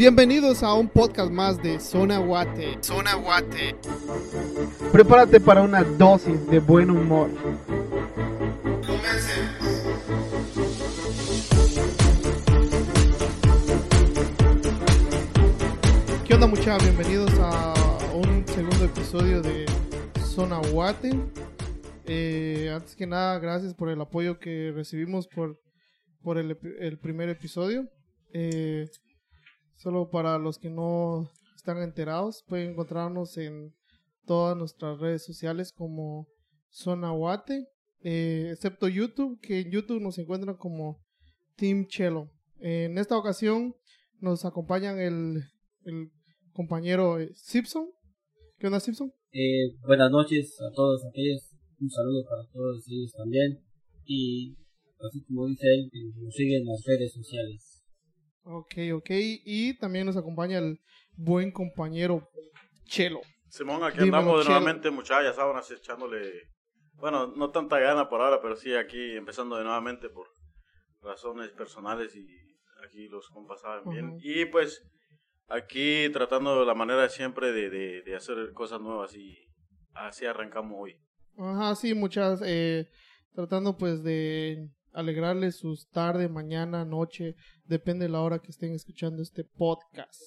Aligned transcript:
Bienvenidos 0.00 0.62
a 0.62 0.72
un 0.72 0.88
podcast 0.88 1.30
más 1.30 1.62
de 1.62 1.78
Zona 1.78 2.16
Guate. 2.20 2.78
Zona 2.82 3.16
Guate. 3.16 3.76
Prepárate 4.90 5.40
para 5.40 5.60
una 5.60 5.82
dosis 5.84 6.46
de 6.46 6.58
buen 6.58 6.90
humor. 6.90 7.28
¿Qué 16.26 16.32
onda 16.32 16.46
muchachos? 16.46 16.82
Bienvenidos 16.82 17.38
a 17.38 17.74
un 18.14 18.48
segundo 18.48 18.86
episodio 18.86 19.42
de 19.42 19.66
Zona 20.24 20.62
Guate. 20.72 21.10
Eh, 22.06 22.72
antes 22.74 22.96
que 22.96 23.06
nada, 23.06 23.38
gracias 23.38 23.74
por 23.74 23.90
el 23.90 24.00
apoyo 24.00 24.38
que 24.38 24.72
recibimos 24.74 25.28
por, 25.28 25.60
por 26.22 26.38
el, 26.38 26.56
el 26.78 26.98
primer 26.98 27.28
episodio. 27.28 27.86
Eh, 28.32 28.88
solo 29.80 30.10
para 30.10 30.38
los 30.38 30.58
que 30.58 30.68
no 30.68 31.30
están 31.56 31.78
enterados, 31.82 32.44
pueden 32.46 32.72
encontrarnos 32.72 33.38
en 33.38 33.74
todas 34.26 34.56
nuestras 34.56 34.98
redes 35.00 35.24
sociales 35.24 35.72
como 35.72 36.28
Zona 36.68 37.10
Guate, 37.12 37.66
eh, 38.02 38.50
excepto 38.52 38.88
YouTube, 38.88 39.40
que 39.40 39.60
en 39.60 39.70
YouTube 39.70 40.02
nos 40.02 40.18
encuentran 40.18 40.56
como 40.56 41.00
Team 41.56 41.86
Chelo. 41.86 42.30
En 42.58 42.98
esta 42.98 43.16
ocasión 43.16 43.74
nos 44.20 44.44
acompañan 44.44 45.00
el, 45.00 45.44
compañero 46.52 47.18
eh, 47.18 47.30
Simpson. 47.34 47.88
¿Qué 48.58 48.66
onda, 48.66 48.80
Simpson? 48.80 49.10
Eh, 49.32 49.76
buenas 49.86 50.10
noches 50.10 50.60
a 50.60 50.70
todos 50.74 51.02
aquellos, 51.06 51.56
un 51.80 51.88
saludo 51.88 52.22
para 52.28 52.46
todos 52.52 52.84
ellos 52.86 53.12
también. 53.16 53.58
Y 54.04 54.58
así 55.08 55.24
como 55.24 55.46
dice 55.46 55.66
él, 55.72 55.90
nos 56.22 56.34
siguen 56.34 56.60
en 56.62 56.66
las 56.66 56.84
redes 56.84 57.14
sociales. 57.14 57.79
Ok, 58.44 58.74
ok. 58.94 59.10
Y 59.44 59.78
también 59.78 60.06
nos 60.06 60.16
acompaña 60.16 60.58
el 60.58 60.80
buen 61.16 61.52
compañero 61.52 62.28
Chelo. 62.84 63.20
Simón, 63.48 63.82
aquí 63.82 63.98
Dímelo, 63.98 64.16
andamos 64.18 64.44
de 64.44 64.50
nuevamente, 64.50 64.90
muchachas, 64.90 65.24
ya 65.24 65.32
saben, 65.32 65.56
así 65.56 65.74
echándole, 65.74 66.20
bueno, 66.94 67.26
no 67.28 67.50
tanta 67.50 67.78
gana 67.80 68.08
por 68.08 68.20
ahora, 68.20 68.40
pero 68.40 68.56
sí 68.56 68.74
aquí 68.74 69.16
empezando 69.16 69.56
de 69.56 69.64
nuevamente 69.64 70.08
por 70.08 70.28
razones 71.02 71.50
personales 71.50 72.14
y 72.14 72.26
aquí 72.86 73.08
los 73.08 73.28
compas 73.30 73.60
saben 73.60 73.88
bien. 73.90 74.16
Y 74.22 74.44
pues 74.46 74.82
aquí 75.48 76.08
tratando 76.12 76.64
la 76.64 76.74
manera 76.74 77.08
siempre 77.08 77.52
de, 77.52 77.70
de, 77.70 78.02
de 78.02 78.16
hacer 78.16 78.52
cosas 78.52 78.80
nuevas 78.80 79.14
y 79.16 79.36
así 79.94 80.26
arrancamos 80.26 80.76
hoy. 80.78 80.96
Ajá, 81.36 81.74
sí, 81.74 81.94
muchas. 81.94 82.40
eh, 82.44 82.88
tratando 83.34 83.76
pues 83.76 84.02
de 84.02 84.68
alegrarles 84.92 85.56
sus 85.56 85.88
tarde, 85.88 86.28
mañana, 86.28 86.84
noche, 86.84 87.34
depende 87.64 88.06
de 88.06 88.12
la 88.12 88.20
hora 88.20 88.38
que 88.38 88.50
estén 88.50 88.72
escuchando 88.72 89.22
este 89.22 89.44
podcast. 89.44 90.20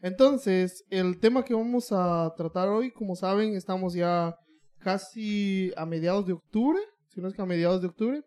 Entonces, 0.00 0.84
el 0.90 1.20
tema 1.20 1.44
que 1.44 1.54
vamos 1.54 1.92
a 1.92 2.32
tratar 2.36 2.68
hoy, 2.68 2.90
como 2.90 3.14
saben, 3.14 3.54
estamos 3.54 3.94
ya 3.94 4.34
casi 4.78 5.72
a 5.76 5.86
mediados 5.86 6.26
de 6.26 6.32
octubre, 6.32 6.80
si 7.08 7.20
no 7.20 7.28
es 7.28 7.34
que 7.34 7.42
a 7.42 7.46
mediados 7.46 7.80
de 7.80 7.88
octubre, 7.88 8.22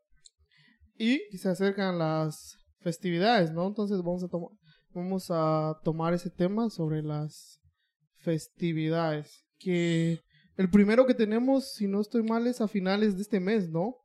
y 0.97 1.19
se 1.37 1.49
acercan 1.49 1.99
las 1.99 2.57
festividades, 2.79 3.51
¿no? 3.51 3.67
Entonces 3.67 3.97
vamos 3.97 4.23
a 4.23 4.27
vamos 4.93 5.27
a 5.29 5.77
tomar 5.83 6.13
ese 6.13 6.29
tema 6.29 6.69
sobre 6.69 7.03
las 7.03 7.59
festividades, 8.19 9.43
que 9.59 10.21
el 10.55 10.69
primero 10.69 11.05
que 11.05 11.13
tenemos, 11.13 11.73
si 11.73 11.87
no 11.87 11.99
estoy 11.99 12.23
mal, 12.23 12.47
es 12.47 12.61
a 12.61 12.67
finales 12.67 13.15
de 13.15 13.23
este 13.23 13.41
mes, 13.41 13.69
¿no? 13.69 13.95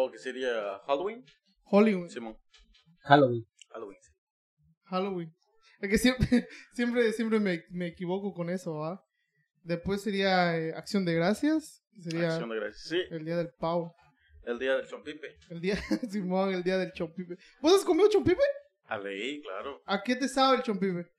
O 0.00 0.10
que 0.12 0.18
sería 0.18 0.78
Halloween. 0.86 1.24
Halloween. 1.70 2.08
Simón, 2.08 2.38
Halloween. 3.00 3.44
Halloween. 3.70 3.98
sí. 4.00 4.12
Halloween. 4.84 5.34
Es 5.80 5.90
que 5.90 5.98
siempre, 5.98 6.48
siempre, 6.72 7.12
siempre 7.12 7.40
me, 7.40 7.64
me 7.70 7.88
equivoco 7.88 8.32
con 8.32 8.48
eso, 8.48 8.74
¿va? 8.74 9.04
Después 9.64 10.00
sería 10.00 10.56
eh, 10.56 10.72
Acción 10.72 11.04
de 11.04 11.14
Gracias, 11.14 11.82
sería 12.00 12.28
Acción 12.28 12.48
de 12.50 12.56
gracias. 12.60 12.88
Sí, 12.88 13.00
el 13.10 13.24
día 13.24 13.36
del 13.36 13.50
pavo. 13.58 13.92
el 14.44 14.58
día 14.60 14.76
del 14.76 14.86
chompipe. 14.86 15.36
El 15.50 15.60
día, 15.60 15.76
Simón, 16.10 16.54
el 16.54 16.62
día 16.62 16.78
del 16.78 16.92
chompipe. 16.92 17.36
¿Vos 17.60 17.74
has 17.74 17.84
comido 17.84 18.08
chompipe? 18.08 18.42
A 18.84 18.98
leí, 18.98 19.42
claro. 19.42 19.82
¿A 19.84 20.00
qué 20.02 20.14
te 20.14 20.28
sabe 20.28 20.58
el 20.58 20.62
chompipe? 20.62 21.10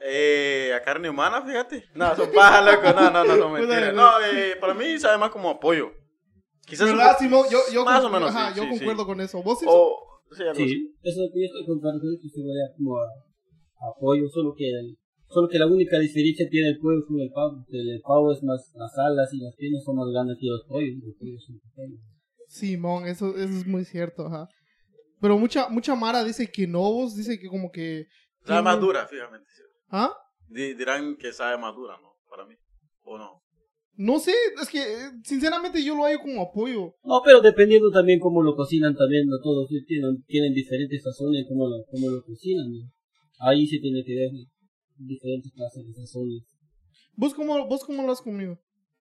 Eh, 0.00 0.72
a 0.74 0.82
carne 0.82 1.08
humana, 1.08 1.40
fíjate. 1.40 1.84
No, 1.94 2.16
son 2.16 2.32
pajas, 2.32 2.64
loco. 2.64 2.92
No, 3.00 3.10
no, 3.12 3.24
no, 3.24 3.36
no, 3.36 3.48
mentira. 3.54 3.92
No, 3.92 4.20
eh, 4.24 4.56
para 4.60 4.74
mí 4.74 4.98
sabe 4.98 5.18
más 5.18 5.30
como 5.30 5.48
apoyo. 5.50 5.94
Quizás 6.66 6.88
¿Verdad, 6.88 7.16
Simón? 7.18 7.46
Yo, 7.50 7.58
yo, 7.72 7.84
más 7.84 8.00
con- 8.02 8.10
o 8.10 8.14
menos, 8.14 8.30
ajá, 8.30 8.50
sí, 8.52 8.56
yo 8.58 8.62
sí, 8.64 8.68
concuerdo 8.70 9.02
sí. 9.02 9.06
con 9.06 9.20
eso. 9.20 9.42
¿Vos? 9.42 9.58
O, 9.66 9.96
sí, 10.32 10.42
algo 10.42 10.52
así. 10.52 10.68
Sí, 10.68 10.94
eso 11.02 11.20
yo 11.34 11.44
estoy 11.44 11.66
contando 11.66 12.00
que 12.20 12.28
se 12.28 12.40
vaya 12.40 12.74
como 12.76 12.98
a, 12.98 13.04
a 13.04 13.94
pollo, 14.00 14.28
solo 14.28 14.54
que 14.56 14.68
el- 14.70 14.96
solo 15.28 15.48
que 15.48 15.58
la 15.58 15.66
única 15.66 15.98
diferencia 15.98 16.48
tiene 16.48 16.68
el 16.68 16.78
pollo 16.78 17.04
con 17.06 17.20
el 17.20 17.30
pavo, 17.30 17.64
que 17.68 17.76
el 17.78 18.00
pavo 18.02 18.32
es 18.32 18.42
más, 18.42 18.70
las 18.74 18.96
alas 18.98 19.32
y 19.34 19.38
las 19.40 19.54
piernas 19.56 19.82
son 19.84 19.96
más 19.96 20.06
grandes 20.12 20.38
que 20.40 20.46
los 20.46 20.64
pollos, 20.68 20.94
los 21.04 21.14
pollos 21.16 21.44
son 21.44 21.58
pequeños. 21.60 22.00
Simón, 22.48 23.06
eso, 23.06 23.30
eso 23.36 23.52
es 23.58 23.66
muy 23.66 23.84
cierto, 23.84 24.26
ajá. 24.26 24.48
Pero 25.20 25.38
mucha, 25.38 25.68
mucha 25.70 25.94
Mara 25.94 26.22
dice 26.22 26.50
que 26.50 26.66
no, 26.66 26.80
vos 26.80 27.16
dice 27.16 27.38
que 27.38 27.48
como 27.48 27.70
que... 27.72 28.06
Sabe 28.44 28.62
más 28.62 28.78
dura, 28.80 29.06
fíjate. 29.06 29.38
sí. 29.38 29.62
¿Ah? 29.88 30.12
Di- 30.48 30.74
Dirán 30.74 31.16
que 31.16 31.32
sabe 31.32 31.56
más 31.58 31.74
dura, 31.74 31.96
¿no? 32.00 32.12
Para 32.28 32.44
mí. 32.46 32.54
¿O 33.02 33.16
no? 33.18 33.42
No 33.96 34.18
sé, 34.18 34.32
es 34.60 34.68
que 34.68 34.78
eh, 34.78 35.10
sinceramente 35.22 35.84
yo 35.84 35.94
lo 35.94 36.04
hallo 36.04 36.18
como 36.20 36.42
apoyo. 36.42 36.94
No, 37.04 37.22
pero 37.24 37.40
dependiendo 37.40 37.90
también 37.90 38.18
cómo 38.18 38.42
lo 38.42 38.56
cocinan 38.56 38.96
también, 38.96 39.26
no 39.26 39.38
todos 39.40 39.68
sí 39.68 39.84
tienen, 39.86 40.22
tienen 40.26 40.52
diferentes 40.52 41.02
sazones 41.02 41.46
cómo 41.48 41.68
lo, 41.68 41.84
cómo 41.90 42.10
lo 42.10 42.24
cocinan, 42.24 42.72
¿no? 42.72 42.90
Ahí 43.38 43.66
se 43.66 43.78
tiene 43.78 44.02
que 44.04 44.14
ver 44.14 44.30
diferentes 44.96 45.52
clases 45.52 45.86
de 45.86 45.92
sazones. 45.94 46.42
¿Vos 47.16 47.34
cómo, 47.34 47.66
vos 47.68 47.84
cómo 47.84 48.02
lo 48.02 48.10
has 48.10 48.20
comido? 48.20 48.58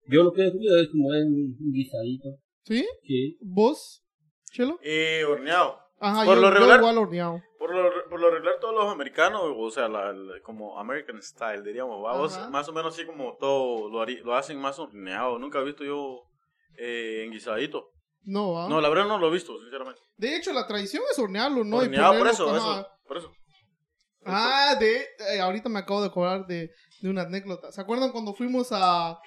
Yo 0.07 0.23
lo 0.23 0.33
que 0.33 0.45
he 0.45 0.51
comido 0.51 0.79
es 0.79 0.89
como 0.89 1.07
un, 1.07 1.57
guisadito, 1.71 2.29
¿Sí? 2.65 2.85
que 3.03 3.37
¿Vos? 3.41 4.03
¿Chelo? 4.51 4.77
Eh, 4.83 5.23
horneado. 5.27 5.82
Ajá, 5.99 6.25
Por 6.25 6.35
yo, 6.35 6.41
lo 6.41 6.47
yo 6.49 6.53
regular- 6.53 6.79
igual 6.79 6.97
horneado. 6.97 7.41
Por 7.57 7.73
lo, 7.73 8.09
por 8.09 8.19
lo 8.19 8.29
regular, 8.29 8.55
todos 8.59 8.73
los 8.75 8.91
americanos, 8.91 9.41
o 9.57 9.71
sea, 9.71 9.87
la, 9.87 10.11
la- 10.11 10.41
como 10.41 10.77
American 10.79 11.21
style, 11.21 11.63
diríamos, 11.63 12.01
vamos, 12.03 12.37
más 12.49 12.67
o 12.67 12.73
menos 12.73 12.93
así 12.93 13.05
como 13.05 13.37
todo 13.39 13.89
lo, 13.89 14.05
lo 14.05 14.35
hacen 14.35 14.59
más 14.59 14.77
horneado. 14.79 15.39
Nunca 15.39 15.59
he 15.59 15.63
visto 15.63 15.83
yo 15.85 16.23
eh, 16.77 17.23
en 17.25 17.31
guisadito. 17.31 17.89
No, 18.25 18.61
¿ah? 18.61 18.67
No, 18.69 18.81
la 18.81 18.89
verdad 18.89 19.05
no 19.05 19.17
lo 19.17 19.27
he 19.27 19.31
visto, 19.31 19.57
sinceramente. 19.61 20.01
De 20.17 20.35
hecho, 20.35 20.51
la 20.53 20.67
tradición 20.67 21.03
es 21.11 21.17
hornearlo, 21.19 21.63
¿no? 21.63 21.77
Y 21.81 21.85
horneado, 21.85 22.13
por 22.17 22.27
ponerlo- 22.27 22.31
eso, 22.31 22.55
eso, 22.57 22.87
por 23.07 23.17
eso. 23.17 23.31
Ah, 24.25 24.75
de... 24.79 25.01
eh, 25.35 25.41
ahorita 25.41 25.67
me 25.69 25.79
acabo 25.79 26.01
de 26.01 26.07
acordar 26.07 26.45
de, 26.45 26.69
de 27.01 27.09
una 27.09 27.23
anécdota. 27.23 27.71
¿Se 27.71 27.81
acuerdan 27.81 28.11
cuando 28.11 28.33
fuimos 28.33 28.69
a 28.71 29.17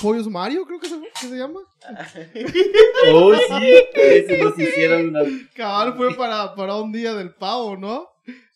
Pollos 0.00 0.26
Mario, 0.28 0.64
creo 0.64 0.80
que 0.80 0.88
se, 0.88 0.98
que 1.20 1.26
se 1.28 1.36
llama? 1.36 1.60
Oh, 3.12 3.34
sí, 3.34 3.74
ese 3.94 4.38
nos 4.38 4.58
hicieron 4.58 5.08
una... 5.08 5.20
Cabal 5.54 5.94
fue 5.96 6.14
para, 6.14 6.54
para 6.54 6.76
un 6.76 6.92
día 6.92 7.14
del 7.14 7.34
pavo, 7.34 7.76
¿no? 7.76 8.08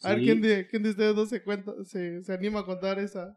A 0.03 0.11
ver 0.11 0.19
Sí. 0.21 0.25
quién 0.25 0.41
de, 0.41 0.67
quién 0.69 0.83
de 0.83 0.91
ustedes 0.91 1.15
dos 1.17 1.29
se 1.29 1.43
cuenta, 1.43 1.73
se, 1.85 2.23
se 2.23 2.33
anima 2.33 2.61
a 2.61 2.65
contar 2.65 2.99
esa, 2.99 3.37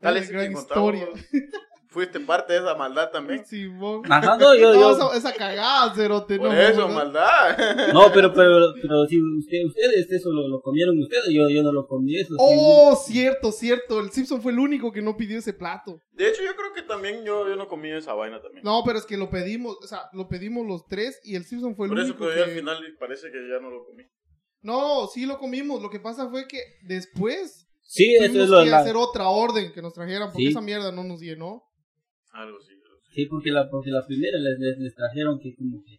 Dale, 0.00 0.24
gran 0.26 0.52
historia. 0.52 1.08
Fuiste 1.96 2.20
parte 2.20 2.52
de 2.52 2.58
esa 2.58 2.74
maldad 2.74 3.10
también. 3.10 3.42
Simón. 3.46 4.02
Ajá, 4.10 4.36
no, 4.36 4.54
yo, 4.54 4.74
No, 4.74 4.80
yo... 4.80 4.90
esa, 5.14 5.16
esa 5.30 5.32
cagada, 5.34 5.94
cerote, 5.94 6.36
Por 6.36 6.48
no, 6.52 6.60
eso, 6.60 6.88
no, 6.88 6.94
maldad. 6.94 7.56
No, 7.94 8.12
pero, 8.12 8.34
pero, 8.34 8.74
pero 8.82 9.06
si 9.06 9.18
usted, 9.18 9.64
ustedes 9.66 10.12
eso 10.12 10.30
lo, 10.30 10.46
lo 10.46 10.60
comieron 10.60 10.98
ustedes, 11.00 11.24
yo, 11.32 11.48
yo 11.48 11.62
no 11.62 11.72
lo 11.72 11.86
comí 11.86 12.16
eso. 12.16 12.34
sí. 12.34 12.36
Oh, 12.38 12.94
cierto, 12.96 13.50
cierto. 13.50 14.00
El 14.00 14.10
Simpson 14.10 14.42
fue 14.42 14.52
el 14.52 14.58
único 14.58 14.92
que 14.92 15.00
no 15.00 15.16
pidió 15.16 15.38
ese 15.38 15.54
plato. 15.54 15.98
De 16.12 16.28
hecho, 16.28 16.42
yo 16.44 16.54
creo 16.54 16.74
que 16.74 16.82
también 16.82 17.24
yo, 17.24 17.48
yo 17.48 17.56
no 17.56 17.66
comí 17.66 17.90
esa 17.90 18.12
vaina 18.12 18.42
también. 18.42 18.62
No, 18.62 18.82
pero 18.84 18.98
es 18.98 19.06
que 19.06 19.16
lo 19.16 19.30
pedimos, 19.30 19.78
o 19.82 19.86
sea, 19.86 20.02
lo 20.12 20.28
pedimos 20.28 20.66
los 20.66 20.86
tres 20.86 21.18
y 21.24 21.34
el 21.34 21.44
Simpson 21.44 21.74
fue 21.74 21.86
el 21.86 21.92
Por 21.92 22.00
eso, 22.00 22.08
único 22.10 22.24
pero 22.26 22.32
que... 22.34 22.38
yo 22.38 22.44
al 22.44 22.50
final 22.50 22.96
parece 23.00 23.30
que 23.32 23.38
ya 23.48 23.58
no 23.60 23.70
lo 23.70 23.86
comí. 23.86 24.02
No, 24.62 25.06
sí 25.06 25.24
lo 25.26 25.38
comimos. 25.38 25.80
Lo 25.80 25.88
que 25.90 26.00
pasa 26.00 26.28
fue 26.28 26.46
que 26.46 26.58
después 26.82 27.62
Sí, 27.88 28.16
eso 28.16 28.24
es 28.24 28.30
tuvimos 28.32 28.48
lo 28.50 28.64
que 28.64 28.70
la- 28.70 28.78
hacer 28.80 28.96
otra 28.96 29.28
orden 29.28 29.72
que 29.72 29.80
nos 29.80 29.92
trajeran 29.94 30.28
porque 30.32 30.46
Sí. 30.46 30.48
esa 30.50 30.60
mierda 30.60 30.90
no 30.90 31.04
nos 31.04 31.20
llenó. 31.20 31.62
Algo 32.36 32.58
así. 32.58 32.72
algo 32.72 32.96
así. 33.02 33.12
Sí, 33.14 33.26
porque 33.26 33.50
la, 33.50 33.68
porque 33.70 33.90
la 33.90 34.04
primera 34.06 34.38
les, 34.38 34.58
les, 34.58 34.78
les 34.78 34.94
trajeron 34.94 35.38
que 35.40 35.54
como 35.54 35.82
que 35.84 35.98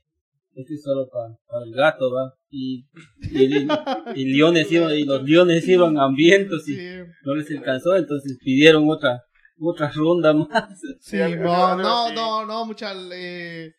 este 0.56 0.74
es 0.74 0.82
solo 0.84 1.08
para 1.12 1.64
el 1.66 1.72
gato, 1.74 2.12
¿va? 2.12 2.34
Y, 2.50 2.86
y, 3.32 3.68
y 4.16 4.26
leones 4.34 4.72
iban, 4.72 4.92
y 4.96 5.04
los 5.04 5.24
leones 5.24 5.68
iban 5.68 5.98
hambrientos 6.00 6.68
y 6.68 6.76
Sí, 6.76 6.88
no 7.26 7.36
les 7.36 7.52
alcanzó, 7.52 7.96
entonces 7.96 8.38
pidieron 8.44 8.90
otra, 8.90 9.22
otra 9.60 9.92
ronda 9.92 10.34
más. 10.34 10.80
sí, 11.00 11.18
no, 11.18 11.76
no, 11.78 12.12
no, 12.12 12.46
no, 12.46 12.66
mucha, 12.66 12.94
le- 12.96 13.76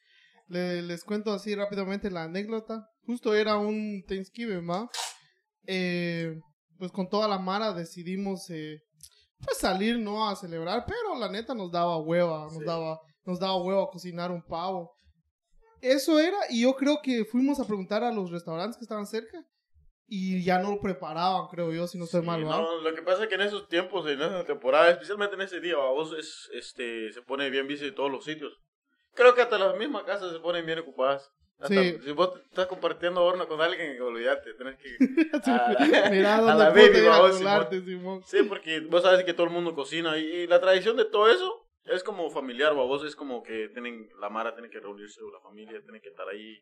le- 0.49 0.83
les 0.83 1.03
cuento 1.03 1.33
así 1.33 1.55
rápidamente 1.55 2.11
la 2.13 2.25
anécdota. 2.25 2.87
Justo 3.03 3.35
era 3.35 3.57
un 3.57 4.05
Thanksgiving, 4.07 4.69
¿va? 4.69 4.89
Eh, 5.67 6.33
pues 6.79 6.93
con 6.93 7.09
toda 7.09 7.27
la 7.27 7.39
mara 7.39 7.73
decidimos 7.73 8.49
eh, 8.51 8.79
pues 9.45 9.59
salir, 9.59 9.99
¿no? 9.99 10.29
A 10.29 10.37
celebrar, 10.37 10.85
pero 10.87 11.15
la 11.19 11.29
neta 11.29 11.55
nos 11.55 11.71
daba 11.71 11.97
hueva, 11.99 12.45
nos 12.45 12.55
Sí. 12.59 12.65
daba, 12.65 13.01
nos 13.25 13.39
daba 13.39 13.57
hueva 13.63 13.89
cocinar 13.91 14.31
un 14.31 14.43
pavo. 14.43 14.93
Eso 15.81 16.19
era, 16.19 16.39
y 16.51 16.63
yo 16.63 16.75
creo 16.75 17.01
que 17.03 17.25
fuimos 17.25 17.61
a 17.61 17.67
preguntar 17.67 18.03
a 18.03 18.11
los 18.13 18.31
restaurantes 18.31 18.77
que 18.77 18.85
estaban 18.85 19.07
cerca 19.07 19.39
y 20.09 20.43
ya 20.43 20.59
no 20.59 20.71
lo 20.73 20.81
preparaban, 20.81 21.47
creo 21.49 21.71
yo, 21.73 21.87
si 21.87 21.99
no 21.99 22.05
estoy 22.05 22.23
Sí, 22.23 22.27
mal, 22.27 22.45
¿va? 22.45 22.57
no, 22.57 22.81
lo 22.81 22.95
que 22.95 23.03
pasa 23.03 23.23
es 23.25 23.29
que 23.29 23.37
en 23.37 23.43
esos 23.43 23.69
tiempos, 23.69 24.07
en 24.09 24.21
esa 24.21 24.45
temporada, 24.45 24.91
especialmente 24.91 25.37
en 25.37 25.43
ese 25.43 25.61
día, 25.61 25.75
a 25.75 25.91
vos 25.93 26.13
es, 26.19 26.49
este, 26.53 27.13
se 27.13 27.23
pone 27.23 27.49
bien 27.51 27.69
bici 27.69 27.85
de 27.85 27.93
todos 27.93 28.11
los 28.11 28.25
sitios. 28.25 28.53
Creo 29.15 29.35
que 29.35 29.43
hasta 29.43 29.59
las 29.59 29.77
mismas 29.77 30.03
casas 30.05 30.33
se 30.33 30.41
ponen 30.41 30.65
bien 30.67 30.79
ocupadas. 30.81 31.31
Sí. 31.67 31.99
Si 32.05 32.13
vos 32.13 32.39
estás 32.49 32.67
compartiendo 32.67 33.25
horno 33.25 33.49
con 33.49 33.61
alguien, 33.61 34.01
olvídate, 34.01 34.55
tenés 34.55 34.77
que... 34.79 34.97
a 35.51 35.73
la- 35.73 36.11
Mira 36.11 36.37
a 36.37 36.41
dónde 36.41 36.65
la 36.65 36.71
puta 36.71 36.81
baby, 36.87 36.99
ir 36.99 37.07
a 37.07 37.11
babos, 37.11 37.39
colarte, 37.39 37.81
Simón. 37.83 38.23
Sí, 38.25 38.43
porque 38.45 38.81
vos 38.81 39.03
sabes 39.03 39.25
que 39.25 39.35
todo 39.35 39.47
el 39.49 39.53
mundo 39.53 39.75
cocina 39.75 40.17
y, 40.19 40.25
y 40.25 40.47
la 40.47 40.61
tradición 40.61 40.97
de 40.97 41.05
todo 41.05 41.29
eso 41.29 41.65
es 41.87 42.05
como 42.05 42.31
familiar, 42.31 42.75
vos 42.75 43.05
es 43.05 43.17
como 43.17 43.43
que 43.43 43.69
tienen, 43.71 44.09
la 44.21 44.29
Mara 44.29 44.55
tiene 44.55 44.71
que 44.71 44.79
reunirse, 44.79 45.21
o 45.23 45.33
la 45.33 45.41
familia 45.41 45.81
tiene 45.83 46.01
que 46.01 46.11
estar 46.11 46.29
ahí, 46.29 46.59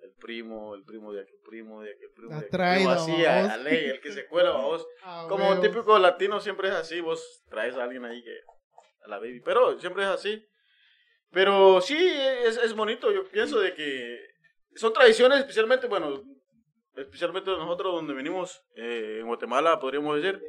el 0.00 0.10
primo, 0.18 0.74
el 0.74 0.82
primo 0.82 1.12
de 1.12 1.20
aquel 1.22 1.38
primo, 1.46 1.82
de 1.82 1.90
aquel 1.92 2.10
primo, 2.16 2.30
de 2.30 2.46
aquel 2.46 2.50
primo, 2.78 2.90
así, 2.90 3.24
a, 3.24 3.52
a 3.52 3.56
ley, 3.58 3.84
el 3.90 4.00
que 4.00 4.10
se 4.10 4.26
cuela, 4.26 4.50
vos. 4.52 4.84
Ah, 5.04 5.26
Como 5.28 5.50
huevo. 5.50 5.60
típico 5.60 5.98
latino 5.98 6.40
siempre 6.40 6.68
es 6.68 6.74
así, 6.74 7.00
vos 7.00 7.44
traes 7.48 7.76
a 7.76 7.84
alguien 7.84 8.04
ahí 8.06 8.22
que, 8.24 8.34
a 9.04 9.08
la 9.08 9.18
baby, 9.18 9.40
pero 9.44 9.78
siempre 9.78 10.02
es 10.02 10.08
así. 10.08 10.44
Pero 11.30 11.80
sí, 11.80 11.96
es, 11.98 12.56
es 12.58 12.74
bonito, 12.74 13.10
yo 13.12 13.26
pienso 13.28 13.58
de 13.60 13.74
que 13.74 14.18
son 14.76 14.92
tradiciones, 14.92 15.38
especialmente, 15.40 15.86
bueno, 15.86 16.22
especialmente 16.96 17.50
nosotros 17.50 17.94
donde 17.94 18.14
venimos, 18.14 18.60
eh, 18.76 19.18
en 19.20 19.26
Guatemala, 19.26 19.78
podríamos 19.80 20.16
decir, 20.20 20.40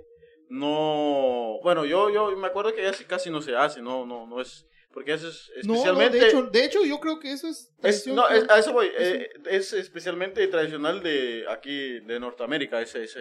no, 0.50 1.60
bueno, 1.64 1.86
yo, 1.86 2.10
yo 2.10 2.36
me 2.38 2.48
acuerdo 2.48 2.74
que 2.74 2.84
casi, 2.84 3.06
casi 3.06 3.30
no 3.30 3.42
se 3.42 3.56
hace, 3.56 3.81
no, 3.81 4.06
no, 4.06 4.28
no 4.28 4.40
es, 4.42 4.66
porque 4.94 5.14
eso 5.14 5.28
es 5.28 5.50
No, 5.64 5.74
no, 5.74 5.80
especialmente... 5.80 6.18
de, 6.20 6.28
hecho, 6.28 6.44
de 6.44 6.66
hecho, 6.66 6.86
yo 6.86 7.00
creo 7.00 7.20
que 7.20 7.31
eso 7.31 7.48
es. 7.48 7.72
Es, 7.81 8.08
no, 8.08 8.28
que- 8.28 8.38
es- 8.38 8.50
a 8.50 8.60
eso 8.60 8.74
voy. 8.74 8.90
eh, 8.96 9.30
es 9.50 9.74
especialmente 9.74 10.46
tradicional 10.48 11.02
de 11.02 11.46
aquí, 11.50 12.00
de 12.02 12.20
Norteamérica, 12.20 12.80
esa, 12.81 13.00
esa 13.00 13.20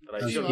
Sí, 0.00 0.06
tradición. 0.06 0.46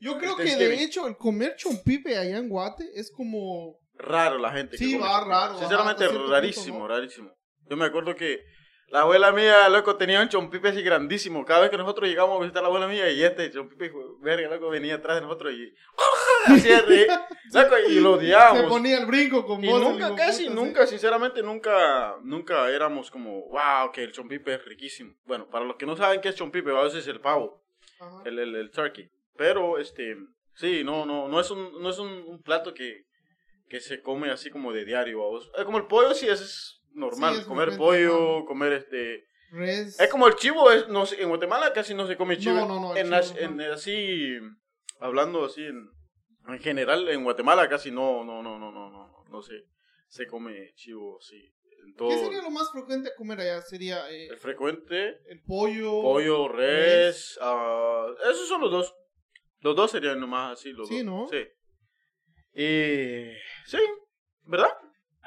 Yo 0.00 0.18
creo 0.18 0.38
El 0.38 0.44
que 0.46 0.56
de 0.56 0.82
hecho 0.82 1.06
el 1.06 1.16
comer 1.16 1.54
chompipe 1.56 2.18
allá 2.18 2.36
en 2.36 2.48
Guate 2.50 2.84
es 2.94 3.10
como. 3.10 3.78
Raro 3.94 4.36
la 4.38 4.50
gente. 4.52 4.72
que 4.76 4.84
Sí, 4.84 4.92
come. 4.98 5.04
va, 5.04 5.24
raro, 5.24 5.58
Sinceramente, 5.58 6.04
ajá, 6.04 6.18
rarísimo, 6.28 6.78
punto, 6.80 6.88
¿no? 6.88 6.94
rarísimo. 6.94 7.34
Yo 7.70 7.76
me 7.76 7.86
acuerdo 7.86 8.14
que 8.14 8.44
la 8.88 9.00
abuela 9.00 9.32
mía, 9.32 9.68
loco, 9.68 9.96
tenía 9.96 10.20
un 10.20 10.28
chompipe 10.28 10.68
así 10.68 10.82
grandísimo. 10.82 11.44
Cada 11.44 11.62
vez 11.62 11.70
que 11.70 11.76
nosotros 11.78 12.08
llegamos 12.08 12.36
a 12.38 12.40
visitar 12.42 12.60
a 12.60 12.62
la 12.62 12.68
abuela 12.68 12.86
mía, 12.86 13.10
y 13.10 13.22
este 13.24 13.50
chompipe, 13.50 13.92
verga, 14.20 14.48
loco, 14.54 14.68
venía 14.70 14.96
atrás 14.96 15.16
de 15.16 15.22
nosotros 15.22 15.52
y. 15.52 15.74
Así 16.46 16.68
de 16.68 16.82
reír, 16.82 17.08
loco, 17.54 17.74
y 17.88 18.00
lo 18.00 18.12
Se 18.12 18.18
odiábamos. 18.26 18.64
ponía 18.66 18.98
el 18.98 19.06
brinco 19.06 19.46
con 19.46 19.64
Y 19.64 19.68
vos. 19.68 19.80
nunca, 19.80 20.08
hijo 20.08 20.16
casi, 20.16 20.44
puta, 20.44 20.54
sí. 20.54 20.62
nunca, 20.64 20.86
sinceramente, 20.86 21.42
nunca, 21.42 22.16
nunca 22.22 22.68
éramos 22.70 23.10
como, 23.10 23.48
wow, 23.48 23.90
que 23.92 24.04
el 24.04 24.12
chompipe 24.12 24.54
es 24.54 24.64
riquísimo. 24.64 25.14
Bueno, 25.24 25.48
para 25.48 25.64
los 25.64 25.76
que 25.76 25.86
no 25.86 25.96
saben 25.96 26.20
qué 26.20 26.28
es 26.28 26.34
chompipe, 26.34 26.70
a 26.70 26.82
veces 26.82 27.00
es 27.00 27.08
el 27.08 27.20
pavo, 27.20 27.62
Ajá. 27.98 28.22
el, 28.26 28.38
el, 28.38 28.54
el 28.56 28.70
turkey. 28.70 29.08
Pero, 29.36 29.78
este, 29.78 30.16
sí, 30.54 30.84
no, 30.84 31.06
no, 31.06 31.28
no 31.28 31.40
es 31.40 31.50
un, 31.50 31.80
no 31.82 31.88
es 31.88 31.98
un, 31.98 32.08
un 32.12 32.42
plato 32.42 32.74
que, 32.74 33.06
que 33.68 33.80
se 33.80 34.02
come 34.02 34.30
así 34.30 34.50
como 34.50 34.72
de 34.72 34.84
diario, 34.84 35.20
vamos. 35.24 35.50
Es 35.56 35.64
como 35.64 35.78
el 35.78 35.86
pollo, 35.86 36.12
sí, 36.12 36.28
es 36.28 36.82
normal, 36.94 37.34
Sí, 37.34 37.40
es 37.40 37.46
comer 37.46 37.76
pollo, 37.76 38.44
comer 38.46 38.72
este... 38.74 39.24
Res. 39.50 40.00
Es 40.00 40.08
como 40.10 40.26
el 40.26 40.34
chivo, 40.34 40.70
es, 40.70 40.88
no 40.88 41.04
en 41.16 41.28
Guatemala 41.28 41.72
casi 41.72 41.94
no 41.94 42.06
se 42.06 42.16
come 42.16 42.38
chivo. 42.38 42.54
No, 42.56 42.66
no, 42.66 42.80
no, 42.80 42.96
En, 42.96 43.06
chivo, 43.22 43.38
en- 43.38 43.60
así, 43.60 44.36
hablando 44.98 45.44
así, 45.44 45.62
en, 45.64 45.88
en 46.48 46.58
general, 46.58 47.08
en 47.08 47.22
Guatemala 47.22 47.68
casi 47.68 47.90
no, 47.92 48.24
no, 48.24 48.42
no, 48.42 48.58
no, 48.58 48.72
no, 48.72 48.90
no, 48.90 49.24
no 49.28 49.42
se, 49.42 49.54
se 50.08 50.26
come 50.26 50.72
chivo 50.74 51.18
así. 51.18 51.52
En 51.86 51.94
todo. 51.94 52.08
¿Qué 52.08 52.18
sería 52.18 52.42
lo 52.42 52.50
más 52.50 52.70
frecuente 52.72 53.10
a 53.10 53.14
comer 53.14 53.40
allá? 53.40 53.60
Sería 53.60 54.10
eh, 54.10 54.26
El 54.28 54.38
frecuente, 54.38 55.18
el 55.28 55.42
pollo. 55.46 56.00
pollo, 56.02 56.48
res, 56.48 57.38
ah, 57.42 58.06
esos 58.30 58.48
son 58.48 58.60
los 58.62 58.70
dos. 58.70 58.94
Los 59.60 59.76
dos 59.76 59.90
serían 59.92 60.18
nomás 60.18 60.58
así, 60.58 60.72
los 60.72 60.88
Sí, 60.88 61.02
dos. 61.02 61.04
¿no? 61.04 61.28
Sí. 61.28 61.44
Y, 62.54 62.64
sí. 63.32 63.38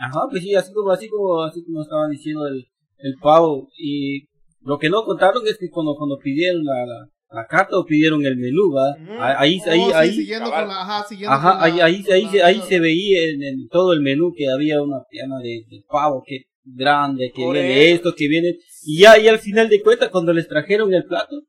Ajá, 0.07 0.27
pues 0.29 0.43
sí, 0.43 0.55
así 0.55 0.71
como, 0.73 0.91
así 0.91 1.07
como, 1.09 1.41
así 1.43 1.63
como 1.63 1.81
estaban 1.81 2.11
diciendo 2.11 2.47
el, 2.47 2.65
el 2.99 3.13
pavo. 3.21 3.69
Y 3.77 4.27
lo 4.61 4.77
que 4.77 4.89
no 4.89 5.03
contaron 5.05 5.41
es 5.47 5.57
que 5.57 5.69
cuando, 5.69 5.95
cuando 5.95 6.17
pidieron 6.17 6.63
la, 6.63 6.85
la, 6.85 7.09
la 7.41 7.47
carta 7.47 7.77
o 7.77 7.85
pidieron 7.85 8.25
el 8.25 8.37
menú, 8.37 8.73
¿va? 8.73 8.91
Ujú. 9.01 9.13
Ahí, 9.21 9.59
Oh, 9.65 9.69
ahí, 9.71 9.81
sí, 9.81 9.91
ahí, 9.93 10.11
siguiendo 10.13 10.49
cabal. 10.49 10.65
con 10.65 10.73
la. 10.75 10.81
Ajá, 10.81 11.07
siguiendo 11.07 11.33
Ajá, 11.35 11.53
con 11.53 11.63
ahí, 11.63 11.77
la- 11.77 11.85
ahí, 11.85 12.05
ahí, 12.11 12.27
se, 12.29 12.43
ahí 12.43 12.61
se 12.61 12.79
veía 12.79 13.29
en, 13.29 13.43
en 13.43 13.67
todo 13.69 13.93
el 13.93 14.01
menú 14.01 14.33
que 14.35 14.49
había 14.49 14.81
una 14.81 15.03
pierna 15.09 15.37
de, 15.39 15.63
de 15.69 15.83
pavo 15.89 16.23
que 16.25 16.45
grande, 16.63 17.31
que 17.33 17.43
Por 17.43 17.53
viene 17.53 17.85
eso. 17.91 17.95
esto, 17.95 18.13
que 18.17 18.27
viene... 18.27 18.57
Y 18.83 18.99
ya, 18.99 19.17
y 19.17 19.27
al 19.29 19.39
final 19.39 19.69
de 19.69 19.81
cuentas, 19.81 20.09
cuando 20.09 20.33
les 20.33 20.47
trajeron 20.47 20.93
el 20.93 21.05
plato, 21.05 21.41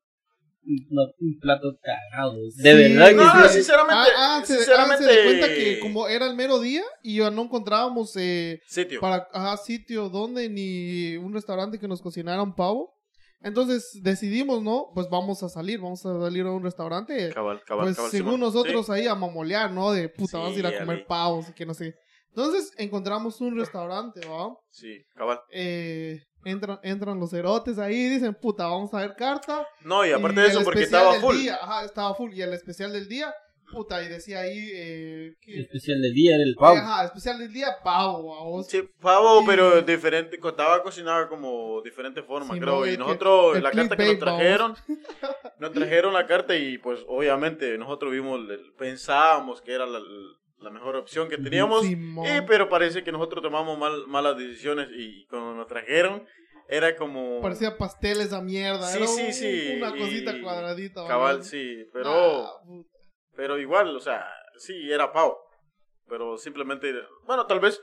un, 0.68 0.86
no, 0.90 1.02
un 1.20 1.38
plato 1.40 1.76
cagado. 1.82 2.34
De 2.36 2.50
Sí, 2.50 2.62
verdad 2.94 3.08
que 3.08 3.14
No, 3.14 3.48
sí. 3.48 3.54
sinceramente, 3.54 4.10
Ah, 4.16 4.38
ah, 4.38 4.42
se, 4.44 4.56
sinceramente. 4.56 5.04
ah, 5.04 5.08
se 5.08 5.16
da 5.16 5.24
cuenta 5.24 5.48
que 5.48 5.80
como 5.80 6.06
era 6.08 6.26
el 6.26 6.36
mero 6.36 6.60
día 6.60 6.82
y 7.02 7.18
ya 7.18 7.30
no 7.30 7.42
encontrábamos 7.42 8.14
eh, 8.16 8.60
Sitio. 8.66 9.00
para 9.00 9.26
ajá, 9.32 9.56
sitio 9.56 10.08
donde 10.08 10.48
ni 10.48 11.16
un 11.16 11.32
restaurante 11.32 11.78
que 11.78 11.88
nos 11.88 12.02
cocinara 12.02 12.42
un 12.42 12.54
pavo. 12.54 12.94
Entonces 13.40 14.00
decidimos, 14.02 14.62
¿no? 14.64 14.90
Pues 14.94 15.08
vamos 15.08 15.42
a 15.44 15.48
salir, 15.48 15.78
vamos 15.80 16.04
a 16.04 16.20
salir 16.20 16.44
a 16.44 16.50
un 16.50 16.62
restaurante. 16.64 17.30
Cabal, 17.32 17.62
cabal, 17.64 17.84
pues 17.86 17.96
cabal, 17.96 18.10
según 18.10 18.32
Simón. 18.34 18.40
nosotros 18.40 18.90
ahí 18.90 19.06
a 19.06 19.14
mamolear, 19.14 19.70
¿no? 19.70 19.92
De 19.92 20.08
puta, 20.08 20.32
Sí, 20.32 20.36
vamos 20.36 20.56
a 20.56 20.58
ir 20.58 20.66
a 20.66 20.78
comer 20.80 21.06
pavos 21.06 21.48
y 21.48 21.52
que 21.52 21.64
no 21.64 21.72
sé. 21.72 21.94
Entonces 22.30 22.72
encontramos 22.76 23.40
un 23.40 23.56
restaurante, 23.56 24.20
¿va? 24.26 24.54
Sí, 24.70 24.92
sí, 24.92 25.04
cabal. 25.14 25.38
Eh, 25.52 26.20
entran, 26.44 26.78
entran 26.82 27.18
los 27.20 27.32
erotes 27.32 27.78
ahí, 27.78 28.08
dicen, 28.08 28.34
puta, 28.34 28.66
vamos 28.66 28.92
a 28.94 28.98
ver 29.00 29.14
carta. 29.16 29.66
No, 29.84 30.04
y 30.06 30.12
aparte 30.12 30.40
Y 30.40 30.42
de 30.44 30.48
eso, 30.48 30.64
porque 30.64 30.82
estaba 30.82 31.12
del 31.12 31.20
full. 31.20 31.36
día, 31.36 31.56
ajá, 31.60 31.84
estaba 31.84 32.14
full. 32.14 32.32
Y 32.32 32.42
el 32.42 32.52
especial 32.52 32.92
del 32.92 33.08
día, 33.08 33.34
puta, 33.70 34.02
y 34.02 34.08
decía 34.08 34.40
ahí, 34.40 34.70
eh, 34.72 35.26
El 35.26 35.36
que, 35.40 35.60
especial 35.60 36.00
del 36.00 36.14
día 36.14 36.36
era 36.36 36.44
el 36.44 36.54
pavo. 36.54 36.76
Ajá, 36.78 37.04
especial 37.04 37.38
del 37.38 37.52
día, 37.52 37.68
pavo, 37.84 38.34
vamos. 38.34 38.66
Sí, 38.66 38.82
pavo, 39.00 39.42
Y- 39.42 39.46
pero 39.46 39.82
diferente, 39.82 40.38
estaba 40.42 40.82
cocinada 40.82 41.28
como 41.28 41.82
diferente 41.82 42.22
forma, 42.22 42.54
Sí, 42.54 42.60
creo. 42.60 42.76
no, 42.80 42.86
y 42.86 42.90
que 42.92 42.98
nosotros, 42.98 43.56
el 43.56 43.62
la 43.62 43.70
carta 43.70 43.96
que 43.96 44.04
nos 44.06 44.18
trajeron, 44.18 44.74
nos 45.58 45.72
trajeron 45.72 46.14
la 46.14 46.26
carta 46.26 46.56
y 46.56 46.78
pues 46.78 47.00
obviamente 47.08 47.76
nosotros 47.76 48.10
vimos, 48.12 48.40
pensábamos 48.78 49.60
que 49.60 49.72
era 49.74 49.84
la, 49.86 50.00
la 50.60 50.70
mejor 50.70 50.96
opción 50.96 51.28
que 51.28 51.38
teníamos. 51.38 51.84
Y, 51.86 51.96
pero 52.46 52.68
parece 52.68 53.04
que 53.04 53.12
nosotros 53.12 53.42
tomamos 53.42 53.78
mal, 53.78 54.06
malas 54.06 54.36
decisiones 54.36 54.88
y 54.94 55.26
cuando 55.26 55.54
nos 55.54 55.66
trajeron 55.66 56.26
era 56.68 56.94
como... 56.96 57.40
Parecía 57.40 57.76
pasteles 57.78 58.32
a 58.32 58.42
mierda. 58.42 58.86
Sí, 58.88 58.98
era 58.98 59.06
sí, 59.06 59.22
un- 59.26 59.32
sí, 59.32 59.72
Una 59.78 59.90
cosita 59.92 60.36
y- 60.36 60.42
cuadradita. 60.42 61.06
Cabal, 61.06 61.36
¿verdad? 61.38 61.48
sí, 61.50 61.76
pero... 61.92 62.10
Ah. 62.46 62.50
Pero 63.36 63.58
igual, 63.58 63.96
o 63.96 64.00
sea, 64.00 64.26
sí, 64.58 64.90
era 64.90 65.12
pavo. 65.12 65.38
Pero 66.08 66.36
simplemente, 66.36 66.92
bueno, 67.26 67.46
tal 67.46 67.60
vez 67.60 67.80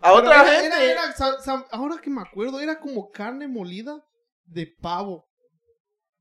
a 0.00 0.08
Pero 0.12 0.14
otra 0.20 0.34
era- 0.42 0.60
gente... 0.62 0.90
era- 0.90 1.04
era, 1.14 1.66
ahora 1.72 1.96
que 2.00 2.10
me 2.10 2.22
acuerdo, 2.22 2.60
era 2.60 2.78
como 2.78 3.10
carne 3.10 3.48
molida 3.48 4.02
de 4.44 4.72
pavo. 4.80 5.26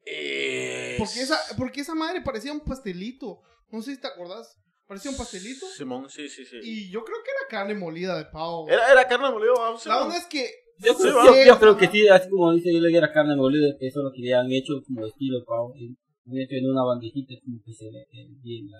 Eh, 0.05 0.95
Porque 0.97 1.21
esa, 1.21 1.37
porque 1.57 1.81
esa 1.81 1.95
madre 1.95 2.21
parecía 2.21 2.51
un 2.51 2.59
pastelito. 2.61 3.39
No 3.71 3.81
sé 3.81 3.95
si 3.95 4.01
te 4.01 4.07
acordás. 4.07 4.57
Parecía 4.93 5.11
un 5.11 5.17
pastelito. 5.17 5.65
Simón, 5.67 6.09
sí, 6.09 6.29
sí, 6.29 6.45
sí. 6.45 6.57
Y 6.63 6.91
yo 6.91 7.03
creo 7.03 7.17
que 7.23 7.31
era 7.31 7.47
carne 7.49 7.73
molida 7.75 8.17
de 8.17 8.25
pavo. 8.25 8.67
Era, 8.69 8.91
era 8.91 9.07
carne 9.07 9.29
molida, 9.31 9.51
vamos. 9.57 9.85
La 9.85 10.03
onda 10.03 10.17
es 10.17 10.25
que. 10.27 10.49
Yo, 10.79 10.93
Sí, 10.93 11.03
creo- 11.03 11.15
va. 11.15 11.25
yo- 11.27 11.45
yo 11.45 11.59
creo 11.59 11.77
que 11.77 11.87
sí, 11.87 12.07
así 12.07 12.29
como 12.29 12.51
dice 12.53 12.73
yo 12.73 12.79
le 12.81 12.97
era 12.97 13.11
carne 13.13 13.35
molida, 13.35 13.75
que 13.79 13.87
eso 13.87 13.99
es 13.99 14.03
lo 14.05 14.11
que 14.11 14.21
le 14.21 14.33
han 14.33 14.51
hecho 14.51 14.73
como 14.85 15.05
estilo 15.05 15.43
pavo. 15.45 15.73
y 15.75 15.95
Han 16.25 16.37
hecho 16.37 16.55
en 16.55 16.69
una 16.71 16.83
bandejita 16.83 17.33
como 17.43 17.57
que 17.65 17.73
se 17.73 17.85
ve 17.85 18.05
que 18.09 18.25
bien 18.41 18.65
la. 18.71 18.77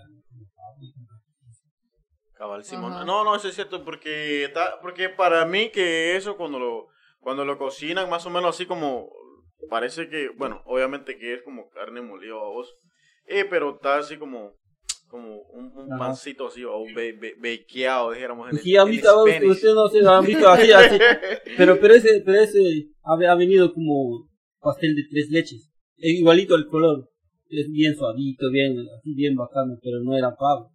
Cabal, 2.36 2.64
Simón. 2.64 2.94
Ajá. 2.94 3.06
No, 3.06 3.24
no, 3.24 3.36
eso 3.36 3.48
es 3.48 3.56
cierto, 3.56 3.84
porque, 3.86 4.50
ta- 4.54 4.80
porque 4.82 5.10
para 5.10 5.46
mí 5.46 5.70
que 5.70 6.16
eso 6.16 6.36
cuando 6.36 6.60
lo, 6.60 6.88
cuando 7.20 7.46
lo 7.46 7.58
cocinan 7.58 8.10
más 8.10 8.26
o 8.26 8.30
menos 8.30 8.56
así 8.56 8.66
como, 8.66 9.10
parece 9.70 10.10
que, 10.10 10.30
bueno, 10.36 10.62
obviamente 10.66 11.18
que 11.18 11.36
es 11.36 11.44
como 11.44 11.70
carne 11.70 12.02
molida 12.02 12.34
a 12.34 12.38
vos, 12.50 12.74
eh, 13.28 13.46
pero 13.50 13.76
está 13.76 13.98
así 14.00 14.18
como, 14.18 14.54
como 15.14 15.42
un, 15.54 15.66
un 15.78 15.90
pancito 16.00 16.48
así, 16.48 16.64
o 16.64 16.80
un 16.80 16.92
be, 16.96 17.12
be- 17.14 17.36
bequeado, 17.40 18.12
dijéramos 18.12 18.50
en 18.50 18.56
el- 18.58 18.64
en 18.82 18.90
visto, 18.90 19.10
ustedes 19.52 19.76
no 19.76 19.88
sé, 19.88 20.00
han 20.08 20.26
visto 20.26 20.50
así, 20.50 20.72
así. 20.80 20.98
Pero, 21.56 21.80
pero 21.80 21.94
ese, 21.94 22.22
pero 22.26 22.40
ese 22.42 22.88
ha, 23.04 23.14
ha 23.32 23.36
venido 23.36 23.72
como 23.76 24.28
pastel 24.60 24.96
de 24.96 25.04
tres 25.12 25.30
leches. 25.30 25.70
Es 25.98 26.14
igualito 26.20 26.56
el 26.56 26.66
color. 26.68 27.10
Es 27.48 27.70
bien 27.72 27.96
suavito, 27.96 28.50
bien, 28.52 28.76
así 28.98 29.14
bien 29.14 29.36
bacano, 29.36 29.78
pero 29.84 30.00
no 30.04 30.18
era 30.18 30.36
pavo. 30.36 30.72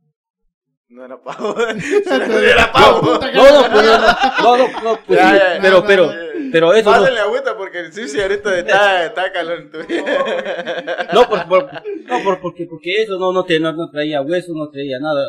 No 0.88 1.04
era 1.04 1.20
pavo. 1.20 1.54
no 2.06 2.38
era 2.38 2.72
pavo. 2.72 3.02
No, 3.34 3.62
no, 3.62 3.70
pues, 3.72 3.86
no, 4.42 4.56
no, 4.56 4.82
no, 4.82 4.98
pues, 5.06 5.18
Ya, 5.18 5.36
ya, 5.36 5.58
pero, 5.60 5.84
pero, 5.86 6.10
Eh, 6.12 6.48
pero 6.50 6.72
eso 6.72 6.90
no, 6.90 6.96
Pásenle 7.00 7.20
agüita 7.20 7.56
porque 7.58 7.92
sí, 7.92 8.08
sí, 8.08 8.18
ahorita 8.20 8.58
está, 8.58 9.04
está 9.06 9.32
calor. 9.32 9.70
no, 11.14 11.28
por, 11.28 11.48
por- 11.48 11.70
no, 12.06 12.22
por, 12.24 12.40
porque, 12.40 12.66
porque 12.66 13.02
eso 13.02 13.18
no, 13.18 13.32
no, 13.32 13.44
te, 13.44 13.60
no, 13.60 13.72
no 13.72 13.90
traía 13.90 14.22
hueso, 14.22 14.52
no 14.54 14.70
traía 14.70 14.98
nada. 14.98 15.24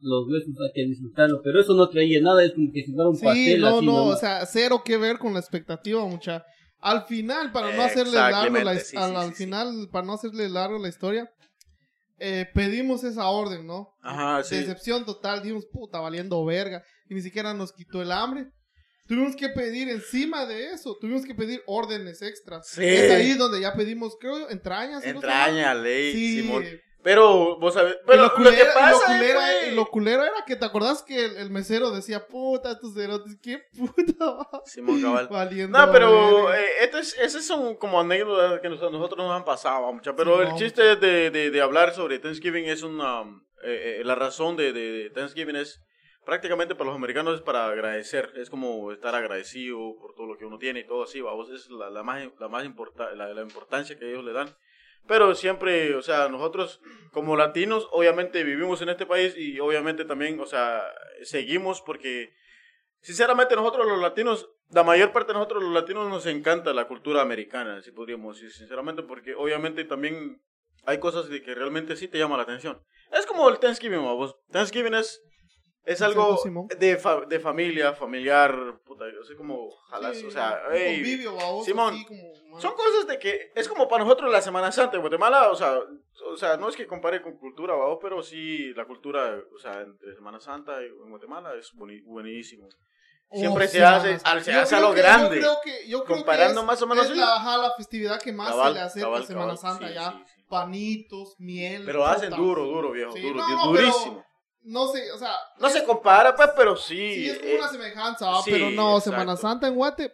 Los 0.00 0.28
huesos 0.28 0.54
hay 0.64 0.72
que 0.74 0.88
disfrutarlo, 0.88 1.40
pero 1.42 1.60
eso 1.60 1.74
no 1.74 1.88
traía 1.88 2.20
nada, 2.22 2.44
es 2.44 2.52
como 2.54 2.70
que 2.72 2.84
si 2.84 2.92
fuera 2.94 3.08
un 3.10 3.16
Sí, 3.16 3.24
pastel 3.26 3.60
no, 3.60 3.76
así, 3.78 3.86
no, 3.86 3.92
¿no? 3.92 4.04
o 4.04 4.16
sea, 4.16 4.46
cero 4.46 4.82
que 4.84 4.96
ver 4.96 5.18
con 5.18 5.34
la 5.34 5.40
expectativa, 5.40 6.04
mucha. 6.06 6.44
Al 6.80 7.02
final, 7.06 7.50
para 7.50 7.72
no 7.72 7.82
hacerle 7.82 8.16
largo 8.16 8.56
la, 8.60 8.78
sí, 8.78 8.96
al, 8.96 9.10
sí, 9.10 9.16
al 9.16 9.24
sí, 9.26 9.30
sí. 9.34 9.44
final, 9.44 9.88
para 9.90 10.06
no 10.06 10.12
hacerle 10.14 10.48
largo 10.48 10.78
la 10.78 10.88
historia, 10.88 11.28
eh, 12.18 12.46
pedimos 12.54 13.04
esa 13.04 13.26
orden, 13.28 13.66
¿no? 13.66 13.94
Ajá, 14.02 14.42
sí. 14.42 14.56
Decepción 14.56 15.04
total, 15.04 15.42
dimos 15.42 15.66
puta, 15.66 16.00
valiendo 16.00 16.44
verga. 16.44 16.82
Y 17.08 17.14
ni 17.14 17.22
siquiera 17.22 17.54
nos 17.54 17.72
quitó 17.72 18.02
el 18.02 18.12
hambre. 18.12 18.46
Tuvimos 19.06 19.36
que 19.36 19.48
pedir 19.48 19.88
encima 19.88 20.44
de 20.44 20.72
eso, 20.72 20.96
tuvimos 21.00 21.24
que 21.24 21.34
pedir 21.34 21.62
órdenes 21.66 22.20
extras. 22.20 22.68
Sí. 22.68 22.84
Es 22.84 23.10
ahí 23.10 23.32
donde 23.34 23.60
ya 23.60 23.72
pedimos, 23.74 24.16
creo, 24.20 24.50
entrañas. 24.50 25.02
¿sí? 25.02 25.08
Entraña, 25.08 25.74
ley, 25.74 26.12
Sí. 26.12 26.40
Simón. 26.42 26.64
Pero, 27.08 27.56
vos 27.58 27.72
sabés, 27.72 27.96
pero 28.06 28.18
lo, 28.24 28.28
lo, 28.28 28.50
que 28.50 28.64
lo 28.64 28.74
pasa 28.74 29.06
culera- 29.06 29.52
es, 29.62 29.72
y 29.72 29.74
lo 29.74 29.86
culero 29.86 30.22
era 30.24 30.44
que 30.46 30.56
te 30.56 30.64
acordás 30.66 31.02
que 31.02 31.24
el, 31.24 31.36
el 31.38 31.48
mesero 31.50 31.90
decía, 31.90 32.26
puta, 32.26 32.72
estos 32.72 32.92
cerotes, 32.92 33.38
qué 33.42 33.62
puta. 33.78 34.26
va?" 34.36 34.62
Simón 34.66 35.00
Cabal. 35.00 35.28
Valiendo 35.30 35.78
No, 35.78 35.90
pero 35.90 36.52
eh, 36.52 36.66
este 36.82 36.98
es, 36.98 37.18
esas 37.18 37.46
son 37.46 37.76
como 37.76 37.98
anécdotas 37.98 38.60
que 38.60 38.66
a 38.66 38.70
nosotros 38.70 39.16
nos 39.16 39.32
han 39.34 39.46
pasado, 39.46 39.90
mucha. 39.90 40.14
Pero 40.14 40.36
Sí, 40.36 40.42
el 40.42 40.48
no. 40.50 40.56
chiste 40.58 40.96
de, 40.96 41.30
de, 41.30 41.50
de 41.50 41.60
hablar 41.62 41.94
sobre 41.94 42.18
Thanksgiving 42.18 42.66
es 42.66 42.82
una... 42.82 43.22
eh, 43.62 44.00
eh, 44.00 44.04
la 44.04 44.14
razón 44.14 44.56
de, 44.56 44.74
de, 44.74 44.92
de 45.04 45.10
Thanksgiving 45.10 45.56
es 45.56 45.80
prácticamente 46.26 46.74
para 46.74 46.88
los 46.90 46.96
americanos 46.96 47.36
es 47.36 47.40
para 47.40 47.68
agradecer. 47.68 48.32
Es 48.36 48.50
como 48.50 48.92
estar 48.92 49.14
agradecido 49.14 49.78
por 49.98 50.14
todo 50.14 50.26
lo 50.26 50.36
que 50.36 50.44
uno 50.44 50.58
tiene 50.58 50.80
y 50.80 50.86
todo 50.86 51.04
así, 51.04 51.22
vamos. 51.22 51.48
Es 51.48 51.70
la, 51.70 51.88
la 51.88 52.02
más, 52.02 52.22
la 52.38 52.48
más 52.48 52.66
importa, 52.66 53.14
la, 53.14 53.32
la 53.32 53.40
importancia 53.40 53.98
que 53.98 54.10
ellos 54.10 54.24
le 54.24 54.32
dan. 54.34 54.54
Pero 55.08 55.34
siempre, 55.34 55.94
o 55.94 56.02
sea, 56.02 56.28
nosotros 56.28 56.80
como 57.12 57.34
latinos, 57.34 57.88
obviamente 57.90 58.44
vivimos 58.44 58.82
en 58.82 58.90
este 58.90 59.06
país 59.06 59.34
y 59.36 59.58
obviamente 59.58 60.04
también, 60.04 60.38
o 60.38 60.46
sea, 60.46 60.82
seguimos 61.22 61.80
porque, 61.80 62.34
sinceramente, 63.00 63.56
nosotros 63.56 63.86
los 63.88 64.00
latinos, 64.00 64.50
la 64.70 64.84
mayor 64.84 65.10
parte 65.12 65.32
de 65.32 65.38
nosotros 65.38 65.62
los 65.62 65.72
latinos 65.72 66.08
nos 66.10 66.26
encanta 66.26 66.74
la 66.74 66.86
cultura 66.86 67.22
americana, 67.22 67.80
si 67.82 67.90
podríamos 67.90 68.36
decir, 68.36 68.52
sinceramente, 68.52 69.02
porque 69.02 69.34
obviamente 69.34 69.84
también 69.84 70.42
hay 70.84 70.98
cosas 70.98 71.28
de 71.30 71.42
que 71.42 71.54
realmente 71.54 71.96
sí 71.96 72.06
te 72.06 72.18
llama 72.18 72.36
la 72.36 72.42
atención. 72.42 72.78
Es 73.10 73.24
como 73.24 73.48
el 73.48 73.58
Thanksgiving, 73.58 74.02
vos. 74.02 74.36
Thanksgiving 74.50 74.94
es, 74.94 75.22
es 75.88 76.02
algo 76.02 76.38
de, 76.78 76.96
fa- 76.96 77.22
de 77.26 77.40
familia, 77.40 77.92
familiar, 77.94 78.80
puta, 78.84 79.04
yo 79.12 79.22
sé 79.24 79.34
como 79.36 79.70
jalas, 79.90 80.16
Sí, 80.18 80.26
o 80.26 80.30
sea, 80.30 80.60
hey, 80.72 80.96
convivio, 80.96 81.34
babos, 81.34 81.64
Simón, 81.64 81.94
así 81.94 82.04
como- 82.04 82.60
son 82.60 82.74
cosas 82.74 83.06
de 83.06 83.18
que 83.18 83.52
es 83.54 83.68
como 83.68 83.88
para 83.88 84.04
nosotros 84.04 84.30
la 84.32 84.40
Semana 84.42 84.70
Santa 84.72 84.96
en 84.96 85.02
Guatemala, 85.02 85.50
o 85.50 85.54
sea, 85.54 85.78
o 86.30 86.36
sea, 86.36 86.56
no 86.56 86.68
es 86.68 86.76
que 86.76 86.86
compare 86.86 87.22
con 87.22 87.36
cultura, 87.38 87.74
¿va? 87.74 87.98
pero 87.98 88.22
sí 88.22 88.72
la 88.74 88.84
cultura, 88.84 89.36
o 89.54 89.58
sea, 89.58 89.80
entre 89.82 90.14
Semana 90.14 90.40
Santa 90.40 90.82
y 90.82 90.86
en 90.86 91.10
Guatemala 91.10 91.54
es 91.58 91.72
boni- 91.74 92.02
buenísimo. 92.04 92.68
Siempre 93.30 93.66
Oh, 93.66 93.68
se 93.68 93.76
sí, 93.76 93.82
hace, 93.82 94.18
al- 94.24 94.42
se 94.42 94.52
hace 94.54 94.74
a 94.76 94.80
lo 94.80 94.94
que- 94.94 95.02
grande. 95.02 95.36
Yo 95.36 95.42
creo 95.42 95.58
que, 95.62 95.88
yo 95.88 96.04
creo 96.04 96.16
que 96.16 96.22
Comparando 96.24 96.60
es- 96.60 96.66
más 96.66 96.80
o 96.80 96.86
menos, 96.86 97.10
es 97.10 97.16
la, 97.16 97.36
ajá, 97.36 97.58
la 97.58 97.72
festividad 97.76 98.18
que 98.22 98.32
más 98.32 98.48
Cabal, 98.48 98.90
se 98.90 98.98
le 99.00 99.04
cabal, 99.04 99.22
a 99.22 99.26
Semana 99.26 99.44
cabal, 99.54 99.58
Santa 99.58 99.88
sí, 99.88 99.94
ya. 99.94 100.12
sí. 100.12 100.42
Panitos, 100.48 101.34
miel. 101.38 101.82
Pero 101.84 102.06
hacen 102.06 102.30
duro, 102.30 102.64
duro, 102.64 102.90
viejo, 102.92 103.12
duro, 103.14 103.34
no, 103.34 103.46
du- 103.46 103.54
no, 103.54 103.72
pero 103.72 103.82
durísimo. 103.86 104.24
No 104.68 104.86
sé, 104.88 105.10
o 105.12 105.18
sea. 105.18 105.32
No 105.58 105.66
es- 105.68 105.72
se 105.72 105.84
compara, 105.84 106.34
pues, 106.36 106.50
pero 106.56 106.76
sí. 106.76 107.14
Sí, 107.14 107.30
es 107.30 107.38
como 107.38 107.50
eh, 107.50 107.56
una 107.58 107.68
semejanza, 107.68 108.42
sí, 108.44 108.50
pero 108.50 108.70
no, 108.70 108.96
exacto. 108.98 109.10
Semana 109.10 109.36
Santa 109.36 109.66
en 109.68 109.74
Guate, 109.74 110.12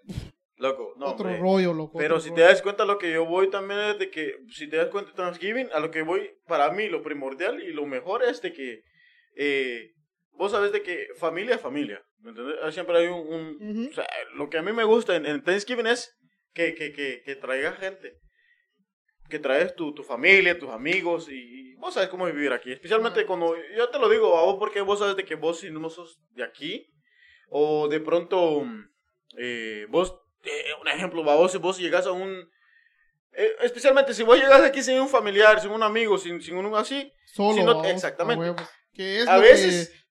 loco, 0.56 0.94
no, 0.96 1.06
otro 1.06 1.26
hombre. 1.26 1.40
rollo, 1.40 1.72
loco. 1.74 1.98
Pero 1.98 2.20
si 2.20 2.28
rollo. 2.30 2.42
te 2.42 2.48
das 2.48 2.62
cuenta, 2.62 2.84
lo 2.84 2.98
que 2.98 3.12
yo 3.12 3.24
voy 3.26 3.50
también 3.50 3.80
es 3.80 3.98
de 3.98 4.10
que, 4.10 4.36
si 4.50 4.68
te 4.68 4.76
das 4.76 4.88
cuenta 4.88 5.10
de 5.10 5.16
Thanksgiving, 5.16 5.68
a 5.72 5.80
lo 5.80 5.90
que 5.90 6.02
voy, 6.02 6.30
para 6.46 6.70
mí, 6.70 6.88
lo 6.88 7.02
primordial 7.02 7.62
y 7.62 7.72
lo 7.72 7.84
mejor 7.86 8.22
es 8.22 8.40
de 8.42 8.52
que, 8.52 8.82
eh, 9.36 9.90
vos 10.32 10.52
sabes 10.52 10.72
de 10.72 10.82
que 10.82 11.08
familia 11.18 11.56
es 11.56 11.60
familia. 11.60 12.00
Ah, 12.62 12.70
Siempre 12.72 12.96
hay 12.98 13.06
un, 13.08 13.20
un- 13.26 13.70
Ujú. 13.70 13.90
o 13.90 13.94
sea, 13.94 14.06
lo 14.34 14.48
que 14.48 14.58
a 14.58 14.62
mí 14.62 14.72
me 14.72 14.84
gusta 14.84 15.16
en, 15.16 15.26
en 15.26 15.42
Thanksgiving 15.42 15.86
es 15.88 16.16
que, 16.54 16.74
que, 16.74 16.92
que, 16.92 17.22
que 17.24 17.36
traigas 17.36 17.76
gente, 17.78 18.14
que 19.34 19.40
traes 19.40 19.74
tu, 19.74 19.92
tu 19.92 20.04
familia, 20.04 20.56
tus 20.56 20.70
amigos 20.70 21.28
y, 21.28 21.34
y 21.72 21.74
vos 21.74 21.92
sabes 21.92 22.08
cómo 22.08 22.24
vivir 22.26 22.52
aquí, 22.52 22.70
especialmente 22.70 23.26
cuando, 23.26 23.56
yo 23.76 23.88
te 23.88 23.98
lo 23.98 24.08
digo 24.08 24.38
a 24.38 24.44
vos 24.44 24.56
porque 24.60 24.80
vos 24.80 25.00
sabes 25.00 25.16
de 25.16 25.24
que 25.24 25.34
vos 25.34 25.58
si 25.58 25.70
no 25.72 25.90
sos 25.90 26.20
de 26.30 26.44
aquí, 26.44 26.88
o 27.48 27.88
de 27.88 27.98
pronto, 27.98 28.64
eh, 29.36 29.86
vos, 29.90 30.16
eh, 30.44 30.66
un 30.80 30.86
ejemplo, 30.86 31.24
va, 31.24 31.34
vos, 31.34 31.50
si 31.50 31.58
vos 31.58 31.78
llegas 31.78 32.06
a 32.06 32.12
un, 32.12 32.48
eh, 33.32 33.50
especialmente 33.62 34.14
si 34.14 34.22
vos 34.22 34.38
llegas 34.38 34.62
aquí 34.62 34.82
sin 34.84 35.00
un 35.00 35.08
familiar, 35.08 35.60
sin 35.60 35.72
un 35.72 35.82
amigo, 35.82 36.16
sin, 36.16 36.40
sin 36.40 36.54
un 36.56 36.72
así, 36.76 37.12
Solo, 37.26 37.54
si 37.54 37.64
no- 37.64 37.74
vamos, 37.74 37.88
exactamente. 37.88 38.46
a. 38.50 38.70
Que 38.92 39.18
es 39.22 39.26
A 39.26 39.38
veces- 39.38 39.88
que, 39.88 40.03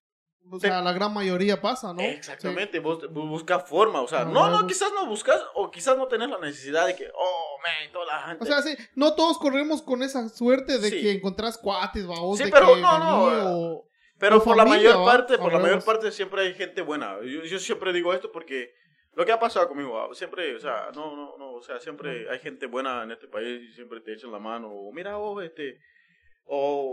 o 0.51 0.59
sea, 0.59 0.81
la 0.81 0.93
gran 0.93 1.13
mayoría 1.13 1.59
pasa, 1.61 1.93
¿no? 1.93 2.01
exactamente, 2.01 2.79
vos, 2.79 3.11
vos 3.11 3.27
buscas 3.29 3.67
forma, 3.67 4.01
o 4.01 4.07
sea, 4.07 4.21
Ah, 4.21 4.25
no, 4.25 4.49
no, 4.49 4.67
quizás 4.67 4.91
no 4.93 5.05
buscas, 5.07 5.41
o 5.55 5.71
quizás 5.71 5.97
no 5.97 6.07
tenés 6.07 6.29
la 6.29 6.37
necesidad 6.39 6.85
de 6.85 6.95
que, 6.95 7.07
oh, 7.15 7.57
man, 7.61 7.91
toda 7.91 8.05
la 8.05 8.19
gente. 8.27 8.43
O 8.43 8.45
sea, 8.47 8.61
sí, 8.61 8.75
no 8.95 9.15
todos 9.15 9.37
corremos 9.39 9.81
con 9.81 10.03
esa 10.03 10.27
suerte 10.29 10.77
de 10.77 10.89
Sí. 10.89 11.01
que 11.01 11.11
encontrás 11.11 11.57
cuates, 11.57 12.05
babos, 12.05 12.37
Sí, 12.37 12.43
de 12.45 12.51
pero 12.51 12.75
que 12.75 12.81
no, 12.81 12.99
no, 12.99 13.31
eh, 13.31 13.41
o- 13.45 13.87
Pero 14.19 14.37
o 14.37 14.43
por 14.43 14.55
la 14.55 14.65
mayor 14.65 14.99
¿va? 14.99 15.05
parte, 15.05 15.37
por 15.37 15.51
la 15.51 15.59
mayor 15.59 15.83
parte 15.83 16.11
siempre 16.11 16.43
hay 16.43 16.53
gente 16.53 16.81
buena. 16.81 17.17
Yo, 17.21 17.43
yo 17.43 17.59
siempre 17.59 17.91
digo 17.91 18.13
esto 18.13 18.31
porque 18.31 18.73
lo 19.15 19.25
que 19.25 19.31
ha 19.31 19.39
pasado 19.39 19.67
conmigo, 19.67 19.91
¿va? 19.93 20.13
siempre, 20.15 20.55
o 20.55 20.59
sea, 20.59 20.89
no, 20.95 21.15
no, 21.15 21.35
no, 21.37 21.53
o 21.53 21.61
sea, 21.61 21.79
siempre 21.79 22.29
hay 22.29 22.39
gente 22.39 22.67
buena 22.67 23.03
en 23.03 23.11
este 23.11 23.27
país 23.27 23.69
y 23.69 23.73
siempre 23.73 23.99
te 24.01 24.13
echan 24.13 24.31
la 24.31 24.39
mano. 24.39 24.69
O 24.71 24.91
mira, 24.93 25.15
vos, 25.17 25.43
este, 25.43 25.77
o 26.45 26.92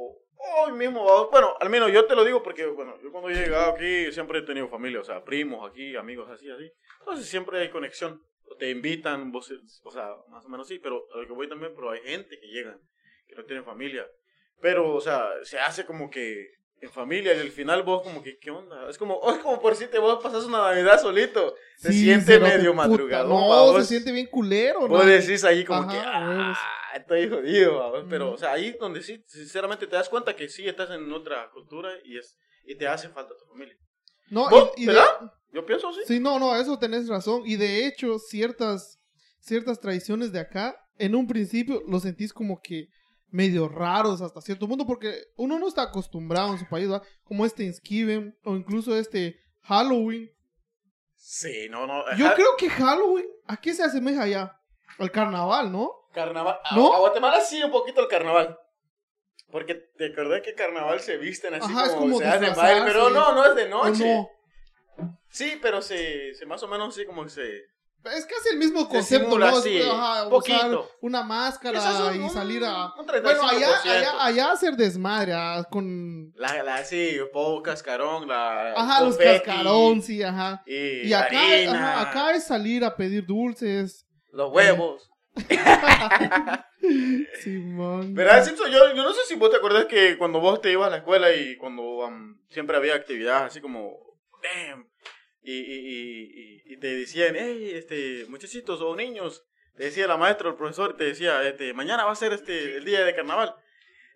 mismo, 0.81 1.29
bueno, 1.31 1.55
al 1.61 1.71
menos 1.71 1.93
yo 1.93 2.05
te 2.07 2.15
lo 2.17 2.25
digo 2.25 2.43
porque, 2.43 2.67
bueno, 2.67 2.97
yo 3.03 3.13
cuando 3.13 3.31
he 3.31 3.35
llegado 3.35 3.73
aquí 3.73 4.11
siempre 4.13 4.41
he 4.41 4.43
tenido 4.43 4.69
familia, 4.69 5.01
o 5.01 5.05
sea, 5.05 5.23
primos 5.23 5.69
aquí, 5.71 5.95
amigos 5.97 6.29
así, 6.31 6.51
así. 6.51 6.71
Entonces 7.01 7.27
siempre 7.27 7.61
hay 7.61 7.71
conexión. 7.71 8.23
Te 8.59 8.69
invitan, 8.71 9.31
vos, 9.31 9.53
o 9.85 9.91
sea, 9.91 10.09
más 10.29 10.45
o 10.45 10.49
menos 10.49 10.67
sí, 10.67 10.79
pero 10.81 11.07
a 11.15 11.19
lo 11.19 11.27
que 11.27 11.33
voy 11.33 11.49
también, 11.49 11.73
pero 11.75 11.91
hay 11.91 12.01
gente 12.01 12.39
que 12.41 12.47
llegan, 12.49 12.79
que 13.29 13.37
no 13.37 13.45
tienen 13.45 13.65
familia. 13.65 14.05
Pero, 14.61 14.93
o 14.95 15.01
sea, 15.01 15.25
se 15.45 15.59
hace 15.59 15.87
como 15.87 16.11
que 16.11 16.49
en 16.81 16.91
familia 16.91 17.35
y 17.35 17.41
al 17.41 17.51
final 17.51 17.83
vos 17.83 18.03
como 18.03 18.23
que, 18.23 18.39
¿qué 18.39 18.51
onda? 18.51 18.89
Es 18.89 18.99
como, 18.99 19.21
es 19.31 19.39
como 19.39 19.61
por 19.61 19.77
si 19.77 19.87
te 19.87 19.99
vos 19.99 20.23
pasas 20.23 20.45
una 20.45 20.59
Navidad 20.59 21.01
solito. 21.01 21.55
Se 21.77 21.93
Sí, 21.93 22.05
siente 22.05 22.41
medio 22.41 22.73
puta, 22.73 22.89
madrugador. 22.89 23.29
No, 23.29 23.81
se 23.81 23.85
siente 23.87 24.13
bien 24.13 24.27
culero, 24.27 24.81
¿no? 24.81 24.89
vos 24.89 25.07
decís 25.07 25.45
ahí 25.45 25.65
como 25.65 25.83
Ajá, 25.83 25.93
que, 25.93 25.99
huevos. 26.29 26.59
Ah, 26.93 26.97
estoy 26.97 27.29
jodido. 27.29 28.07
Pero, 28.09 28.33
o 28.33 28.37
sea, 28.39 28.53
ahí 28.53 28.77
donde 28.81 29.03
sí, 29.03 29.23
sinceramente 29.27 29.87
te 29.87 29.97
das 29.97 30.09
cuenta 30.09 30.35
que 30.37 30.49
sí 30.49 30.67
estás 30.69 30.91
en 30.91 31.13
otra 31.13 31.51
cultura 31.51 31.91
y 32.05 32.19
es 32.19 32.37
y 32.65 32.77
te 32.77 32.87
hace 32.87 33.09
falta 33.09 33.35
tu 33.37 33.45
familia. 33.47 33.77
No, 34.31 34.47
y, 34.77 34.83
y 34.83 34.87
de- 34.87 34.93
¿Verdad? 34.93 35.33
Yo 35.53 35.67
pienso 35.67 35.89
así. 35.89 36.01
Sí, 36.07 36.21
no, 36.21 36.39
no, 36.39 36.55
eso 36.55 36.79
tenés 36.79 37.09
razón. 37.09 37.43
Y 37.45 37.57
de 37.57 37.87
hecho, 37.87 38.19
ciertas, 38.19 39.01
ciertas 39.41 39.81
tradiciones 39.81 40.31
de 40.33 40.39
acá, 40.39 40.77
en 40.99 41.15
un 41.17 41.27
principio 41.27 41.83
lo 41.89 41.99
sentís 41.99 42.33
como 42.33 42.61
que 42.63 42.87
medio 43.29 43.69
raros 43.69 44.21
hasta 44.21 44.41
cierto 44.41 44.69
punto, 44.69 44.87
porque 44.87 45.25
uno 45.37 45.59
no 45.59 45.67
está 45.69 45.83
acostumbrado 45.83 46.53
en 46.53 46.59
su 46.59 46.69
país, 46.69 46.91
¿va? 46.91 47.03
Como 47.25 47.45
este 47.47 47.65
Thanksgiving 47.65 48.37
o 48.45 48.55
incluso 48.57 48.97
este 48.97 49.37
Halloween. 49.63 50.31
Sí, 51.17 51.69
no, 51.71 51.87
no. 51.87 52.03
Yo 52.17 52.33
creo 52.35 52.57
que 52.59 52.69
Halloween, 52.71 53.27
¿a 53.47 53.57
qué 53.57 53.75
se 53.75 53.83
asemeja 53.83 54.27
ya? 54.27 54.57
Al 54.99 55.11
carnaval, 55.11 55.71
¿no? 55.73 55.91
Carnaval. 56.13 56.59
a- 56.65 56.77
¿No? 56.77 56.95
A, 56.95 56.99
Guatemala 57.01 57.41
sí, 57.41 57.63
un 57.63 57.71
poquito 57.71 58.01
el 58.01 58.09
carnaval. 58.09 58.59
Porque 59.51 59.75
te 59.75 60.13
acordé 60.13 60.43
que 60.43 60.55
carnaval 60.55 61.01
se 61.01 61.17
visten 61.17 61.55
así 61.55 61.65
Ajá, 61.71 61.89
como, 61.89 62.01
como 62.01 62.19
se 62.19 62.25
hace 62.27 62.39
disfrazarse. 62.47 62.73
baile, 62.81 62.87
pero 62.87 63.11
no, 63.11 63.33
no 63.35 63.45
es 63.47 63.55
de 63.57 63.65
¿O 63.65 63.69
noche. 63.85 64.15
no? 64.15 64.31
Sí, 65.29 65.59
pero 65.61 65.83
se, 65.83 66.35
se 66.35 66.47
más 66.47 66.63
o 66.63 66.69
menos 66.69 66.95
sí 66.95 67.05
como 67.05 67.25
que 67.25 67.31
se... 67.31 67.71
Es 68.03 68.25
casi 68.25 68.49
el 68.53 68.57
mismo 68.59 68.89
concepto, 68.89 69.39
¿no? 69.39 69.45
así, 69.47 69.77
Es, 69.77 69.87
ajá, 69.87 70.31
poquito. 70.31 70.57
usar 70.81 70.91
una 71.03 71.23
máscara 71.23 72.09
un- 72.13 72.25
y 72.25 72.31
salir 72.31 72.65
a... 72.65 72.95
un 72.99 73.07
Bueno, 73.07 73.47
allá, 73.47 73.69
35%. 73.83 73.91
allá, 73.91 74.25
allá 74.25 74.53
hacer 74.53 74.75
desmadre, 74.75 75.33
ah, 75.35 75.63
con... 75.71 76.33
La, 76.37 76.63
la, 76.63 76.83
sí, 76.85 77.19
polvo 77.33 77.63
cascarón, 77.63 78.27
la... 78.27 78.73
Ajá, 78.73 79.03
los 79.05 79.19
cascarón, 79.19 80.01
sí, 80.01 80.23
ajá. 80.23 80.63
Y, 80.65 81.09
Y 81.09 81.13
acá, 81.13 81.41
harina, 81.43 81.73
ajá, 82.01 82.11
acá 82.11 82.35
es 82.35 82.45
salir 82.45 82.85
a 82.85 82.97
pedir 82.97 83.27
dulces. 83.27 84.07
Los 84.33 84.51
huevos. 84.51 85.10
Simón. 87.43 88.15
¿Verdad, 88.15 88.45
Simpson? 88.45 88.71
Yo, 88.71 88.95
yo 88.95 89.03
no 89.03 89.13
sé 89.13 89.21
si 89.27 89.35
vos 89.37 89.51
te 89.51 89.57
acuerdas 89.57 89.87
que 89.87 90.17
cuando 90.19 90.41
vos 90.41 90.61
te 90.61 90.73
ibas 90.73 90.89
a 90.89 90.91
la 90.91 90.97
escuela 90.99 91.35
y 91.35 91.57
cuando 91.57 91.83
um, 91.83 92.39
siempre 92.49 92.77
había 92.77 92.95
actividades 92.95 93.43
así 93.45 93.61
como, 93.61 93.99
damn, 94.43 94.89
y, 95.43 95.53
y, 95.53 95.63
y, 95.63 96.23
y- 96.67 96.75
y 96.75 96.77
te 96.79 96.95
decían, 96.97 97.35
hey, 97.39 97.73
este, 97.75 98.27
muchachitos 98.29 98.81
o 98.81 98.95
niños, 98.97 99.45
te 99.77 99.85
decía 99.85 100.07
la 100.07 100.17
maestra 100.17 100.49
o 100.49 100.51
el 100.53 100.57
profesor, 100.57 100.97
te 100.97 101.05
decía, 101.05 101.43
este, 101.49 101.73
mañana 101.75 102.05
va 102.05 102.13
a 102.13 102.17
ser 102.17 102.33
este, 102.33 102.77
el 102.77 102.85
día 102.85 103.05
de 103.05 103.15
carnaval. 103.15 103.55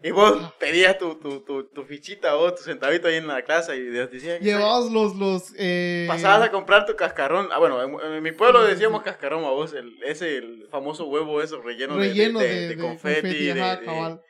Y 0.07 0.11
vos 0.11 0.53
pedías 0.61 0.99
tu, 0.99 1.15
tu, 1.15 1.41
tu, 1.41 1.65
tu 1.65 1.83
fichita 1.85 2.37
o 2.37 2.53
tu 2.53 2.63
centavito 2.63 3.09
ahí 3.09 3.15
en 3.17 3.27
la 3.27 3.41
clase 3.43 3.75
y 3.75 3.81
decían, 3.85 4.39
Llevabas 4.43 4.93
los, 4.93 5.17
los, 5.17 5.55
eh... 5.57 6.05
Pasabas 6.07 6.47
a 6.49 6.51
comprar 6.51 6.85
tu 6.85 6.95
cascarón. 6.95 7.49
Ah, 7.51 7.59
bueno, 7.59 7.83
en, 7.83 8.13
en 8.17 8.23
mi 8.23 8.33
pueblo 8.33 8.63
decíamos 8.65 9.03
cascarón 9.03 9.45
a 9.47 9.49
vos, 9.49 9.73
el, 9.73 9.95
ese, 10.05 10.37
el 10.37 10.69
famoso 10.71 11.07
huevo 11.07 11.41
eso 11.41 11.63
relleno, 11.63 11.97
de- 11.97 12.09
relleno 12.09 12.39
de, 12.39 12.49
de, 12.49 12.55
de, 12.61 12.77
de 12.77 12.83
confeti, 12.83 13.51
ajá, 13.51 13.81
cabal. 13.81 14.21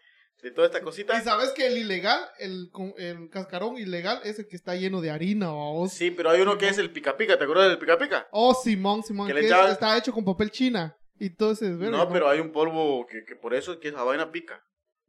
de 0.44 0.50
toda 0.52 0.68
esta 0.68 0.78
Y 0.78 0.82
cosita. 0.82 1.20
sabes 1.22 1.50
que 1.50 1.66
el 1.66 1.76
ilegal, 1.76 2.20
el, 2.38 2.70
el 2.98 3.28
cascarón 3.28 3.76
ilegal 3.76 4.20
es 4.22 4.38
el 4.38 4.46
que 4.46 4.54
está 4.54 4.76
lleno 4.76 5.00
de 5.00 5.10
harina, 5.10 5.48
vamos. 5.48 5.92
Sí, 5.92 6.12
pero 6.12 6.30
hay 6.30 6.40
uno 6.40 6.56
que 6.56 6.68
es 6.68 6.78
el 6.78 6.92
pica 6.92 7.16
pica, 7.16 7.36
¿te 7.36 7.42
acuerdas 7.42 7.68
del 7.68 7.78
pica 7.78 7.98
pica? 7.98 8.28
Oh, 8.30 8.54
Simón, 8.54 9.02
Simón, 9.02 9.26
Que 9.26 9.40
es- 9.40 9.50
está 9.72 9.98
hecho 9.98 10.12
con 10.12 10.24
papel 10.24 10.52
china. 10.52 10.96
Y 11.18 11.30
desvergue, 11.30 11.90
No, 11.90 12.08
pero 12.08 12.28
hay 12.28 12.38
un 12.38 12.52
polvo 12.52 13.06
que, 13.08 13.24
que 13.24 13.34
por 13.34 13.54
eso 13.54 13.72
es 13.72 13.78
que 13.78 13.88
esa 13.88 14.04
vaina 14.04 14.30
pica. 14.30 14.60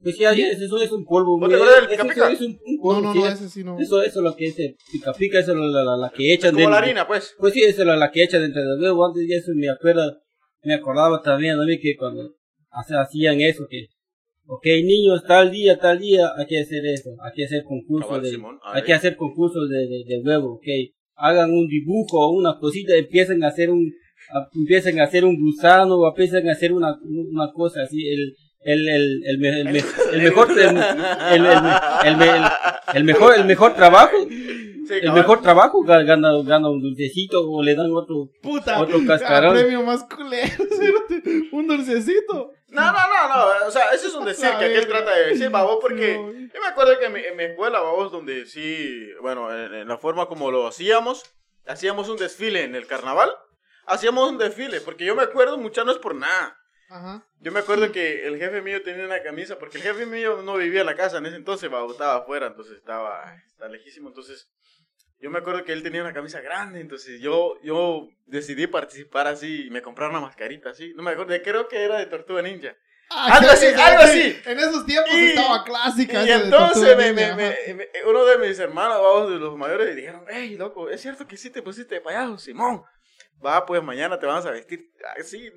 Pues 0.02 0.18
ya, 0.18 0.34
ya, 0.34 0.50
eso 0.50 0.78
es 0.82 0.92
un 0.92 1.06
polvo. 1.06 1.40
¿No 1.40 1.48
te 1.48 1.56
acuerdas 1.56 1.90
del 1.90 2.32
es 2.34 2.42
un, 2.42 2.60
un 2.66 2.76
No, 2.76 2.82
polvo, 2.82 3.02
no, 3.02 3.14
no, 3.16 3.28
es- 3.28 3.34
ese 3.36 3.50
sí 3.50 3.64
no. 3.64 3.80
Eso, 3.80 4.02
eso 4.02 4.20
es 4.20 4.24
lo 4.24 4.36
que 4.36 4.46
es 4.48 4.60
el 4.60 4.76
pica 4.92 5.14
pica, 5.14 5.40
eso 5.40 5.54
es 5.54 5.58
la, 5.58 5.84
la, 5.84 5.98
la 5.98 6.10
que 6.12 6.32
Es 6.34 6.40
echan 6.40 6.52
como 6.54 6.60
dentro. 6.60 6.72
la 6.72 6.78
harina, 6.86 7.08
pues. 7.08 7.34
Pues 7.40 7.54
sí, 7.54 7.62
eso 7.64 7.82
es 7.82 7.88
la, 7.88 7.96
la 7.96 8.12
que 8.12 8.24
echan 8.24 8.42
dentro 8.42 8.62
del 8.62 8.82
huevo. 8.82 9.06
Antes 9.08 9.26
ya 9.28 9.38
eso 9.38 9.52
me 9.56 9.70
acuerdo, 9.70 10.22
me 10.64 10.74
acordaba 10.74 11.22
también 11.22 11.60
a 11.60 11.64
mí 11.66 11.80
que 11.80 11.96
cuando 11.98 12.36
hacían 12.70 13.42
eso, 13.42 13.66
que, 13.70 13.88
ok, 14.46 14.66
niños, 14.84 15.24
tal 15.28 15.50
día, 15.52 15.80
tal 15.80 16.00
día, 16.00 16.32
hay 16.38 16.46
que 16.46 16.60
hacer 16.60 16.86
eso, 16.86 17.10
hay 17.24 17.32
que 17.36 17.46
hacer 17.46 17.64
concursos 17.64 18.08
Cabal, 18.10 18.24
de, 18.24 18.30
Simón, 18.30 18.60
hay 18.64 18.84
que 18.84 18.94
hacer 18.94 19.16
concursos 19.16 19.70
de, 19.70 19.78
de, 19.88 20.04
de 20.08 20.22
huevo, 20.24 20.56
ok. 20.56 20.66
Hagan 21.16 21.52
un 21.52 21.68
dibujo 21.68 22.20
o 22.28 22.32
una 22.32 22.60
cosita, 22.60 22.96
empiecen 22.96 23.44
a 23.44 23.48
hacer 23.48 23.70
un, 23.72 23.92
a- 24.34 24.50
empiecen 24.54 25.00
a 25.00 25.06
hacer 25.06 25.24
un 25.24 25.40
gusano 25.42 25.96
o 25.96 26.08
empiecen 26.10 26.48
a 26.50 26.52
hacer 26.52 26.74
una, 26.74 26.96
una 27.04 27.52
cosa 27.54 27.82
así, 27.84 28.06
el, 28.10 28.36
el, 28.66 28.90
el, 28.90 29.24
el, 29.26 29.46
el, 29.46 29.68
el 30.14 30.22
mejor, 30.24 30.52
el, 30.52 30.60
el, 30.60 31.46
el, 31.46 31.56
el 32.06 32.18
me- 32.18 32.30
el- 32.38 32.44
el 32.94 33.04
mejor, 33.04 33.36
el 33.36 33.46
mejor 33.46 33.74
trabajo, 33.76 34.18
Sí, 34.88 34.94
el 35.02 35.14
mejor 35.14 35.42
trabajo 35.42 35.82
ga- 35.84 36.06
gana, 36.06 36.30
gana 36.44 36.70
un 36.70 36.80
dulcecito 36.80 37.42
o 37.50 37.64
le 37.64 37.74
dan 37.74 37.92
otro, 37.92 38.30
Puta, 38.44 38.80
Otro 38.80 39.00
cascarón. 39.08 39.56
premio 39.56 39.82
más 39.82 40.04
culero, 40.04 40.64
un 41.54 41.68
dulcecito. 41.68 42.52
No, 42.70 42.82
no, 42.92 42.92
no, 42.92 43.28
no. 43.30 43.68
O 43.68 43.72
sea, 43.72 43.92
eso 43.94 44.08
es 44.10 44.14
un 44.14 44.26
decir 44.26 44.46
La 44.46 44.60
que 44.60 44.66
aquel 44.66 44.82
verga. 44.86 44.98
trata 45.04 45.16
de 45.18 45.26
decir, 45.30 45.50
babos, 45.50 45.80
porque 45.82 46.16
No. 46.18 46.32
yo 46.32 46.62
me 46.62 46.68
acuerdo 46.68 47.00
que 47.00 47.06
en 47.06 47.14
mi, 47.14 47.20
en 47.22 47.36
mi 47.36 47.44
escuela, 47.46 47.80
babos, 47.80 48.12
donde 48.12 48.46
sí, 48.46 49.10
bueno, 49.22 49.52
en, 49.58 49.74
en 49.74 49.88
la 49.88 49.98
forma 49.98 50.28
como 50.28 50.52
lo 50.52 50.68
hacíamos, 50.68 51.24
hacíamos 51.66 52.08
un 52.10 52.18
desfile 52.18 52.64
en 52.64 52.76
el 52.76 52.86
carnaval. 52.86 53.32
Hacíamos 53.88 54.30
un 54.30 54.38
desfile, 54.38 54.82
porque 54.82 55.06
yo 55.06 55.16
me 55.16 55.24
acuerdo, 55.24 55.58
mucha 55.58 55.84
no 55.84 55.92
es 55.94 55.98
por 56.00 56.14
nada. 56.16 56.58
Ajá. 56.90 57.26
Yo 57.40 57.52
me 57.52 57.60
acuerdo 57.60 57.92
que 57.92 58.28
el 58.28 58.38
jefe 58.38 58.62
mío 58.62 58.82
tenía 58.84 59.06
una 59.06 59.22
camisa, 59.24 59.58
porque 59.58 59.78
el 59.78 59.84
jefe 59.84 60.06
mío 60.06 60.42
no 60.44 60.56
vivía 60.58 60.82
en 60.82 60.86
la 60.86 60.96
casa 60.96 61.18
en 61.18 61.26
ese 61.26 61.36
entonces, 61.36 61.70
estaba 61.90 62.16
afuera, 62.18 62.48
entonces 62.48 62.78
estaba, 62.78 63.36
estaba 63.48 63.72
lejísimo, 63.72 64.10
entonces 64.10 64.50
yo 65.20 65.30
me 65.32 65.40
acuerdo 65.40 65.64
que 65.64 65.74
él 65.74 65.82
tenía 65.82 66.02
una 66.02 66.14
camisa 66.14 66.42
grande, 66.42 66.80
entonces 66.82 67.20
yo, 67.22 67.56
yo 67.64 68.08
decidí 68.26 68.68
participar 68.68 69.28
así 69.28 69.68
y 69.68 69.70
me 69.72 69.82
compraron 69.82 70.16
una 70.16 70.26
mascarita 70.28 70.70
así, 70.70 70.94
no 70.96 71.04
me 71.04 71.12
acuerdo, 71.12 71.34
creo 71.44 71.68
que 71.68 71.84
era 71.84 71.98
de 71.98 72.06
Tortuga 72.06 72.42
Ninja. 72.42 72.76
Ah, 73.12 73.36
Algo 73.38 73.52
así, 73.52 73.68
sí, 73.68 73.74
algo 73.80 74.02
sí. 74.08 74.20
así. 74.20 74.42
En 74.50 74.60
esos 74.60 74.84
tiempos 74.86 75.14
Y- 75.14 75.28
estaba 75.30 75.64
clásica. 75.64 76.26
Y 76.26 76.32
entonces 76.32 76.98
me, 76.98 77.14
me- 77.14 77.36
me- 77.36 77.88
uno 78.08 78.26
de 78.26 78.40
mis 78.40 78.58
hermanos, 78.58 79.00
vamos, 79.00 79.30
de 79.30 79.38
los 79.38 79.56
mayores, 79.56 79.96
dijeron, 79.96 80.26
hey, 80.28 80.56
loco, 80.58 80.90
es 80.90 81.02
cierto 81.02 81.28
que 81.28 81.38
sí 81.38 81.52
te 81.52 81.62
pusiste 81.62 81.96
de 81.96 82.02
payaso, 82.02 82.40
Simón. 82.40 82.82
Va, 83.44 83.66
pues 83.66 83.82
mañana 83.84 84.20
te 84.20 84.26
vamos 84.26 84.46
a 84.46 84.52
vestir 84.52 84.92
así, 85.20 85.52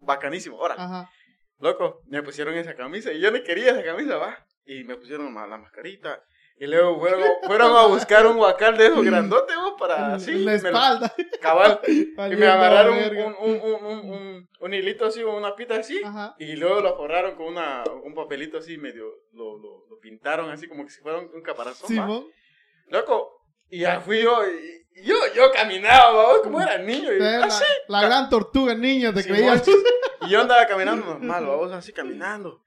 bacanísimo. 0.00 0.58
Ahora, 0.60 0.74
Ajá. 0.78 1.10
loco, 1.58 2.00
me 2.06 2.22
pusieron 2.22 2.54
esa 2.54 2.74
camisa 2.74 3.12
y 3.12 3.20
yo 3.20 3.30
no 3.30 3.42
quería 3.42 3.70
esa 3.72 3.82
camisa, 3.84 4.16
va. 4.16 4.38
Y 4.64 4.84
me 4.84 4.96
pusieron 4.96 5.32
la 5.34 5.58
mascarita. 5.58 6.20
Y 6.58 6.66
luego 6.66 6.98
fueron, 6.98 7.20
fueron 7.46 7.76
a 7.76 7.86
buscar 7.86 8.26
un 8.26 8.38
guacal 8.38 8.78
de 8.78 8.86
esos 8.86 9.04
grandotes, 9.04 9.54
vos, 9.56 9.74
para 9.78 10.14
así. 10.14 10.32
la 10.32 10.52
lo- 10.52 10.56
espalda. 10.56 11.14
cabal. 11.42 11.80
Y 11.86 12.36
me 12.36 12.46
agarraron 12.46 12.96
un, 12.96 13.16
un, 13.18 13.60
un, 13.60 13.84
un, 13.84 14.10
un, 14.10 14.48
un 14.60 14.74
hilito 14.74 15.04
así, 15.04 15.22
una 15.22 15.54
pita 15.54 15.76
así. 15.76 16.00
Ajá. 16.02 16.34
Y 16.38 16.56
luego 16.56 16.80
lo 16.80 16.96
forraron 16.96 17.36
con 17.36 17.46
una, 17.48 17.84
un 18.02 18.14
papelito 18.14 18.56
así 18.56 18.78
medio, 18.78 19.04
lo, 19.32 19.58
lo, 19.58 19.86
lo 19.90 19.98
pintaron 20.00 20.48
así 20.50 20.66
como 20.66 20.84
que 20.84 20.90
si 20.90 21.02
fuera 21.02 21.18
un, 21.18 21.42
caparazón. 21.42 21.88
Simón. 21.88 22.26
Loco, 22.88 23.42
y 23.68 23.80
ya 23.80 24.00
fui 24.00 24.22
yo, 24.22 24.42
y 24.48 24.85
yo, 25.02 25.14
yo 25.34 25.50
caminaba, 25.52 26.12
¿va? 26.12 26.42
como 26.42 26.60
era 26.60 26.78
niño, 26.78 27.12
y 27.12 27.18
La, 27.18 27.44
así. 27.44 27.64
la 27.88 28.02
gran 28.02 28.28
tortuga 28.30 28.74
niña, 28.74 29.12
te 29.12 29.24
creías. 29.24 29.62
Y 30.22 30.30
yo 30.30 30.40
andaba 30.40 30.66
caminando 30.66 31.04
normal, 31.04 31.46
vamos 31.46 31.72
así 31.72 31.92
caminando. 31.92 32.62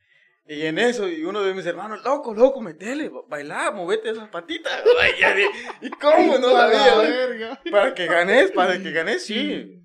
Y 0.48 0.66
en 0.66 0.80
eso, 0.80 1.08
y 1.08 1.24
uno 1.26 1.44
de 1.44 1.54
mis 1.54 1.66
hermanos, 1.68 2.04
loco, 2.04 2.34
loco, 2.34 2.60
metele, 2.60 3.12
bailá, 3.28 3.70
movete 3.72 4.10
esas 4.10 4.30
patitas. 4.30 4.84
De- 4.84 5.50
¿Y 5.82 5.90
cómo 5.92 6.38
no 6.40 6.50
sabía? 6.52 6.96
verga. 6.98 7.62
Para 7.70 7.94
que 7.94 8.08
ganes, 8.08 8.52
para 8.52 8.82
que 8.82 8.92
ganes, 8.92 9.24
sí. 9.26 9.76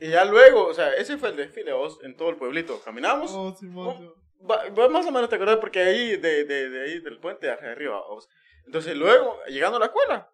Y 0.00 0.08
ya 0.10 0.24
luego, 0.24 0.66
o 0.66 0.74
sea, 0.74 0.92
ese 0.92 1.18
fue 1.18 1.30
el 1.30 1.36
desfile, 1.36 1.72
vos, 1.72 1.98
en 2.04 2.16
todo 2.16 2.30
el 2.30 2.36
pueblito. 2.36 2.80
Caminamos, 2.84 3.32
Oh, 3.34 3.52
Simón. 3.58 4.14
Va- 4.48 4.68
va 4.70 4.88
más 4.88 5.04
o 5.04 5.10
menos 5.10 5.28
te 5.28 5.34
acordás 5.34 5.56
porque 5.56 5.80
ahí 5.80 6.16
de, 6.16 6.44
de, 6.44 6.70
de 6.70 6.84
ahí 6.84 7.00
del 7.00 7.18
puente 7.18 7.50
hacia 7.50 7.72
arriba 7.72 7.98
vamos. 8.00 8.28
entonces 8.66 8.94
luego 8.96 9.36
llegando 9.48 9.78
a 9.78 9.80
la 9.80 9.86
escuela 9.86 10.30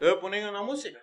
luego 0.00 0.20
ponían 0.20 0.48
una 0.50 0.62
música. 0.62 1.00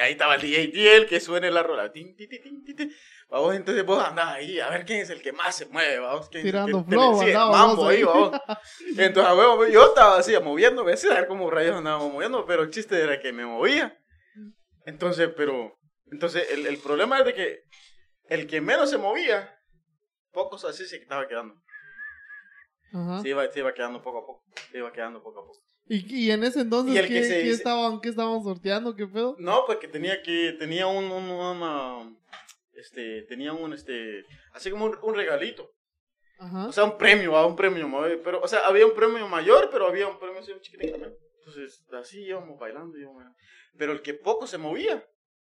Ahí 0.00 0.12
estaba 0.12 0.34
el 0.34 0.42
DJ 0.42 0.68
Tiel 0.68 1.06
que 1.06 1.20
suene 1.20 1.50
la 1.50 1.62
rola. 1.62 1.90
Tin, 1.90 2.14
tin, 2.16 2.28
tin, 2.28 2.92
vamos 3.28 3.54
entonces 3.54 3.84
vos 3.84 4.02
andás 4.02 4.34
ahí 4.34 4.60
a 4.60 4.68
ver 4.70 4.84
quién 4.84 5.00
es 5.00 5.10
el 5.10 5.20
que 5.20 5.32
más 5.32 5.56
se 5.56 5.66
mueve 5.66 5.98
vamos 5.98 6.28
quién 6.28 6.44
Tirando 6.44 6.84
flow, 6.84 7.20
sí, 7.20 7.32
mambo 7.32 7.88
ahí 7.88 8.04
vamos 8.04 8.40
entonces 8.96 9.24
a 9.24 9.34
huevo, 9.34 9.66
yo 9.66 9.86
estaba 9.86 10.18
así 10.18 10.32
moviéndome 10.38 10.92
a 10.92 11.14
ver 11.14 11.26
cómo 11.26 11.50
rayos 11.50 11.76
andábamos 11.76 12.12
moviendo 12.12 12.46
pero 12.46 12.62
el 12.62 12.70
chiste 12.70 13.00
era 13.02 13.18
que 13.20 13.32
me 13.32 13.44
movía. 13.44 13.98
Entonces 14.84 15.30
pero 15.36 15.76
entonces 16.12 16.46
el, 16.50 16.66
el 16.66 16.78
problema 16.78 17.18
es 17.18 17.24
de 17.24 17.34
que 17.34 17.62
el 18.28 18.46
que 18.46 18.60
menos 18.60 18.90
se 18.90 18.98
movía 18.98 19.56
pocos 20.30 20.64
así 20.64 20.84
se 20.84 20.96
estaba 20.96 21.26
quedando. 21.26 21.54
Ajá. 22.92 23.20
se 23.20 23.28
iba, 23.30 23.50
se 23.50 23.58
iba 23.58 23.74
quedando 23.74 24.02
poco 24.02 24.18
a 24.18 24.26
poco. 24.26 24.44
Se 24.70 24.78
iba 24.78 24.92
quedando 24.92 25.22
poco 25.22 25.40
a 25.40 25.46
poco. 25.46 25.60
¿Y, 25.88 26.24
y 26.26 26.30
en 26.32 26.42
ese 26.44 26.60
entonces 26.60 27.00
¿qué, 27.02 27.08
que 27.08 27.22
se 27.24 27.28
qué 27.34 27.42
dice- 27.42 27.54
estaban, 27.54 28.00
qué 28.00 28.08
estaban 28.08 28.42
sorteando? 28.42 28.94
¿Qué 28.96 29.06
pedo? 29.06 29.36
No, 29.38 29.64
porque 29.66 29.86
tenía 29.88 30.20
que, 30.22 30.52
tenía 30.58 30.86
un, 30.88 31.04
un- 31.04 31.30
una, 31.30 32.12
este, 32.74 33.22
tenía 33.22 33.52
un, 33.52 33.72
este, 33.72 34.24
así 34.52 34.70
como 34.70 34.86
un, 34.86 34.98
un 35.02 35.14
regalito. 35.14 35.70
Ajá. 36.38 36.66
O 36.66 36.72
sea, 36.72 36.84
un 36.84 36.98
premio, 36.98 37.36
ah, 37.36 37.46
un 37.46 37.56
premio, 37.56 37.88
ma- 37.88 38.06
pero, 38.24 38.40
o 38.42 38.48
sea, 38.48 38.66
había 38.66 38.84
un 38.84 38.94
premio 38.94 39.26
mayor, 39.28 39.68
pero 39.70 39.86
había 39.86 40.06
un 40.08 40.18
premio 40.18 40.40
así 40.40 40.52
un 40.52 40.60
chiquitín 40.60 40.90
también. 40.90 41.14
Entonces, 41.38 41.84
así 41.92 42.20
íbamos 42.24 42.58
bailando, 42.58 42.98
íbamos 42.98 43.16
bailando. 43.18 43.38
Pero 43.78 43.92
el 43.92 44.02
que 44.02 44.14
poco 44.14 44.46
se 44.48 44.58
movía, 44.58 45.06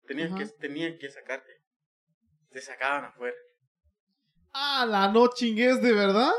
tenía 0.07 0.27
Ajá. 0.27 0.37
que, 0.38 0.47
tenía 0.47 0.97
que 0.97 1.11
sacarte. 1.11 1.51
Te 2.51 2.61
sacaban 2.61 3.05
afuera. 3.07 3.37
Ah, 4.53 4.87
la 4.88 5.09
no 5.12 5.29
chingues, 5.35 5.83
¿de 5.83 5.93
verdad? 5.93 6.31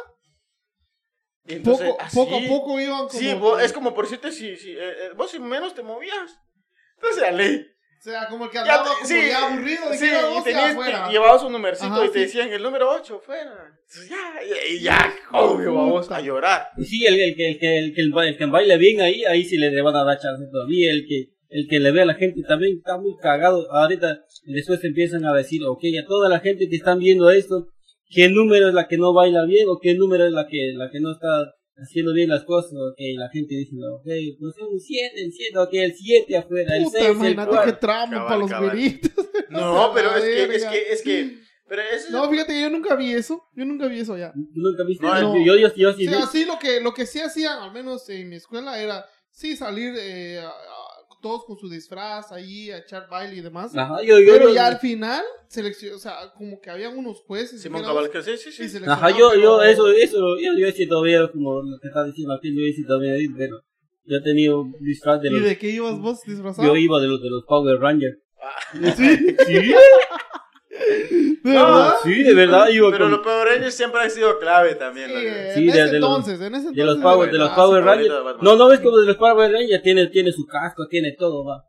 Entonces, 1.48 1.88
Poco, 1.90 2.02
así- 2.02 2.16
poco 2.16 2.36
a 2.38 2.40
poco 2.48 2.80
iban 2.80 2.98
como... 3.08 3.10
Sí, 3.10 3.34
vos- 3.34 3.62
es 3.62 3.74
como 3.74 3.94
por 3.94 4.06
decirte, 4.06 4.32
si, 4.32 4.56
si, 4.58 4.72
eh, 4.72 4.78
eh, 4.80 5.10
vos 5.16 5.32
si 5.32 5.40
menos 5.40 5.74
te 5.74 5.82
movías. 5.84 6.38
Entonces, 6.96 7.24
a 7.24 7.32
ley. 7.32 7.66
O 8.00 8.04
sea, 8.04 8.28
como 8.28 8.46
el 8.46 8.50
que 8.52 8.56
Ya 8.58 8.62
andaba 8.62 8.84
te- 8.84 8.90
como 8.96 9.06
sí, 9.08 9.28
ya 9.28 9.48
aburrido 9.48 9.90
de 9.90 9.98
sí, 9.98 10.06
que 10.10 10.40
y 10.40 10.44
tenías- 10.44 10.72
afuera. 10.72 11.06
te- 11.08 11.12
llevabas 11.14 11.44
un 11.44 11.52
numercito 11.52 11.94
Ajá, 11.94 12.06
y 12.06 12.08
te 12.10 12.14
sí. 12.14 12.20
decían 12.22 12.50
el 12.52 12.64
número 12.64 12.90
8 12.92 13.20
fuera. 13.24 13.52
Entonces, 13.88 14.10
ya, 14.10 14.18
y, 14.44 14.76
y 14.76 14.80
ya, 14.82 15.14
obvio, 15.34 15.74
vamos 15.76 16.10
a 16.12 16.20
llorar. 16.22 16.68
Sí, 16.84 17.06
el, 17.06 17.20
el, 17.20 17.36
que- 17.36 17.50
el, 17.52 17.60
que, 17.60 17.78
el, 17.78 17.94
que, 17.94 18.02
el, 18.02 18.38
que 18.38 18.46
baila 18.48 18.78
bien 18.78 19.02
ahí, 19.02 19.24
ahí 19.26 19.44
sí 19.44 19.58
le 19.58 19.82
van 19.82 19.96
a 19.96 20.04
dar 20.04 20.18
chance 20.20 20.46
todavía. 20.52 20.92
El 20.92 21.06
que, 21.08 21.30
el 21.50 21.68
que 21.68 21.80
le 21.80 21.92
ve 21.92 22.02
a 22.02 22.06
la 22.06 22.16
gente 22.16 22.42
también 22.48 22.78
está 22.78 22.98
muy 22.98 23.16
cagado. 23.18 23.72
Ahorita 23.72 24.24
después 24.46 24.84
empiezan 24.84 25.26
a 25.26 25.34
decir, 25.34 25.62
ok, 25.64 25.82
a 26.04 26.08
toda 26.08 26.28
la 26.30 26.40
gente 26.40 26.70
que 26.70 26.76
están 26.78 26.98
viendo 27.00 27.30
esto, 27.30 27.68
¿qué 28.12 28.30
número 28.30 28.68
es 28.70 28.74
la 28.74 28.88
que 28.88 28.98
no 28.98 29.14
baila 29.14 29.46
bien 29.46 29.68
o 29.70 29.80
qué 29.82 29.94
número 29.96 30.26
es 30.26 30.32
la 30.34 30.48
que, 30.48 30.74
la 30.76 30.90
que 30.92 31.00
no 31.00 31.12
está 31.14 31.54
haciendo 31.78 32.14
bien 32.14 32.30
las 32.30 32.44
cosas? 32.44 32.74
Ok, 32.74 32.98
la 33.18 33.30
gente 33.30 33.56
dice, 33.56 33.76
ok, 33.92 34.06
pues 34.40 34.56
un 34.60 34.80
7, 34.80 35.12
el 35.24 35.32
7, 35.32 35.58
ok, 35.58 35.74
el 35.74 35.94
7 35.96 36.38
afuera, 36.38 36.76
el 36.78 36.84
Puta, 36.84 37.00
6, 37.00 37.10
el 37.10 37.16
imagínate 37.16 37.50
qué 37.52 37.56
4. 37.56 37.78
tramo 37.80 38.26
para 38.28 38.38
los 38.38 38.52
güeritos. 38.60 39.12
No, 39.50 39.92
pero 39.96 40.16
es 40.16 40.24
que, 40.24 40.44
es 40.56 40.66
que, 40.66 40.92
es 40.94 41.02
que, 41.02 41.38
pero 41.68 41.82
eso 41.84 42.06
es 42.08 42.12
No, 42.12 42.30
fíjate 42.30 42.54
que 42.54 42.62
yo 42.62 42.70
nunca 42.70 42.96
vi 42.96 43.14
eso. 43.14 43.42
Yo 43.56 43.66
nunca 43.66 43.88
vi 43.88 44.00
eso 44.00 44.18
ya. 44.18 44.34
¿Tú 44.34 44.40
nunca 44.56 44.84
viste? 44.86 45.06
No. 45.06 45.38
Yo, 45.46 45.56
yo, 45.58 45.70
yo, 45.76 45.90
O 45.90 45.94
sí 45.94 46.06
vi. 46.06 46.14
sea, 46.14 46.26
sí, 46.28 46.46
lo 46.46 46.60
que, 46.60 46.82
lo 46.82 46.94
que 46.94 47.06
sí 47.06 47.20
hacían, 47.20 47.60
al 47.60 47.72
menos 47.72 48.08
en 48.10 48.28
mi 48.30 48.36
escuela, 48.36 48.78
era 48.82 49.06
sí 49.30 49.56
salir 49.56 49.94
eh, 49.98 50.40
a- 50.40 50.48
a- 50.48 50.52
todos 51.22 51.46
con 51.46 51.58
su 51.58 51.70
disfraz 51.70 52.32
ahí, 52.32 52.72
a 52.72 52.80
echar 52.80 53.08
baile 53.10 53.36
y 53.38 53.42
demás. 53.42 53.76
Ajá, 53.76 54.02
yo, 54.04 54.20
yo, 54.20 54.34
Pero 54.34 54.50
yo- 54.50 54.56
ya 54.56 54.68
al 54.68 54.80
final, 54.80 55.24
selección, 55.48 55.96
o 55.96 56.00
sea, 56.00 56.34
como 56.36 56.60
que 56.60 56.70
habían 56.70 56.98
unos 56.98 57.22
jueces. 57.22 57.62
Simón 57.62 57.82
que 57.82 57.88
Cabal, 57.88 58.06
eran- 58.06 58.24
que 58.24 58.38
sí, 58.38 58.52
sí, 58.52 58.64
y 58.64 58.68
sí. 58.70 58.80
Ajá, 58.86 59.10
yo, 59.18 59.34
yo, 59.36 59.62
eso, 59.64 59.88
eso, 59.92 60.38
yo, 60.40 60.52
yo 60.58 60.72
sí 60.72 60.88
todavía, 60.88 61.32
como 61.32 61.62
lo 61.62 61.80
que 61.80 61.88
está 61.88 62.04
diciendo 62.04 62.34
aquí, 62.34 62.50
yo 62.54 62.62
sí 62.76 62.84
todavía, 62.86 63.14
pero 63.38 63.62
yo 64.06 64.18
he 64.18 64.22
tenido 64.24 64.66
disfraz 64.80 65.22
de 65.22 65.30
¿Y 65.30 65.32
los, 65.32 65.44
de 65.44 65.58
qué 65.58 65.70
ibas 65.70 65.98
vos 66.00 66.22
disfrazado? 66.26 66.68
yo 66.68 66.76
iba 66.76 67.00
de 67.00 67.08
los, 67.08 67.22
de 67.22 67.30
los 67.30 67.44
Power 67.46 67.80
Rangers. 67.80 68.18
¿Sí? 68.98 69.36
Sí, 69.48 69.74
¿De 70.72 71.38
No, 71.44 71.66
verdad? 71.66 71.94
sí, 72.04 72.24
de 72.24 72.34
verdad, 72.34 72.70
iba 72.70 72.90
Pero 72.92 73.06
con, 73.06 73.12
los 73.12 73.20
Power 73.22 73.48
Rangers 73.48 73.74
siempre 73.76 74.02
han 74.02 74.12
sido 74.12 74.40
clave 74.40 74.76
también. 74.76 75.10
Sí, 75.10 75.16
en 75.16 75.54
Sí, 75.54 75.66
de- 75.66 75.70
ese 75.72 75.78
de 75.94 76.00
los- 76.00 76.10
entonces, 76.10 76.34
en 76.42 76.56
ese 76.56 76.68
entonces. 76.70 76.76
de 76.78 76.84
los 76.86 76.98
Power, 77.00 77.32
de 77.32 77.38
los. 77.38 77.50
Power 77.52 77.84
Rangers. 77.84 78.14
No, 78.42 78.56
no 78.56 78.68
ves 78.70 78.80
como 78.80 78.98
de 79.00 79.08
los 79.08 79.18
Power 79.18 79.52
Rangers 79.52 79.84
tiene, 79.84 80.08
tiene 80.08 80.32
su 80.32 80.46
casco, 80.46 80.88
tiene 80.90 81.14
todo, 81.18 81.44
va. 81.46 81.66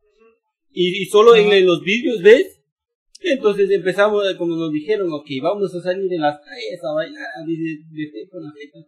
Y, 0.70 1.02
y 1.02 1.06
solo 1.06 1.34
en, 1.34 1.52
en 1.52 1.66
los 1.66 1.82
vídeos, 1.82 2.22
¿ves? 2.22 2.60
Entonces 3.24 3.70
empezamos, 3.70 4.24
como 4.38 4.56
nos 4.56 4.72
dijeron, 4.72 5.12
ok, 5.12 5.26
vamos 5.42 5.74
a 5.74 5.80
salir 5.80 6.12
en 6.12 6.20
las 6.20 6.38
calles 6.40 6.80
a 6.82 6.92
bailar, 6.94 7.26
dice, 7.46 8.28
con 8.30 8.42
la 8.42 8.50
gente. 8.58 8.78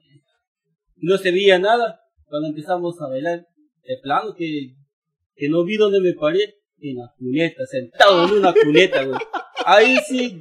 No 0.96 1.18
se 1.18 1.30
veía 1.30 1.58
nada 1.58 2.00
cuando 2.26 2.48
empezamos 2.48 3.00
a 3.00 3.08
bailar. 3.08 3.46
De 3.86 3.98
plano 4.02 4.34
que, 4.34 4.74
que 5.36 5.48
no 5.50 5.62
vi 5.64 5.76
dónde 5.76 6.00
me 6.00 6.14
paré, 6.14 6.54
en 6.80 6.96
la 6.96 7.12
cuneta, 7.18 7.64
sentado 7.66 8.24
en 8.26 8.32
una 8.38 8.52
cuneta, 8.54 9.04
güey. 9.04 9.18
Ahí 9.66 9.98
sí. 10.06 10.40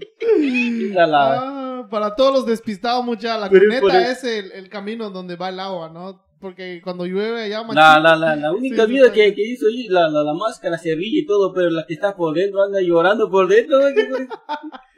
La, 0.93 1.07
la, 1.07 1.39
Ah, 1.39 1.87
para 1.89 2.15
todos 2.15 2.33
los 2.33 2.45
despistados, 2.45 3.03
mucha, 3.03 3.37
la 3.37 3.49
Pero 3.49 3.65
cuneta 3.65 4.11
es 4.11 4.23
el, 4.23 4.51
el 4.53 4.69
camino 4.69 5.09
donde 5.09 5.35
va 5.35 5.49
el 5.49 5.59
agua, 5.59 5.89
¿no? 5.89 6.23
Porque 6.39 6.81
cuando 6.83 7.05
llueve 7.05 7.43
allá, 7.43 7.63
la, 7.71 7.99
la, 8.01 8.15
la, 8.17 8.35
la 8.35 8.51
única 8.51 8.85
Sí, 8.85 8.91
vida 8.91 9.05
sí, 9.05 9.11
que, 9.13 9.29
sí. 9.29 9.35
que 9.35 9.41
hizo 9.47 9.67
ahí, 9.67 9.87
la, 9.87 10.09
la, 10.09 10.23
la 10.23 10.33
máscara 10.33 10.77
se 10.77 10.93
ríe 10.93 11.21
y 11.21 11.25
todo, 11.25 11.53
pero 11.53 11.69
la 11.69 11.85
que 11.85 11.93
está 11.93 12.15
por 12.17 12.33
dentro 12.33 12.61
anda 12.61 12.81
llorando 12.81 13.29
por 13.29 13.47
dentro. 13.47 13.79
¿no? 13.79 13.85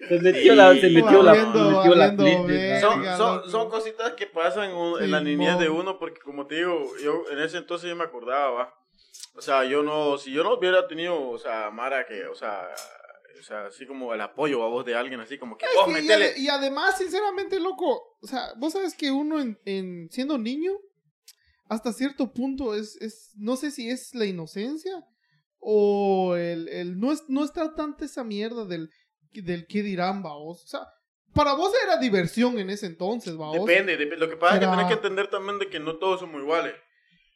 Se 0.07 0.19
metió 0.21 0.55
la, 0.55 0.73
se 0.73 0.89
metió 0.89 1.21
la, 1.21 1.33
metió 1.33 1.95
la. 1.95 2.79
Son, 2.81 3.05
son, 3.17 3.49
son 3.51 3.69
cositas 3.69 4.13
que 4.13 4.25
pasan 4.25 4.71
en, 4.71 5.03
en 5.03 5.11
la 5.11 5.19
Sí, 5.19 5.25
niñez 5.25 5.59
de 5.59 5.69
uno, 5.69 5.99
porque 5.99 6.19
como 6.21 6.47
te 6.47 6.55
digo, 6.55 6.79
yo 7.03 7.23
en 7.31 7.39
ese 7.39 7.57
entonces 7.57 7.89
yo 7.89 7.95
me 7.95 8.03
acordaba, 8.05 8.49
va. 8.51 8.73
O 9.37 9.41
sea, 9.41 9.65
yo 9.65 9.83
no, 9.83 10.17
si 10.17 10.31
yo 10.31 10.43
no 10.43 10.55
hubiera 10.55 10.87
tenido, 10.87 11.29
o 11.29 11.37
sea, 11.37 11.69
Mara, 11.69 12.05
que, 12.07 12.25
o 12.25 12.35
sea, 12.35 12.67
o 13.39 13.43
sea, 13.43 13.65
así 13.67 13.85
como 13.85 14.13
el 14.13 14.21
apoyo 14.21 14.63
a 14.63 14.67
vos 14.69 14.85
de 14.85 14.95
alguien, 14.95 15.19
así 15.19 15.37
como 15.37 15.57
que, 15.57 15.65
Es 15.65 15.71
vos 15.75 15.87
y, 16.37 16.41
y 16.43 16.47
además, 16.49 16.97
sinceramente, 16.97 17.59
loco, 17.59 18.17
o 18.21 18.27
sea, 18.27 18.53
vos 18.57 18.73
sabes 18.73 18.95
que 18.95 19.11
uno 19.11 19.39
en, 19.41 19.57
en- 19.65 20.09
siendo 20.11 20.37
niño, 20.37 20.73
hasta 21.67 21.93
cierto 21.93 22.31
punto 22.33 22.75
es, 22.75 22.95
es, 23.01 23.31
no 23.37 23.55
sé 23.55 23.71
si 23.71 23.89
es 23.89 24.13
la 24.13 24.25
inocencia 24.25 25.03
o 25.59 26.35
el, 26.35 26.67
el 26.69 26.99
no, 26.99 27.11
es, 27.11 27.23
no 27.27 27.43
está 27.43 27.73
tanta 27.73 28.05
esa 28.05 28.23
mierda 28.23 28.65
del, 28.65 28.89
del 29.33 29.65
qué 29.67 29.81
dirán, 29.81 30.21
vaos. 30.21 30.63
O 30.63 30.67
sea, 30.67 30.81
para 31.33 31.53
vos 31.53 31.73
era 31.83 31.97
diversión 31.97 32.59
en 32.59 32.69
ese 32.69 32.85
entonces, 32.85 33.35
vaos. 33.35 33.65
Depende, 33.65 33.97
dep- 33.97 34.17
lo 34.17 34.29
que 34.29 34.37
pasa 34.37 34.55
es 34.57 34.61
Era- 34.61 34.71
que 34.71 34.75
tenés 34.77 34.87
que 34.87 34.93
entender 34.93 35.27
también 35.29 35.57
de 35.59 35.69
que 35.69 35.79
no 35.79 35.97
todos 35.97 36.19
somos 36.19 36.39
iguales. 36.41 36.75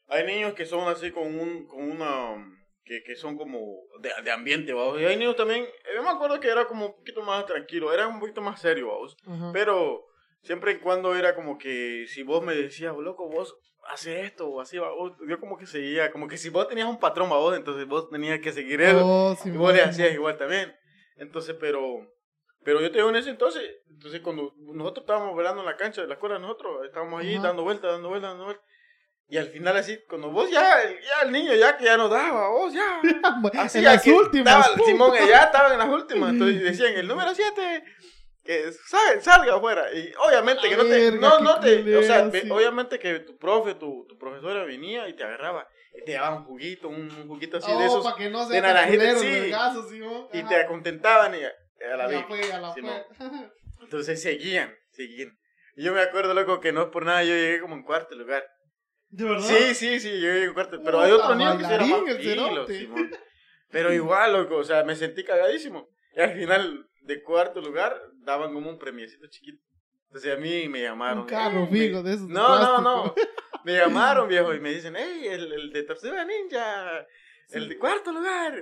Hay 0.07 0.25
niños 0.25 0.53
que 0.53 0.65
son 0.65 0.87
así 0.87 1.11
con 1.11 1.23
un, 1.39 1.65
con 1.67 1.83
una, 1.89 2.35
que, 2.89 3.03
que 3.03 3.15
son 3.15 3.37
como 3.37 3.59
de, 3.99 4.09
de 4.23 4.31
ambiente, 4.31 4.73
vamos. 4.73 4.99
Y 4.99 5.05
hay 5.05 5.15
niños 5.15 5.35
también, 5.35 5.63
eh, 5.63 5.91
yo 5.95 6.01
me 6.01 6.09
acuerdo 6.09 6.39
que 6.39 6.47
era 6.49 6.65
como 6.65 6.87
un 6.87 6.95
poquito 6.95 7.21
más 7.21 7.45
tranquilo, 7.45 7.93
era 7.93 8.07
un 8.07 8.19
poquito 8.19 8.41
más 8.41 8.59
serio, 8.59 8.87
vamos. 8.87 9.15
Ajá. 9.27 9.51
Pero 9.53 10.05
siempre 10.41 10.71
y 10.71 10.79
cuando 10.79 11.15
era 11.15 11.35
como 11.35 11.59
que 11.59 12.05
si 12.07 12.23
vos 12.23 12.43
me 12.43 12.55
decías, 12.55 12.95
loco, 12.97 13.29
vos 13.29 13.55
haces 13.91 14.25
esto 14.25 14.47
o 14.49 14.59
así, 14.59 14.79
vos- 14.79 15.13
yo 15.27 15.39
como 15.39 15.55
que 15.55 15.67
seguía, 15.67 16.11
como 16.11 16.27
que 16.27 16.37
si 16.37 16.49
vos 16.49 16.67
tenías 16.67 16.87
un 16.89 16.99
patrón, 16.99 17.29
vos, 17.29 17.55
entonces 17.55 17.85
vos 17.87 18.09
tenías 18.09 18.39
que 18.39 18.51
seguir 18.51 18.81
él. 18.81 18.97
Oh, 19.03 19.35
sí, 19.39 19.49
y 19.49 19.51
vos 19.57 19.71
le 19.71 19.83
hacías 19.83 20.11
igual 20.11 20.35
también. 20.37 20.75
Entonces, 21.17 21.55
pero, 21.59 21.83
pero 22.63 22.81
yo 22.81 22.89
te 22.89 22.97
digo 22.97 23.09
en 23.09 23.17
ese 23.17 23.29
entonces, 23.29 23.63
entonces 23.87 24.21
cuando 24.21 24.55
nosotros 24.57 25.03
estábamos 25.03 25.35
velando 25.37 25.61
en 25.61 25.67
la 25.67 25.77
cancha 25.77 26.01
de 26.01 26.07
la 26.07 26.15
escuela, 26.15 26.39
nosotros 26.39 26.85
estábamos 26.85 27.21
ahí 27.21 27.35
Ajá. 27.35 27.49
dando 27.49 27.61
vueltas, 27.63 27.91
dando 27.91 28.09
vueltas, 28.09 28.31
dando 28.31 28.45
vueltas. 28.45 28.65
Y 29.31 29.37
al 29.37 29.47
final 29.49 29.77
así, 29.77 29.99
cuando 30.09 30.31
vos 30.31 30.49
ya, 30.49 30.81
ya 30.83 31.21
el 31.23 31.31
niño 31.31 31.53
ya 31.53 31.77
que 31.77 31.85
ya 31.85 31.97
no 31.97 32.09
daba, 32.09 32.49
vos 32.49 32.73
ya. 32.73 32.99
Así 33.61 33.77
en 33.77 33.83
ya 33.83 33.93
las 33.93 34.07
últimas. 34.07 34.65
estaba-. 34.67 34.85
Simón 34.85 35.13
ya 35.27 35.43
estaba 35.43 35.71
en 35.73 35.77
las 35.79 35.87
últimas. 35.89 36.31
Entonces 36.33 36.61
decían 36.63 36.93
el 36.95 37.07
número 37.07 37.33
7 37.35 37.83
que 38.43 38.71
salga, 38.87 39.21
salga 39.21 39.55
afuera. 39.55 39.93
Y 39.93 40.11
obviamente 40.27 40.67
que 40.67 40.75
no 40.75 40.83
te. 40.83 40.89
verga, 41.11 41.19
No, 41.19 41.39
no 41.41 41.59
te. 41.59 41.95
O 41.97 42.01
sea, 42.01 42.23
ve- 42.23 42.47
obviamente 42.49 42.97
que 42.97 43.19
tu 43.19 43.37
profe, 43.37 43.75
tu, 43.75 44.07
tu 44.09 44.17
profesora 44.17 44.63
venía 44.63 45.07
y 45.07 45.15
te 45.15 45.23
agarraba. 45.23 45.67
Y 45.93 46.03
te 46.05 46.13
daba 46.13 46.35
un 46.37 46.45
juguito, 46.45 46.87
un, 46.89 47.11
un 47.11 47.27
juguito 47.27 47.57
así 47.57 47.69
de 47.71 47.77
Oh, 47.77 47.85
esos. 47.85 48.03
para 48.03 48.15
que 48.15 48.29
no 48.31 48.47
de 48.47 48.61
naranjita, 48.61 49.15
sí. 49.19 49.51
Y 50.33 50.43
te 50.43 50.65
contentaban 50.65 51.35
y 51.35 51.43
a, 51.43 51.49
a 51.49 51.87
la 51.89 51.93
A 51.93 51.97
la 51.97 52.07
vez. 52.07 52.25
fue, 52.27 52.51
a 52.51 52.59
la 52.59 52.73
Simón. 52.73 53.01
fue. 53.15 53.27
Entonces 53.83 54.21
seguían, 54.21 54.73
seguían. 54.91 55.37
Y 55.75 55.83
yo 55.83 55.93
me 55.93 56.01
acuerdo, 56.01 56.33
loco, 56.33 56.59
que 56.59 56.71
no 56.71 56.83
es 56.83 56.87
por 56.89 57.05
nada, 57.05 57.23
yo 57.23 57.33
llegué 57.33 57.61
como 57.61 57.75
en 57.75 57.83
cuarto 57.83 58.15
lugar. 58.15 58.43
¿De 59.09 59.23
verdad? 59.25 59.41
Sí, 59.47 59.73
sí, 59.75 59.99
sí, 59.99 60.09
yo 60.21 60.27
llegué 60.31 60.43
en 60.45 60.53
cuarto. 60.53 60.79
Pero 60.83 60.99
hay 61.01 61.11
Puta, 61.11 61.23
otro 61.25 61.35
niño 61.35 61.57
que 61.57 61.63
se 61.63 61.77
bailarín, 61.77 62.07
el 62.07 62.23
cerote. 62.23 62.89
Pero 63.69 63.93
igual, 63.93 64.33
loco, 64.33 64.57
o 64.57 64.63
sea, 64.63 64.83
me 64.83 64.95
sentí 64.95 65.23
cagadísimo. 65.23 65.87
Y 66.15 66.21
al 66.21 66.33
final, 66.33 66.87
de 67.01 67.23
cuarto 67.23 67.61
lugar, 67.61 67.99
daban 68.23 68.53
como 68.53 68.69
un 68.69 68.77
premiecito 68.77 69.27
chiquito. 69.27 69.61
Entonces 70.07 70.33
a 70.33 70.37
mí 70.37 70.67
me 70.69 70.81
llamaron. 70.81 71.19
Un 71.19 71.25
carro, 71.27 71.65
"Ey, 71.65 71.71
me- 71.71 71.79
fijo, 71.87 72.03
de 72.03 72.13
esos 72.13 72.27
No, 72.29 72.59
no, 72.59 72.81
no. 72.81 73.13
Me 73.65 73.73
llamaron, 73.75 74.27
viejo, 74.29 74.53
y 74.53 74.59
me 74.61 74.73
dicen, 74.73 74.95
hey, 74.97 75.27
el, 75.27 75.51
el 75.51 75.69
de 75.71 75.83
tercera 75.83 76.23
ninja, 76.23 77.05
el 77.49 77.67
de 77.67 77.77
cuarto 77.77 78.11
lugar. 78.13 78.55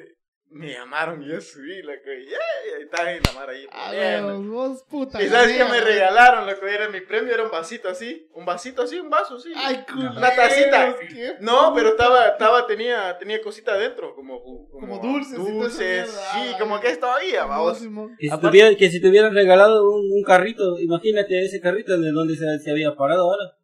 Me 0.50 0.72
llamaron 0.72 1.22
y 1.22 1.28
yo 1.28 1.42
subí, 1.42 1.82
loco, 1.82 2.10
y 2.10 2.26
yeah, 2.26 2.80
y 2.80 2.84
estaba 2.84 3.12
en 3.12 3.22
la 3.22 3.32
mar 3.34 3.50
ahí. 3.50 3.68
A 3.70 3.92
ver, 3.92 4.24
vos 4.24 4.84
puta. 4.90 5.22
Y 5.22 5.28
sabes 5.28 5.58
gané, 5.58 5.70
me 5.70 5.82
regalaron, 5.82 6.46
loco, 6.48 6.66
era 6.66 6.88
mi 6.90 7.02
premio, 7.02 7.34
era 7.34 7.44
un 7.44 7.52
vasito 7.52 7.90
así, 7.90 8.28
un 8.34 8.46
vasito 8.46 8.84
así, 8.84 8.98
un 9.00 9.10
vaso 9.10 9.36
así. 9.36 9.52
Ay, 9.56 9.84
culeros, 9.92 10.16
Una 10.16 10.34
tacita. 10.34 10.96
qué 11.00 11.36
No, 11.42 11.74
pero 11.76 11.90
estaba, 11.90 12.30
estaba, 12.30 12.66
tenía, 12.66 13.18
tenía 13.18 13.42
cosita 13.42 13.74
adentro, 13.74 14.16
como, 14.16 14.42
como, 14.42 14.70
Como 14.70 15.00
dulces 15.00 15.38
dulces, 15.38 16.10
sí, 16.34 16.56
como 16.60 16.80
que 16.80 16.92
es 16.92 17.00
todavía, 17.00 17.46
vamos. 17.46 17.80
Que 18.18 18.30
si, 18.30 18.40
tuvieran, 18.40 18.76
que 18.78 18.90
si 18.90 19.02
te 19.02 19.10
hubieran 19.10 19.34
regalado 19.34 19.90
un, 19.90 20.10
un 20.12 20.24
carrito, 20.24 20.80
imagínate 20.80 21.44
ese 21.44 21.60
carrito 21.60 21.98
de 21.98 22.12
donde 22.12 22.36
se, 22.36 22.60
se 22.60 22.72
había 22.72 22.96
parado 22.96 23.24
ahora. 23.24 23.57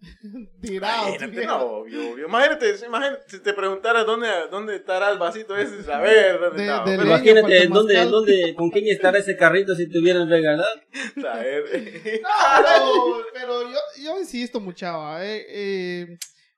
Tirado. 0.62 1.08
Imagínate, 1.08 1.40
tirado. 1.40 1.58
no, 1.58 1.64
obvio, 1.78 2.12
obvio. 2.12 2.26
Imagínate, 2.26 2.74
imagínate, 2.86 3.22
si 3.28 3.40
te 3.40 3.52
preguntaras 3.52 4.06
dónde, 4.06 4.28
dónde 4.50 4.76
estará 4.76 5.10
el 5.10 5.18
vasito 5.18 5.56
ese, 5.56 5.82
saber 5.82 6.40
dónde 6.40 6.56
De- 6.56 6.62
estaba. 6.64 6.84
de 6.90 6.96
pero-. 6.96 7.08
Imagínate 7.08 7.66
dónde, 7.68 8.04
dónde, 8.06 8.54
con 8.54 8.70
quién 8.70 8.86
estará 8.88 9.18
ese 9.18 9.36
carrito 9.36 9.74
si 9.74 9.88
te 9.90 9.98
hubieran 9.98 10.28
regalado. 10.28 10.68
saber. 11.20 11.64
No, 12.22 12.28
pero, 12.62 13.24
pero 13.32 13.70
yo, 13.70 13.78
yo 14.02 14.18
insisto, 14.18 14.60
muchava. 14.60 15.24
Eh, 15.24 15.44
eh, 15.48 16.06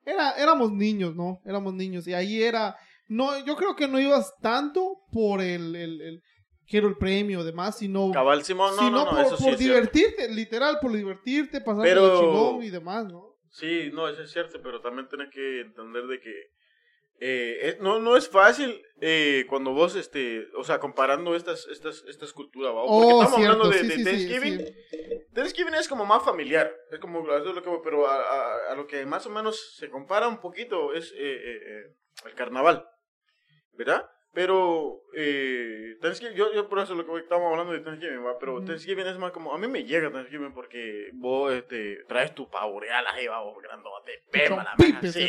era, 0.04 0.32
éramos 0.32 0.72
niños, 0.72 1.14
¿no? 1.14 1.40
Éramos 1.44 1.74
niños. 1.74 2.06
Y 2.06 2.14
ahí 2.14 2.42
era. 2.42 2.76
No, 3.08 3.44
yo 3.44 3.56
creo 3.56 3.74
que 3.76 3.88
no 3.88 4.00
ibas 4.00 4.32
tanto 4.40 4.98
por 5.12 5.40
el. 5.40 5.74
el, 5.76 6.00
el- 6.00 6.22
quiero 6.66 6.88
el 6.88 6.96
premio, 6.96 7.44
demás, 7.44 7.76
sino. 7.78 8.10
Cabal 8.12 8.44
Simón, 8.44 8.74
no, 8.76 8.82
sino 8.84 8.90
no, 8.90 9.04
no, 9.04 9.10
por, 9.10 9.20
eso 9.20 9.36
sí 9.36 9.42
por 9.44 9.56
cierto. 9.56 9.64
divertirte, 9.74 10.28
literal, 10.30 10.78
por 10.80 10.92
divertirte, 10.92 11.60
pasar 11.60 11.82
Pero- 11.82 12.20
chingón 12.20 12.62
y 12.62 12.70
demás, 12.70 13.04
¿no? 13.06 13.31
Sí, 13.52 13.90
no, 13.92 14.08
eso 14.08 14.22
es 14.22 14.30
cierto, 14.32 14.60
pero 14.62 14.80
también 14.80 15.08
tenés 15.08 15.30
que 15.30 15.60
entender 15.60 16.06
de 16.06 16.18
que 16.20 16.50
eh, 17.20 17.58
es- 17.68 17.80
no, 17.80 18.00
no 18.00 18.16
es 18.16 18.28
fácil 18.28 18.82
eh, 19.00 19.44
cuando 19.48 19.72
vos, 19.72 19.94
este, 19.94 20.48
o 20.56 20.64
sea, 20.64 20.80
comparando 20.80 21.36
estas, 21.36 21.66
estas, 21.68 22.02
estas 22.08 22.32
culturas, 22.32 22.72
¿va? 22.74 22.82
Porque 22.84 23.12
Oh, 23.12 23.22
estamos 23.22 23.36
cierto, 23.36 23.52
hablando 23.52 23.68
de, 23.70 23.78
sí, 23.78 23.86
de 23.86 23.94
sí, 23.94 24.04
sí, 24.04 24.10
Thanksgiving. 24.10 24.66
sí. 24.66 25.24
Thanksgiving 25.34 25.74
es 25.74 25.88
como 25.88 26.04
más 26.04 26.24
familiar, 26.24 26.74
es 26.90 26.98
como, 26.98 27.20
eso 27.36 27.50
es 27.50 27.54
lo 27.54 27.62
que, 27.62 27.70
pero 27.84 28.06
a, 28.08 28.16
a- 28.16 28.72
a 28.72 28.74
lo 28.74 28.86
que 28.86 29.04
más 29.06 29.24
o 29.26 29.30
menos 29.30 29.76
se 29.76 29.88
compara 29.90 30.26
un 30.28 30.40
poquito 30.40 30.92
es 30.94 31.12
eh, 31.12 31.16
eh, 31.18 31.60
eh, 31.64 31.94
el 32.24 32.34
carnaval, 32.34 32.86
¿verdad? 33.72 34.10
Pero 34.34 35.02
eh, 35.14 35.98
Thanksgiving, 36.00 36.34
yo, 36.34 36.52
yo 36.54 36.66
por 36.66 36.78
eso 36.78 36.94
lo 36.94 37.04
que 37.04 37.20
estamos 37.20 37.50
hablando 37.50 37.74
de 37.74 37.80
Thanksgiving, 37.80 38.24
¿va? 38.24 38.38
pero 38.38 38.56
Ujú. 38.56 38.64
Thanksgiving 38.64 39.06
es 39.06 39.18
más 39.18 39.30
como, 39.30 39.52
a 39.52 39.58
mí 39.58 39.68
me 39.68 39.84
llega 39.84 40.10
Thanksgiving 40.10 40.54
porque 40.54 41.10
vos 41.12 41.52
este, 41.52 42.04
traes 42.08 42.34
tu 42.34 42.48
pavo 42.48 42.80
real 42.80 43.04
ahí, 43.08 43.26
va, 43.26 43.40
vos 43.42 43.62
grandote, 43.62 44.22
pema 44.30 44.64
la 44.64 44.74
maja, 44.78 45.12
sí, 45.12 45.28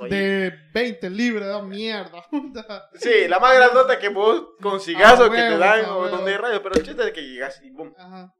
ahí. 0.00 0.10
De 0.10 0.52
20 0.74 1.10
libras, 1.10 1.48
da 1.48 1.62
mierda. 1.62 2.26
Sí, 2.94 3.28
la 3.28 3.38
más 3.38 3.56
grandota 3.56 3.98
que 3.98 4.08
vos 4.08 4.54
consigas 4.60 5.20
Ah, 5.20 5.24
o 5.24 5.30
que 5.30 5.36
te 5.36 5.42
huevo, 5.42 5.58
dan 5.58 5.84
ah, 5.84 5.96
o 5.96 6.08
donde 6.08 6.32
hay 6.32 6.36
radio, 6.36 6.62
pero 6.62 6.74
el 6.74 6.82
chiste 6.82 7.02
es 7.02 7.12
que 7.12 7.22
llegas 7.22 7.62
y 7.62 7.70
boom. 7.70 7.94
Ajá. 7.96 8.34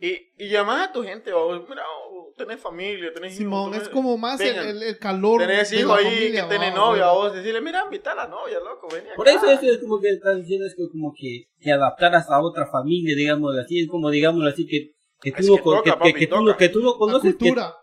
Y, 0.00 0.16
y 0.38 0.48
llamás 0.48 0.88
a 0.88 0.92
tu 0.92 1.02
gente, 1.02 1.32
o 1.32 1.50
mira, 1.68 1.82
o 2.10 2.32
tenés 2.36 2.60
familia, 2.60 3.12
tenés 3.12 3.34
Simón, 3.36 3.72
hijos, 3.72 3.82
es 3.82 3.88
tenés- 3.88 3.92
como 3.92 4.16
más 4.16 4.40
el, 4.40 4.48
vengan. 4.54 4.68
el, 4.68 4.82
el 4.84 4.98
calor. 4.98 5.40
Tenés 5.40 5.70
de 5.70 5.80
hijo 5.80 5.88
la 5.88 5.94
ahí 5.96 6.04
familia, 6.04 6.48
que 6.48 6.56
va, 6.58 6.70
novia, 6.70 7.06
güey. 7.10 7.14
vos 7.16 7.34
decirle, 7.34 7.60
mira, 7.60 7.82
invita 7.84 8.12
a 8.12 8.14
la 8.14 8.28
novia, 8.28 8.58
loco, 8.60 8.86
vení 8.92 9.08
Por 9.16 9.28
acá". 9.28 9.36
eso 9.38 9.50
eso 9.50 9.72
es 9.72 9.78
como 9.78 10.00
que 10.00 10.10
estás 10.10 10.36
diciendo 10.36 10.66
es 10.66 10.74
que 10.76 10.88
como 10.92 11.12
que 11.18 11.46
te 11.60 11.72
adaptaras 11.72 12.30
a 12.30 12.40
otra 12.40 12.66
familia, 12.70 13.16
digamos 13.16 13.56
así, 13.58 13.80
es 13.80 13.88
como 13.88 14.08
digamos 14.10 14.44
así 14.46 14.66
que 14.66 14.92
que 15.20 15.32
tú 15.32 15.38
Es 15.40 15.48
no 15.48 15.56
que 15.56 15.62
con- 15.62 15.76
toca, 15.78 15.90
que, 15.90 15.96
papi, 15.98 16.12
que, 16.12 16.18
que 16.20 16.26
tú 16.28 16.34
toca. 16.36 16.44
no 16.52 16.56
que 16.56 16.68
tú 16.68 16.78
no 16.80 16.92
La 16.92 16.96
conoces 16.98 17.34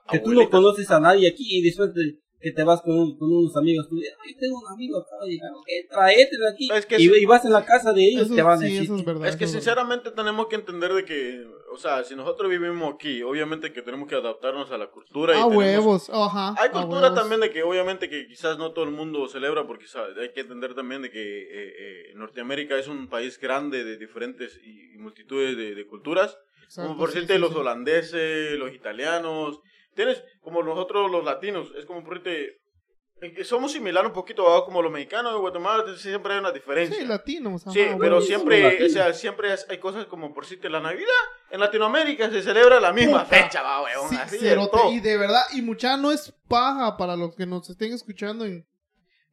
que, 0.09 0.19
tú 0.19 0.31
no 0.33 0.49
conoces 0.49 0.91
a 0.91 0.99
nadie 1.01 1.27
aquí 1.27 1.43
y 1.57 1.61
después 1.63 1.91
te, 1.93 2.19
que 2.39 2.51
te 2.53 2.63
vas 2.63 2.81
con, 2.81 2.97
un- 2.97 3.17
con 3.17 3.29
unos 3.29 3.57
amigos 3.57 3.89
tú 3.89 3.97
yo 3.97 4.37
tengo 4.39 4.57
un 4.59 4.71
amigo 4.73 4.99
acá 4.99 5.17
de 5.25 5.37
traételo 5.89 6.47
aquí 6.49 6.69
Es 6.73 6.85
que 6.85 6.95
y, 7.01 7.05
eso- 7.07 7.15
y 7.17 7.25
vas 7.25 7.43
en 7.43 7.51
la 7.51 7.65
casa 7.65 7.91
de 7.91 8.05
ellos 8.05 8.27
Eso, 8.27 8.35
te 8.35 8.41
van 8.41 8.57
a 8.59 8.61
decir 8.61 8.83
es 8.83 9.05
verdad. 9.05 9.27
Es 9.27 9.35
que 9.35 9.43
verdad. 9.45 9.53
sinceramente 9.59 10.11
tenemos 10.11 10.47
que 10.47 10.55
entender 10.55 10.93
de 10.93 11.03
que, 11.03 11.43
o 11.71 11.77
sea, 11.77 12.03
si 12.03 12.15
nosotros 12.15 12.49
vivimos 12.49 12.93
aquí, 12.93 13.23
obviamente 13.23 13.73
que 13.73 13.81
tenemos 13.81 14.07
que 14.07 14.15
adaptarnos 14.15 14.71
a 14.71 14.77
la 14.77 14.87
cultura. 14.87 15.35
y 15.35 15.41
A 15.41 15.45
huevos, 15.45 16.09
ajá. 16.09 16.55
Hay 16.57 16.69
cultura 16.69 17.13
también 17.13 17.41
de 17.41 17.49
que 17.49 17.63
obviamente 17.63 18.09
que 18.09 18.27
quizás 18.27 18.57
no 18.57 18.71
todo 18.71 18.85
el 18.85 18.91
mundo 18.91 19.27
celebra 19.27 19.65
porque 19.67 19.87
sa- 19.87 20.07
hay 20.19 20.31
que 20.31 20.41
entender 20.41 20.73
también 20.75 21.01
de 21.01 21.09
que 21.11 21.19
eh, 21.21 21.73
eh, 22.09 22.13
Norteamérica 22.15 22.77
es 22.77 22.87
un 22.87 23.07
país 23.07 23.39
grande 23.39 23.83
de 23.83 23.97
diferentes 23.97 24.59
y, 24.63 24.97
multitudes 24.97 25.57
de, 25.57 25.75
de 25.75 25.85
culturas. 25.87 26.37
Exacto, 26.63 26.87
como 26.89 26.99
por 26.99 27.09
sí, 27.09 27.15
decirte 27.15 27.35
sí, 27.35 27.39
los 27.39 27.51
sí. 27.51 27.57
holandeses, 27.57 28.57
los 28.57 28.73
italianos. 28.73 29.59
Tienes 29.93 30.23
como 30.41 30.63
nosotros 30.63 31.09
los 31.11 31.23
latinos, 31.23 31.71
es 31.77 31.85
como 31.85 32.03
por 32.03 32.21
decirte, 32.21 32.57
somos 33.43 33.71
similares 33.71 34.07
un 34.09 34.13
poquito 34.13 34.43
¿verdad? 34.43 34.65
como 34.65 34.81
los 34.81 34.91
mexicanos 34.91 35.33
de 35.33 35.39
Guatemala, 35.39 35.83
siempre 35.97 36.33
hay 36.33 36.39
una 36.39 36.51
diferencia. 36.51 36.97
Sí, 36.97 37.05
latinos. 37.05 37.63
Ajá, 37.63 37.71
Sí, 37.71 37.85
pero 37.99 38.21
siempre, 38.21 38.85
o 38.85 38.89
sea, 38.89 39.13
siempre 39.13 39.49
hay 39.69 39.77
cosas 39.79 40.05
como 40.05 40.33
por 40.33 40.43
decirte 40.43 40.69
la 40.69 40.79
Navidad. 40.79 41.07
En 41.49 41.59
Latinoamérica 41.59 42.29
se 42.29 42.41
celebra 42.41 42.79
la 42.79 42.91
misma 42.93 43.23
Puta. 43.23 43.43
fecha, 43.43 43.61
va, 43.61 43.83
weón. 43.83 44.09
Sí, 44.09 44.15
así 44.15 44.37
de 44.37 44.49
cerote, 44.49 44.77
y 44.91 44.99
de 44.99 45.17
verdad, 45.17 45.43
y 45.53 45.61
mucha 45.61 45.97
no 45.97 46.11
es 46.11 46.33
paja 46.47 46.97
para 46.97 47.15
los 47.15 47.35
que 47.35 47.45
nos 47.45 47.69
estén 47.69 47.93
escuchando 47.93 48.45
en, 48.45 48.65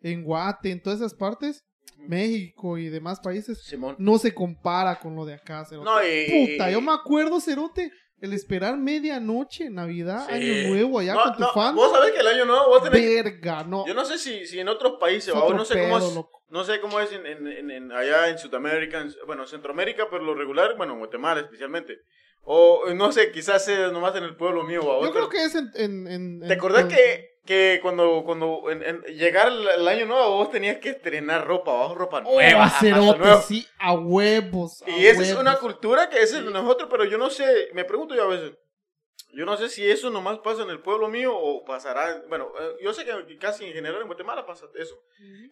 en 0.03 0.23
Guate, 0.25 0.71
en 0.71 0.83
todas 0.83 1.01
esas 1.01 1.15
partes. 1.15 1.65
México 2.09 2.79
y 2.79 2.89
demás 2.89 3.21
países, 3.21 3.63
Simón. 3.63 3.95
no 3.99 4.19
se 4.19 4.35
compara 4.35 4.99
con 4.99 5.15
lo 5.15 5.25
de 5.25 5.35
acá, 5.35 5.65
cerote. 5.65 5.85
No, 5.85 6.03
y... 6.03 6.49
Puta, 6.53 6.71
yo 6.71 6.81
me 6.81 6.93
acuerdo, 6.93 7.41
cerote, 7.41 7.93
el 8.23 8.33
esperar 8.33 8.77
medianoche, 8.79 9.69
Navidad, 9.69 10.27
Sí. 10.29 10.35
Año 10.35 10.69
Nuevo 10.71 10.99
allá 11.01 11.15
No, 11.15 11.23
con 11.25 11.33
tu 11.35 11.41
no, 11.41 11.53
fan. 11.53 11.75
Vos 11.75 11.93
sabés 11.93 12.13
que 12.13 12.21
el 12.21 12.27
año 12.29 12.45
nuevo 12.47 12.69
vos 12.69 12.83
tenés... 12.83 13.23
Verga, 13.25 13.65
no. 13.65 13.87
Yo 13.87 13.93
no 13.95 14.05
sé 14.05 14.17
si, 14.17 14.47
si 14.47 14.59
en 14.61 14.69
otros 14.69 14.95
países, 14.99 15.29
Es 15.29 15.35
o 15.35 15.53
no 15.53 15.65
sé 15.65 15.83
cómo 15.83 15.99
es, 15.99 16.15
loco. 16.15 16.43
no 16.49 16.65
sé 16.65 16.81
cómo 16.81 17.01
es 17.01 17.13
en, 17.13 17.27
en, 17.27 17.47
en- 17.49 17.71
en- 17.71 17.93
allá 17.93 18.29
en 18.29 18.39
Sudamérica, 18.39 19.01
en- 19.01 19.13
bueno, 19.27 19.47
Centroamérica, 19.47 20.07
pero 20.11 20.23
lo 20.25 20.35
regular, 20.35 20.77
bueno, 20.77 20.93
en 20.95 21.01
Guatemala 21.01 21.41
especialmente. 21.41 21.99
O 22.45 22.93
no 22.95 23.13
sé, 23.13 23.31
quizás 23.31 23.65
sea 23.65 23.89
nomás 23.89 24.15
en 24.17 24.25
el 24.25 24.37
pueblo 24.37 24.65
mío. 24.65 24.81
¿va? 24.87 24.95
Yo 24.97 25.13
Pero- 25.13 25.13
creo 25.13 25.29
que 25.29 25.45
es 25.45 25.55
en... 25.55 25.71
en, 25.75 26.07
en- 26.09 26.41
¿Te 26.49 26.55
acordás 26.55 26.83
en- 26.83 26.89
que, 26.89 27.39
que 27.45 27.79
cuando, 27.83 28.23
cuando 28.25 28.69
en, 28.71 28.83
en- 28.83 29.03
llegara 29.03 29.49
el, 29.77 29.87
año 29.89 30.07
nuevo 30.07 30.31
vos 30.37 30.51
tenías 30.51 30.79
que 30.79 30.91
estrenar 30.91 31.47
ropa, 31.47 31.71
abajo 31.73 31.95
ropa 31.95 32.23
Oh, 32.25 32.33
nueva, 32.35 32.69
sí, 32.71 33.67
a 33.79 33.93
huevos. 33.95 34.83
a 34.83 34.91
Y 34.91 35.07
esa 35.07 35.23
es 35.23 35.35
una 35.35 35.57
cultura 35.59 36.09
que 36.09 36.21
es 36.21 36.33
de 36.33 36.41
nosotros, 36.43 36.89
pero 36.91 37.05
yo 37.05 37.17
no 37.19 37.31
sé, 37.31 37.69
me 37.75 37.85
pregunto 37.85 38.15
yo 38.17 38.25
a 38.25 38.29
veces, 38.29 38.53
yo 39.35 39.45
no 39.47 39.57
sé 39.57 39.69
si 39.69 39.89
eso 39.89 40.11
nomás 40.11 40.39
pasa 40.41 40.63
en 40.63 40.71
el 40.71 40.81
pueblo 40.81 41.09
mío 41.09 41.35
o 41.37 41.65
pasará, 41.65 42.23
bueno, 42.29 42.51
eh, 42.61 42.77
yo 42.83 42.93
sé 42.93 43.05
que 43.05 43.39
casi 43.39 43.65
en 43.67 43.73
general 43.73 44.01
en 44.03 44.07
Guatemala 44.09 44.45
pasa 44.45 44.67
eso, 44.77 44.97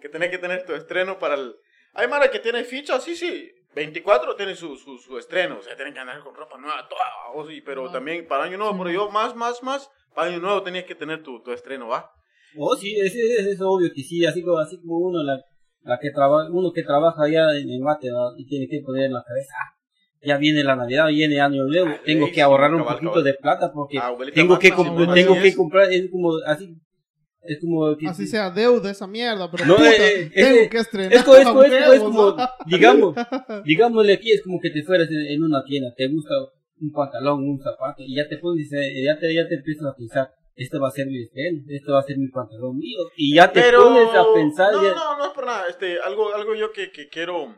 que 0.01 0.09
tenés 0.09 0.31
que 0.31 0.39
tener 0.39 0.67
tu 0.67 0.75
estreno 0.75 1.19
para 1.19 1.35
el... 1.37 1.55
Hay 1.95 2.07
Mara 2.09 2.31
que 2.31 2.39
tiene 2.41 2.63
ficha, 2.65 3.01
sí, 3.01 3.17
sí, 3.17 3.51
24 3.75 4.35
tiene 4.37 4.55
su, 4.57 4.77
su, 4.77 4.99
su 4.99 5.17
estreno, 5.19 5.59
o 5.59 5.63
sea, 5.63 5.77
tienen 5.77 5.95
que 5.95 6.01
andar 6.01 6.21
con 6.21 6.35
ropa 6.35 6.59
nueva, 6.59 6.89
toda, 6.89 7.45
pero 7.65 7.89
Ah. 7.89 7.93
también 7.93 8.27
para 8.27 8.45
año 8.45 8.59
nuevo, 8.59 8.77
pero 8.79 8.91
yo 8.91 9.11
más, 9.11 9.35
más, 9.37 9.63
más, 9.63 9.89
para 10.15 10.29
año 10.31 10.41
nuevo 10.41 10.63
tenías 10.63 10.85
que 10.85 10.95
tener 10.95 11.23
tu, 11.23 11.41
tu 11.43 11.53
estreno, 11.53 11.89
¿va? 11.89 12.11
Oh, 12.59 12.75
sí, 12.75 12.97
es, 12.99 13.15
es, 13.15 13.47
es 13.47 13.61
obvio 13.61 13.91
que 13.95 14.03
sí, 14.03 14.25
así 14.27 14.43
como, 14.43 14.59
así 14.59 14.77
como 14.81 14.99
uno, 14.99 15.23
la, 15.23 15.41
la 15.83 15.99
que 16.01 16.11
traba, 16.11 16.49
uno 16.51 16.73
que 16.73 16.83
trabaja 16.83 17.23
allá 17.23 17.57
en, 17.57 17.81
Guate, 17.81 18.09
¿verdad? 18.09 18.31
y 18.39 18.47
tiene 18.47 18.67
que 18.69 18.81
poner 18.85 19.05
en 19.05 19.13
la 19.13 19.23
cabeza, 19.23 19.55
ah, 19.63 19.77
ya 20.23 20.37
viene 20.37 20.65
la 20.65 20.75
Navidad, 20.75 21.07
viene 21.09 21.41
Año 21.41 21.63
Nuevo, 21.65 21.91
Ah, 21.95 22.01
tengo 22.05 22.27
sí, 22.27 22.33
que 22.33 22.43
ahorrar 22.43 22.75
un 22.75 22.83
poquito 22.85 23.11
cabal. 23.13 23.25
de 23.25 23.35
plata 23.35 23.73
porque 23.73 23.99
Ah, 23.99 24.13
tengo 24.35 24.59
que, 24.59 24.71
tengo 25.15 25.35
que 25.41 25.55
comprar, 25.55 25.93
es 25.93 26.11
como, 26.11 26.33
así, 26.45 26.75
es 27.43 27.61
como 27.61 27.97
que... 27.97 28.07
Así 28.09 28.27
sea 28.27 28.51
deuda 28.51 28.91
esa 28.91 29.07
mierda, 29.07 29.51
pero 29.51 29.65
No, 29.67 29.77
puta, 29.77 29.89
eh, 29.91 30.23
eh, 30.23 30.31
tengo 30.35 30.57
ese- 30.61 30.69
que 30.69 30.79
estrenar. 30.79 31.13
Es 31.13 31.23
como, 31.25 31.37
es 31.37 31.45
como, 31.47 31.63
es 31.65 31.71
como, 31.73 31.93
es 31.93 32.01
huevos, 32.03 32.49
digamos, 32.67 33.15
digámosle 33.65 34.13
aquí, 34.15 34.31
es 34.33 34.43
como 34.43 34.61
que 34.61 34.71
te 34.71 34.83
fueras 34.83 35.09
en, 35.11 35.27
en 35.27 35.43
una 35.43 35.65
tienda, 35.65 35.95
te 35.97 36.07
gusta 36.09 36.35
un 36.81 36.93
pantalón, 36.93 37.45
un 37.49 37.61
zapato, 37.61 38.03
y 38.03 38.17
ya 38.17 38.29
te 38.29 38.39
pones, 38.39 38.73
eh, 38.73 39.03
ya 39.05 39.19
te, 39.19 39.35
ya 39.35 39.47
te 39.49 39.57
empiezas 39.57 39.87
a 39.93 39.97
pensar, 39.97 40.31
este 40.57 40.79
va 40.79 40.89
a 40.89 40.93
ser 40.93 41.07
mi 41.07 41.23
estreno, 41.23 41.63
este 41.69 41.91
va 41.93 42.01
a 42.01 42.03
ser 42.03 42.19
mi 42.19 42.29
pantalón 42.29 42.77
mío, 42.79 42.99
y 43.17 43.35
ya 43.35 43.51
te 43.53 43.61
Pero 43.61 43.83
pones 43.85 44.15
a 44.15 44.33
pensar, 44.35 44.73
no, 44.73 44.83
ya- 44.83 44.95
no, 44.95 45.19
no 45.19 45.27
es 45.27 45.33
por 45.33 45.47
nada. 45.47 45.67
Este, 45.69 45.99
algo, 46.01 46.35
algo 46.35 46.55
yo 46.55 46.73
que, 46.73 46.91
que 46.91 47.09
quiero 47.09 47.55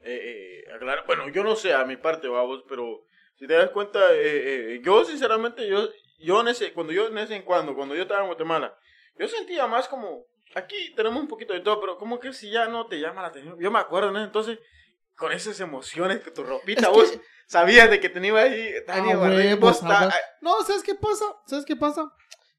eh, 0.00 0.62
eh, 0.66 0.72
aclarar. 0.74 1.04
Bueno, 1.06 1.28
yo 1.28 1.44
no 1.44 1.54
sé 1.56 1.72
a 1.74 1.84
mi 1.84 1.96
parte, 1.96 2.28
vamos, 2.28 2.62
pero 2.68 3.04
si 3.38 3.46
te 3.46 3.54
das 3.54 3.70
cuenta, 3.70 3.98
eh, 4.14 4.74
eh, 4.76 4.82
yo 4.84 5.04
sinceramente, 5.04 5.68
yo, 5.68 5.88
yo 6.20 6.40
en 6.40 6.48
ese, 6.48 6.72
cuando 6.72 6.92
yo 6.92 7.08
en 7.08 7.18
ese 7.18 7.36
en 7.36 7.42
cuando, 7.42 7.74
cuando 7.74 7.94
yo 7.94 8.02
estaba 8.02 8.20
en 8.20 8.26
Guatemala, 8.28 8.74
yo 9.18 9.28
sentía 9.28 9.66
más 9.66 9.88
como, 9.88 10.24
aquí 10.54 10.92
tenemos 10.96 11.20
un 11.20 11.28
poquito 11.28 11.52
de 11.52 11.60
todo, 11.60 11.80
pero 11.80 11.98
como 11.98 12.18
que 12.20 12.32
si 12.32 12.50
ya 12.50 12.66
no 12.68 12.86
te 12.86 12.98
llama 13.00 13.22
la 13.22 13.28
atención. 13.28 13.58
Yo 13.60 13.70
me 13.70 13.78
acuerdo, 13.78 14.10
¿no? 14.10 14.22
Entonces, 14.22 14.58
con 15.16 15.32
esas 15.32 15.58
emociones 15.60 16.20
que 16.20 16.30
tu 16.30 16.42
ropita, 16.42 16.82
Es 16.82 16.86
que- 16.88 16.92
vos 16.92 17.18
sabías 17.46 17.90
de 17.90 18.00
que 18.00 18.08
tenía 18.08 18.34
ahí, 18.36 18.72
Tania 18.86 19.14
A 19.14 19.18
Barreto, 19.18 19.38
huevos, 19.38 19.60
vos 19.60 19.82
a 19.84 19.88
ta- 19.88 19.98
huevos. 20.00 20.14
No, 20.40 20.62
¿sabes 20.64 20.82
qué 20.82 20.94
pasa? 20.94 21.24
¿Sabes 21.46 21.64
qué 21.64 21.76
pasa? 21.76 22.10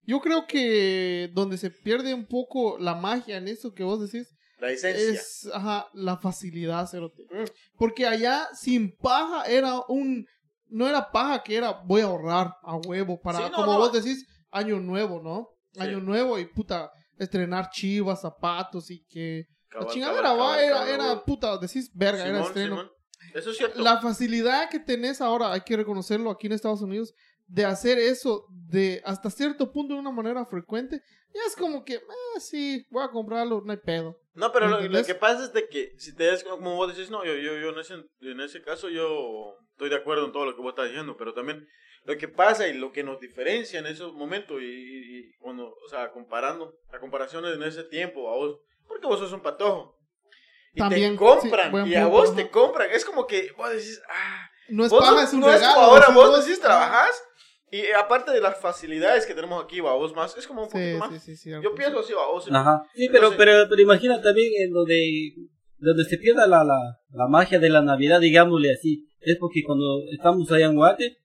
Yo 0.06 0.20
creo 0.20 0.46
que 0.48 1.30
donde 1.34 1.58
se 1.58 1.72
pierde 1.72 2.14
un 2.14 2.26
poco 2.28 2.78
la 2.78 2.94
magia 2.94 3.38
en 3.38 3.48
eso 3.48 3.74
que 3.74 3.84
vos 3.84 4.02
decís 4.02 4.36
la 4.60 4.70
esencia. 4.72 5.12
es 5.14 5.50
ajá, 5.54 5.88
la 5.94 6.18
facilidad, 6.18 6.86
cerote. 6.88 7.24
Mm. 7.32 7.46
Porque 7.78 8.06
allá 8.06 8.48
sin 8.54 8.96
paja 8.98 9.44
era 9.46 9.80
un... 9.88 10.28
No 10.68 10.88
era 10.88 11.12
paja 11.12 11.42
que 11.44 11.56
era 11.56 11.72
voy 11.86 12.02
a 12.02 12.06
ahorrar 12.06 12.56
a 12.64 12.76
huevo 12.78 13.22
para, 13.22 13.38
Sí, 13.40 13.44
no, 13.46 13.52
como 13.58 13.74
no. 13.74 13.78
vos 13.80 13.94
decís, 13.94 14.26
año 14.52 14.80
nuevo, 14.80 15.22
¿no? 15.22 15.50
Sí. 15.74 15.82
Año 15.82 16.00
nuevo 16.00 16.40
y 16.40 16.46
puta, 16.46 16.92
estrenar 17.18 17.70
chivas, 17.72 18.22
zapatos 18.22 18.90
y 18.92 19.04
que... 19.06 19.48
Cabal, 19.70 19.88
la 19.88 19.94
chingadera 19.94 20.22
cabal, 20.22 20.40
va, 20.40 20.70
cabal, 20.70 20.88
era, 20.88 20.94
era 20.94 21.26
puta, 21.26 21.58
decís 21.58 21.92
verga, 21.94 22.26
era 22.26 22.38
Simón, 22.38 22.48
estreno. 22.48 22.76
Simón. 22.76 22.92
Eso 23.34 23.50
es 23.50 23.58
cierto. 23.58 23.82
La 23.82 24.00
facilidad 24.00 24.70
que 24.70 24.80
tenés 24.80 25.20
ahora, 25.20 25.52
hay 25.52 25.62
que 25.62 25.76
reconocerlo 25.76 26.30
aquí 26.30 26.48
en 26.48 26.54
Estados 26.54 26.82
Unidos, 26.82 27.14
de 27.48 27.66
hacer 27.66 27.98
eso 27.98 28.46
de 28.50 29.02
hasta 29.06 29.30
cierto 29.30 29.72
punto 29.72 29.94
de 29.94 30.00
una 30.00 30.12
manera 30.12 30.46
frecuente, 30.46 31.02
ya 31.34 31.42
es 31.48 31.56
como 31.56 31.84
que, 31.84 31.96
eh, 31.96 32.40
sí, 32.40 32.86
voy 32.92 33.04
a 33.04 33.10
comprarlo, 33.10 33.62
no 33.66 33.72
hay 33.72 33.80
pedo. 33.80 34.18
No, 34.36 34.52
pero 34.52 34.68
lo, 34.68 34.82
lo 34.82 35.04
que 35.04 35.16
pasa 35.16 35.46
es 35.46 35.54
de 35.54 35.68
que 35.68 35.94
si 35.98 36.16
te 36.16 36.26
das 36.26 36.44
como 36.44 36.76
vos 36.76 36.96
decís, 36.96 37.10
no, 37.12 37.24
yo, 37.26 37.34
yo, 37.36 37.58
yo 37.58 37.70
en, 37.70 37.80
ese, 37.80 37.94
en 38.22 38.40
ese 38.40 38.62
caso 38.62 38.90
yo 38.90 39.56
estoy 39.72 39.90
de 39.90 39.96
acuerdo 39.96 40.26
en 40.26 40.32
todo 40.32 40.46
lo 40.46 40.56
que 40.56 40.62
vos 40.62 40.72
estás 40.72 40.88
diciendo, 40.88 41.16
pero 41.18 41.34
también 41.34 41.68
lo 42.06 42.18
que 42.18 42.28
pasa 42.28 42.68
y 42.68 42.74
lo 42.74 42.92
que 42.92 43.04
nos 43.04 43.20
diferencia 43.20 43.80
en 43.80 43.86
esos 43.88 44.14
momentos 44.14 44.62
y, 44.62 44.66
y- 44.66 45.18
y 45.20 45.34
cuando, 45.40 45.68
o 45.70 45.90
sea, 45.90 46.12
comparando, 46.12 46.76
la 46.92 47.00
comparación 47.00 47.46
en 47.46 47.64
ese 47.64 47.84
tiempo 47.84 48.30
a 48.30 48.36
vos, 48.36 48.60
porque 48.88 49.08
vos 49.08 49.20
sos 49.20 49.32
un 49.34 49.42
patojo. 49.42 49.98
Y 50.76 50.80
También, 50.80 51.12
te 51.14 51.18
compran, 51.18 51.86
sí, 51.86 51.92
y 51.92 51.96
a 51.96 52.08
vos 52.08 52.36
te 52.36 52.50
compran. 52.50 52.90
Es 52.92 53.06
como 53.06 53.28
que 53.28 53.52
vos 53.56 53.70
decís, 53.70 54.02
ah, 54.10 54.50
No 54.70 54.86
es 54.86 54.92
vos 54.92 55.00
paja, 55.02 55.14
sos- 55.22 55.24
es 55.30 55.34
un 55.34 55.40
no 55.42 55.48
es 55.50 55.60
regalo. 55.60 55.74
como 55.76 55.86
ahora 55.88 56.08
vos 56.10 56.44
decís, 56.46 56.60
trabajás, 56.60 57.24
y 57.72 57.78
eh, 57.78 57.94
aparte 57.96 58.32
de 58.32 58.42
las 58.42 58.60
facilidades 58.60 59.26
que 59.26 59.34
tenemos 59.36 59.64
aquí, 59.64 59.80
vos 59.82 60.14
más, 60.16 60.36
es 60.38 60.46
como 60.48 60.64
un 60.64 60.70
Sí, 60.70 60.74
poquito 60.74 60.98
más. 60.98 61.24
sí, 61.24 61.36
sí. 61.38 61.50
Yo 61.62 61.74
pienso 61.76 62.00
así, 62.00 62.14
vos. 62.14 62.48
Ajá. 62.52 62.84
Sí, 62.96 63.08
pero, 63.08 63.28
Entonces- 63.30 63.38
pero, 63.38 63.70
pero 63.70 63.82
imagina 63.82 64.22
también 64.22 64.52
en 64.64 64.72
donde, 64.74 65.36
donde 65.78 66.04
se 66.06 66.18
pierda 66.18 66.48
la, 66.48 66.64
la, 66.64 67.00
la 67.12 67.28
magia 67.28 67.60
de 67.60 67.70
la 67.70 67.82
Navidad, 67.82 68.20
digámosle 68.20 68.74
así. 68.74 69.08
Es 69.22 69.38
porque 69.38 69.62
cuando 69.64 70.02
estamos 70.12 70.52
allá 70.52 70.66
en 70.66 70.76
Guate, 70.76 71.18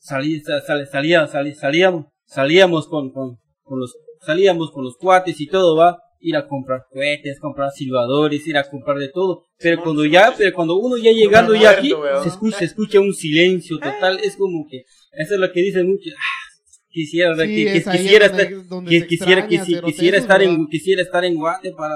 salí, 0.00 0.40
sa- 0.40 0.60
sal- 0.62 0.88
salía, 0.90 1.26
salí- 1.28 1.54
salíamos, 1.54 2.06
salíamos 2.26 2.88
con, 2.88 3.12
con, 3.12 3.36
con 3.62 3.78
los, 3.78 3.94
salíamos 4.26 4.72
con 4.72 4.82
los 4.84 4.96
cuates 4.96 5.40
y 5.40 5.46
todo, 5.46 5.76
va. 5.76 5.98
Ir 6.22 6.36
a 6.36 6.46
comprar 6.46 6.82
cohetes, 6.90 7.40
comprar 7.40 7.70
silbadores, 7.70 8.46
ir 8.46 8.58
a 8.58 8.68
comprar 8.68 8.98
de 8.98 9.08
todo. 9.08 9.44
Pero 9.58 9.76
Simón, 9.76 9.84
cuando 9.84 10.02
Simón, 10.02 10.12
ya, 10.12 10.34
pero 10.36 10.54
cuando 10.54 10.76
uno 10.76 10.96
ya 10.98 11.12
llegando 11.12 11.52
Muerto, 11.54 11.62
ya 11.64 11.70
aquí, 11.78 11.94
weón. 11.94 12.22
se 12.22 12.28
escucha, 12.28 12.58
se 12.58 12.64
escucha 12.66 13.00
un 13.00 13.14
silencio 13.14 13.78
total. 13.78 14.18
Es 14.22 14.36
como 14.36 14.66
que, 14.68 14.82
eso 15.12 15.34
es 15.34 15.40
lo 15.40 15.50
que 15.50 15.62
dicen 15.62 15.88
muchos. 15.88 16.12
Ah, 16.14 16.60
quisiera, 16.90 17.34
Sí, 17.36 17.40
que, 17.40 17.64
que 17.72 17.76
es 17.78 17.86
ahí 17.86 17.98
quisiera 17.98 18.26
estar, 18.26 18.48
que 18.48 19.06
quisiera, 19.06 19.46
que 19.48 19.58
quisiera 19.82 20.18
estar 20.18 20.42
en, 20.42 20.66
quisiera 20.66 21.00
estar 21.02 21.24
en 21.24 21.36
Guate 21.36 21.72
para 21.72 21.94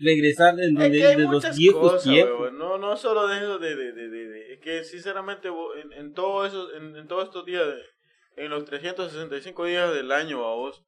regresar 0.00 0.58
Es 0.58 0.72
donde- 0.72 0.90
que 0.98 1.06
hay 1.06 1.16
de 1.16 1.22
los 1.24 1.56
viejos 1.56 1.92
cosas, 1.92 2.02
tiempos. 2.04 2.52
No, 2.52 2.78
no 2.78 2.96
solo 2.96 3.28
de 3.28 3.38
eso 3.38 3.58
de, 3.58 3.76
de, 3.76 3.92
de, 3.92 4.08
de- 4.08 4.28
de- 4.28 4.52
es 4.54 4.60
que 4.60 4.84
sinceramente 4.84 5.48
en, 5.48 5.92
en 5.92 6.12
todo 6.14 6.44
eso, 6.46 6.72
en, 6.74 6.96
en 6.96 7.06
todos 7.06 7.24
estos 7.24 7.44
días, 7.44 7.66
de- 7.66 8.44
en 8.44 8.50
los 8.50 8.64
365 8.64 9.64
días 9.66 9.92
del 9.94 10.10
año 10.12 10.44
a 10.44 10.54
vos, 10.54 10.82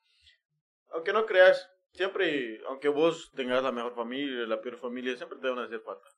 aunque 0.93 1.13
no 1.13 1.27
creas, 1.27 1.69
siempre, 1.93 2.61
aunque 2.69 2.89
vos 2.89 3.31
tengas 3.35 3.63
la 3.63 3.73
mejor 3.73 3.95
familia, 3.95 4.47
la 4.47 4.61
peor 4.61 4.79
familia, 4.79 5.17
siempre 5.17 5.39
te 5.41 5.49
van 5.49 5.59
a 5.59 5.65
hacer 5.65 5.81
falta. 5.81 6.09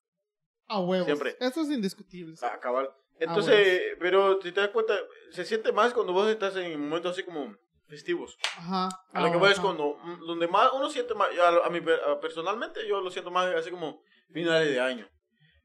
A 0.69 0.81
huevos. 0.81 1.07
Siempre. 1.07 1.37
Eso 1.41 1.63
es 1.63 1.71
indiscutible. 1.71 2.35
Ah, 2.43 2.59
cabal. 2.61 2.91
Entonces, 3.19 3.81
pero 4.01 4.41
si 4.43 4.51
te 4.53 4.61
das 4.61 4.71
cuenta, 4.71 4.95
se 5.31 5.45
siente 5.45 5.73
más 5.73 5.93
cuando 5.93 6.13
vos 6.13 6.29
estás 6.29 6.57
en 6.57 6.81
momentos 6.81 7.13
así 7.13 7.23
como 7.23 7.57
festivos. 7.95 8.37
Ajá. 8.59 8.89
A 9.13 9.21
lo 9.23 9.31
que 9.31 9.37
voy 9.39 9.51
es 9.53 9.61
cuando, 9.61 9.97
mm, 10.03 10.27
donde 10.27 10.47
más 10.49 10.71
uno 10.73 10.91
siente 10.91 11.15
más, 11.15 11.29
a, 11.39 11.67
a 11.67 11.71
mí 11.71 11.81
a- 12.07 12.21
personalmente 12.21 12.87
yo 12.89 13.01
lo 13.01 13.11
siento 13.11 13.31
más 13.31 13.47
así 13.55 13.71
como 13.71 14.03
finales 14.33 14.69
de 14.71 14.81
año. 14.81 15.09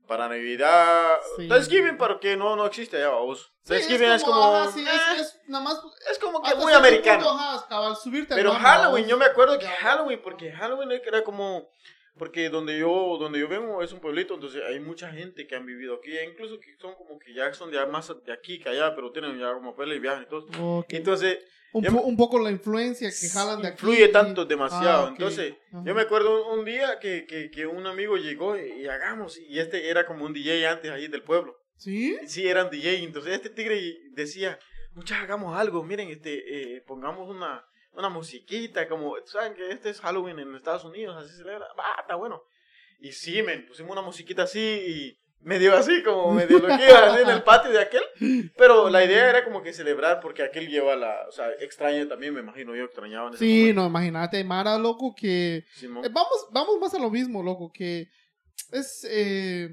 Para 0.07 0.27
Navidad, 0.27 1.17
Sí. 1.37 1.47
Thanksgiving, 1.47 1.95
pero 1.97 2.19
que 2.19 2.35
no, 2.35 2.55
no 2.55 2.65
existe 2.65 2.97
allá, 2.97 3.09
vos. 3.09 3.53
Sí, 3.63 3.73
Thanksgiving 3.73 4.09
es 4.11 4.23
como, 4.23 4.43
ajá, 4.55 4.71
sí, 4.71 4.79
eh, 4.83 4.89
es, 5.15 5.21
es 5.21 5.39
nada 5.47 5.63
más. 5.63 5.79
es 6.09 6.17
como 6.17 6.41
que 6.41 6.55
muy 6.55 6.73
americano. 6.73 7.25
punto, 7.25 7.39
ajá, 7.39 7.67
cabal, 7.69 7.95
Pero 8.29 8.53
Halloween, 8.53 9.03
vos. 9.03 9.09
yo 9.11 9.17
me 9.17 9.25
acuerdo 9.25 9.59
que. 9.59 9.67
Halloween, 9.67 10.19
porque 10.23 10.51
Halloween 10.51 10.91
era 11.05 11.23
como, 11.23 11.69
porque 12.17 12.49
donde 12.49 12.79
yo, 12.79 13.17
donde 13.19 13.39
yo 13.39 13.47
vengo 13.47 13.83
es 13.83 13.91
un 13.93 13.99
pueblito, 13.99 14.33
entonces 14.33 14.63
hay 14.67 14.79
mucha 14.79 15.11
gente 15.11 15.45
que 15.45 15.55
han 15.55 15.67
vivido 15.67 15.93
aquí, 15.97 16.17
e 16.17 16.25
incluso 16.25 16.59
que 16.59 16.75
son 16.81 16.95
como 16.95 17.19
que 17.19 17.31
ya 17.35 17.53
son 17.53 17.69
ya 17.71 17.85
más 17.85 18.11
de 18.25 18.33
aquí 18.33 18.59
que 18.59 18.69
allá, 18.69 18.95
pero 18.95 19.11
tienen 19.11 19.37
ya 19.37 19.53
como 19.53 19.75
pele 19.75 19.95
y 19.95 19.99
viajan 19.99 20.23
y 20.23 20.25
todo. 20.25 20.47
Ok. 20.79 20.87
Entonces, 20.89 21.37
un, 21.73 21.83
po- 21.83 21.91
me- 21.91 21.99
un 21.99 22.17
poco 22.17 22.39
la 22.39 22.51
influencia 22.51 23.09
que 23.09 23.29
jalan 23.29 23.61
de 23.61 23.67
aquí. 23.69 23.75
influye 23.75 24.07
tanto, 24.09 24.45
demasiado. 24.45 24.89
Ah, 24.89 25.03
ok. 25.05 25.09
Entonces, 25.11 25.53
Ajá. 25.71 25.83
yo 25.85 25.95
me 25.95 26.01
acuerdo 26.01 26.51
un 26.53 26.65
día 26.65 26.99
que, 26.99 27.25
que, 27.25 27.49
que 27.51 27.65
un 27.67 27.85
amigo 27.87 28.17
llegó 28.17 28.57
y, 28.57 28.81
y 28.83 28.87
hagamos, 28.87 29.37
y 29.37 29.59
este 29.59 29.89
era 29.89 30.05
como 30.05 30.25
un 30.25 30.33
DJ 30.33 30.67
antes 30.67 30.91
ahí 30.91 31.07
del 31.07 31.23
pueblo. 31.23 31.55
¿Sí? 31.77 32.17
Sí, 32.27 32.47
eran 32.47 32.69
DJ, 32.69 33.03
entonces 33.03 33.33
este 33.33 33.49
tigre 33.49 33.97
decía, 34.11 34.59
muchachos, 34.93 35.23
hagamos 35.23 35.57
algo, 35.57 35.83
miren, 35.83 36.09
este, 36.09 36.75
eh, 36.77 36.81
pongamos 36.85 37.29
una, 37.29 37.63
una 37.93 38.09
musiquita, 38.09 38.87
como, 38.89 39.15
¿saben 39.25 39.53
que 39.53 39.69
este 39.71 39.89
es 39.91 40.01
Halloween 40.01 40.39
en 40.39 40.55
Estados 40.55 40.83
Unidos? 40.83 41.15
Así 41.17 41.29
se 41.31 41.37
celebra, 41.37 41.67
va, 41.79 41.85
está 42.01 42.15
bueno. 42.15 42.41
Y 42.99 43.13
sí, 43.13 43.41
men, 43.43 43.65
pusimos 43.65 43.91
una 43.93 44.01
musiquita 44.01 44.43
así 44.43 44.59
y 44.59 45.18
medio 45.41 45.75
así, 45.75 46.03
como 46.03 46.31
medio 46.33 46.59
lo 46.59 46.67
que 46.67 46.85
iba 46.89 47.05
así 47.13 47.21
en 47.23 47.29
el 47.29 47.43
patio 47.43 47.71
de 47.71 47.79
aquel. 47.81 48.03
Pero 48.57 48.89
la 48.89 49.03
idea 49.05 49.29
era 49.29 49.43
como 49.45 49.61
que 49.61 49.73
celebrar, 49.73 50.19
porque 50.19 50.43
aquel 50.43 50.67
lleva 50.67 50.95
la, 50.95 51.15
o 51.27 51.31
sea, 51.31 51.47
extraña 51.59 52.07
también, 52.07 52.33
me 52.33 52.41
imagino 52.41 52.75
yo, 52.75 52.83
extrañaba 52.85 53.29
en 53.29 53.35
ese 53.35 53.45
Sí, 53.45 53.59
momento. 53.61 53.81
no, 53.81 53.87
imagínate, 53.87 54.43
Mara, 54.43 54.77
loco, 54.77 55.13
que... 55.15 55.63
Simón. 55.75 56.03
eh, 56.05 56.09
vamos, 56.11 56.47
vamos 56.51 56.79
más 56.79 56.93
a 56.93 56.99
lo 56.99 57.09
mismo, 57.09 57.41
loco, 57.41 57.71
que 57.73 58.07
es 58.71 59.07
eh, 59.09 59.69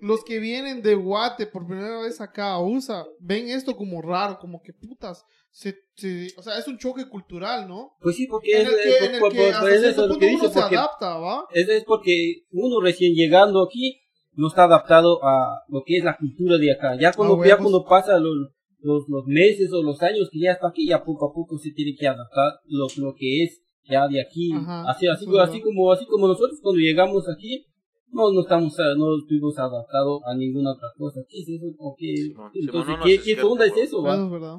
los 0.00 0.24
que 0.24 0.38
vienen 0.40 0.82
de 0.82 0.94
Guate 0.94 1.46
por 1.46 1.66
primera 1.66 2.00
vez 2.00 2.20
acá 2.20 2.50
a 2.52 2.60
USA 2.60 3.06
ven 3.20 3.48
esto 3.48 3.76
como 3.76 4.02
raro, 4.02 4.38
como 4.38 4.60
que 4.62 4.72
putas. 4.72 5.24
Se, 5.50 5.74
se- 5.94 6.34
o 6.36 6.42
sea, 6.42 6.58
es 6.58 6.68
un 6.68 6.76
choque 6.76 7.08
cultural, 7.08 7.66
¿no? 7.66 7.96
Pues 8.00 8.16
sí, 8.16 8.26
porque 8.26 8.60
En 8.60 8.66
es, 8.66 8.72
el 8.74 8.78
que, 8.78 8.88
es- 8.90 9.02
en 9.04 9.14
el 9.14 9.20
por- 9.20 9.32
que 9.32 9.38
por- 9.38 9.46
hasta 9.48 9.60
por 9.60 9.70
eso 9.72 9.86
es 9.88 9.96
lo 9.96 10.18
que 10.18 10.26
uno 10.26 10.34
dice, 10.42 10.48
se 10.52 10.60
porque 10.60 10.76
adapta, 10.76 11.16
¿va? 11.16 11.46
Eso 11.50 11.72
es 11.72 11.84
porque 11.84 12.42
uno 12.50 12.80
recién 12.82 13.14
llegando 13.14 13.62
aquí 13.64 14.02
no 14.36 14.48
está 14.48 14.64
adaptado 14.64 15.24
a 15.24 15.62
lo 15.68 15.82
que 15.84 15.96
es 15.98 16.04
la 16.04 16.16
cultura 16.16 16.58
de 16.58 16.72
acá. 16.72 16.96
Ya 16.98 17.12
cuando, 17.12 17.34
Ah, 17.34 17.46
ya 17.46 17.54
huevos. 17.56 17.62
cuando 17.72 17.84
pasa 17.88 18.18
los, 18.18 18.34
los, 18.80 19.08
los 19.08 19.26
meses 19.26 19.72
o 19.72 19.82
los 19.82 20.02
años 20.02 20.28
que 20.30 20.40
ya 20.40 20.52
está 20.52 20.68
aquí, 20.68 20.86
ya 20.86 21.02
poco 21.04 21.30
a 21.30 21.32
poco 21.34 21.58
se 21.58 21.70
tiene 21.72 21.96
que 21.98 22.06
adaptar 22.06 22.60
lo, 22.66 22.86
lo 22.98 23.14
que 23.14 23.44
es 23.44 23.62
ya 23.88 24.06
de 24.08 24.20
aquí. 24.20 24.52
Ajá, 24.52 24.90
así, 24.90 25.06
así, 25.08 25.24
eso 25.24 25.34
es 25.42 25.48
así, 25.48 25.60
como, 25.60 25.90
así 25.92 26.06
como 26.06 26.28
nosotros 26.28 26.58
cuando 26.62 26.80
llegamos 26.80 27.24
aquí, 27.28 27.66
no, 28.12 28.32
no 28.32 28.40
estamos, 28.42 28.78
a- 28.78 28.94
no 28.96 29.16
estuvimos 29.18 29.58
adaptados 29.58 30.20
a 30.26 30.34
ninguna 30.36 30.72
otra 30.72 30.88
cosa. 30.96 31.20
¿Qué 31.28 31.40
es 31.40 31.48
eso? 31.48 31.66
¿O 31.78 31.94
qué? 31.98 32.16
Simón, 32.16 32.50
Entonces, 32.54 32.88
no, 32.90 32.96
no, 32.98 33.04
¿qué, 33.04 33.18
sí 33.18 33.30
es 33.32 33.36
qué 33.38 33.42
onda 33.42 33.66
es 33.66 33.76
eso? 33.76 33.98
es 34.12 34.30
verdad. 34.30 34.58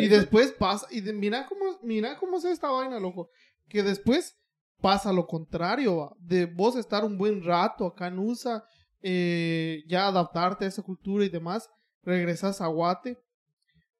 Y 0.00 0.08
después 0.08 0.52
pasa, 0.52 0.86
y 0.90 1.00
de- 1.02 1.12
mira 1.12 1.46
cómo, 1.46 1.64
mira 1.82 2.16
cómo 2.18 2.38
es 2.38 2.44
esta 2.46 2.70
vaina, 2.70 2.98
loco. 2.98 3.28
Que 3.68 3.82
después 3.82 4.38
pasa 4.80 5.12
lo 5.12 5.26
contrario, 5.26 5.96
va. 5.98 6.12
De 6.18 6.46
vos 6.46 6.76
estar 6.76 7.04
un 7.04 7.16
buen 7.18 7.42
rato 7.44 7.86
acá 7.86 8.08
en 8.08 8.18
USA, 8.18 8.64
eh, 9.06 9.82
ya 9.86 10.06
adaptarte 10.08 10.64
a 10.64 10.68
esa 10.68 10.82
cultura 10.82 11.24
y 11.24 11.28
demás, 11.28 11.68
regresas 12.02 12.60
a 12.62 12.66
Guate. 12.68 13.18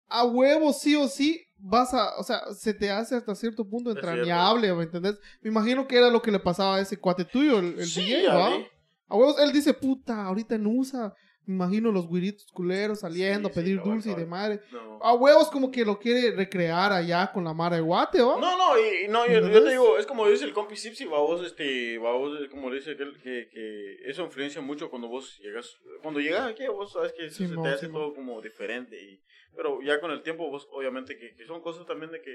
A 0.09 0.25
huevo, 0.25 0.73
sí 0.73 0.97
o 0.97 1.09
sí, 1.09 1.43
vas 1.59 1.93
a, 1.93 2.17
o 2.17 2.23
sea, 2.23 2.40
se 2.55 2.73
te 2.75 2.90
hace 2.90 3.17
hasta 3.17 3.35
cierto 3.35 3.69
punto 3.69 3.90
entrañable, 3.90 4.73
¿me 4.75 4.85
entendés? 4.85 5.19
Me 5.43 5.51
imagino 5.51 5.87
que 5.87 5.97
era 5.99 6.09
lo 6.11 6.23
que 6.23 6.31
le 6.31 6.38
pasaba 6.40 6.77
a 6.77 6.81
ese 6.81 6.99
cuate 6.99 7.25
tuyo, 7.25 7.59
el, 7.59 7.79
el 7.79 7.87
Sí, 7.87 8.03
DJ, 8.03 8.29
a 8.31 8.35
¿va? 8.35 8.51
mí. 8.51 8.67
A 9.09 9.17
huevos, 9.17 9.38
él 9.38 9.53
dice, 9.53 9.75
puta, 9.75 10.25
ahorita 10.25 10.55
en 10.55 10.67
USA, 10.67 11.12
imagino 11.46 11.92
los 11.92 12.07
güiritos 12.07 12.46
culeros 12.52 13.00
saliendo 13.00 13.48
Sí, 13.48 13.52
a 13.52 13.54
pedir 13.54 13.78
sí, 13.78 13.88
dulce 13.88 14.11
y 14.12 14.14
de 14.14 14.26
madre. 14.26 14.61
No. 14.72 14.98
A 15.02 15.14
huevos 15.14 15.50
como 15.50 15.70
que 15.70 15.85
lo 15.85 15.98
quiere 15.98 16.30
recrear 16.33 16.92
allá 16.92 17.30
con 17.33 17.44
la 17.44 17.52
Mara 17.52 17.76
de 17.76 17.83
Guate, 17.83 18.22
¿o? 18.22 18.38
No, 18.38 18.57
no, 18.57 18.78
y, 18.78 19.09
no, 19.09 19.26
yo, 19.26 19.40
te 19.42 19.70
digo, 19.70 19.98
es 19.98 20.07
como 20.07 20.26
dice 20.28 20.44
el 20.44 20.52
compi 20.52 20.76
Sipsi, 20.76 21.04
va 21.04 21.18
vos, 21.18 21.44
este, 21.44 21.98
va 21.98 22.12
vos, 22.12 22.38
como 22.50 22.70
dice 22.70 22.96
que, 22.96 23.48
que 23.50 23.96
eso 24.04 24.24
influencia 24.24 24.61
mucho 24.61 24.90
cuando 24.90 25.09
vos 25.09 25.38
llegas, 25.38 25.76
cuando 26.02 26.20
llegas 26.20 26.50
aquí, 26.50 26.66
vos 26.68 26.92
sabes 26.92 27.12
que 27.12 27.30
se 27.30 27.48
te 27.48 27.68
hace 27.68 27.88
todo 27.88 28.14
como 28.14 28.40
diferente, 28.40 29.00
y, 29.00 29.22
pero 29.54 29.80
ya 29.83 30.00
con 30.00 30.11
el 30.11 30.22
tiempo 30.22 30.50
vos, 30.50 30.68
obviamente, 30.72 31.16
que, 31.18 31.35
que 31.35 31.46
son 31.46 31.61
cosas 31.61 31.87
también 31.87 32.11
de 32.11 32.20
que, 32.20 32.35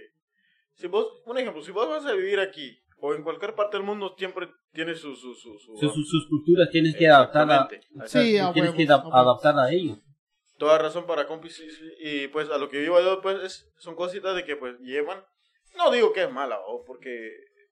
si 0.74 0.88
vos, 0.88 1.22
un 1.26 1.38
ejemplo, 1.38 1.62
si 1.62 1.72
vos 1.72 1.90
vas 1.90 2.06
a 2.06 2.14
vivir 2.14 2.40
aquí, 2.40 2.80
o 3.02 3.14
en 3.14 3.24
cualquier 3.24 3.56
parte 3.56 3.78
del 3.78 3.86
mundo, 3.86 4.14
siempre 4.18 4.50
tienes 4.74 5.00
su, 5.00 5.16
su, 5.16 5.34
su, 5.36 5.58
su- 5.60 5.78
Sus, 5.78 5.94
sus- 5.94 6.10
sus 6.10 6.28
culturas 6.30 6.70
tienes 6.72 6.96
que 6.96 7.08
adaptar 7.08 7.50
a, 7.50 7.54
Exactamente. 7.56 7.88
o 8.04 8.08
sea, 8.08 8.22
Sí, 8.22 8.38
a 8.38 8.52
tienes 8.54 8.72
que 8.74 8.86
huevos, 8.86 9.14
a 9.14 9.20
adaptar 9.20 9.58
a 9.60 9.72
ellos. 9.72 9.98
toda 10.58 10.78
razón 10.78 11.06
para 11.08 11.26
compis 11.28 11.64
y 12.02 12.28
pues 12.28 12.50
a 12.50 12.58
lo 12.58 12.70
que 12.70 12.84
iba 12.84 13.02
yo 13.02 13.22
pues 13.22 13.42
es, 13.44 13.72
son 13.80 13.96
cositas 13.96 14.36
de 14.36 14.44
que 14.44 14.56
pues 14.58 14.78
llevan 14.82 15.24
no 15.78 15.90
digo 15.92 16.12
que 16.12 16.24
es 16.24 16.32
mala 16.32 16.60
o 16.68 16.84
porque 16.86 17.28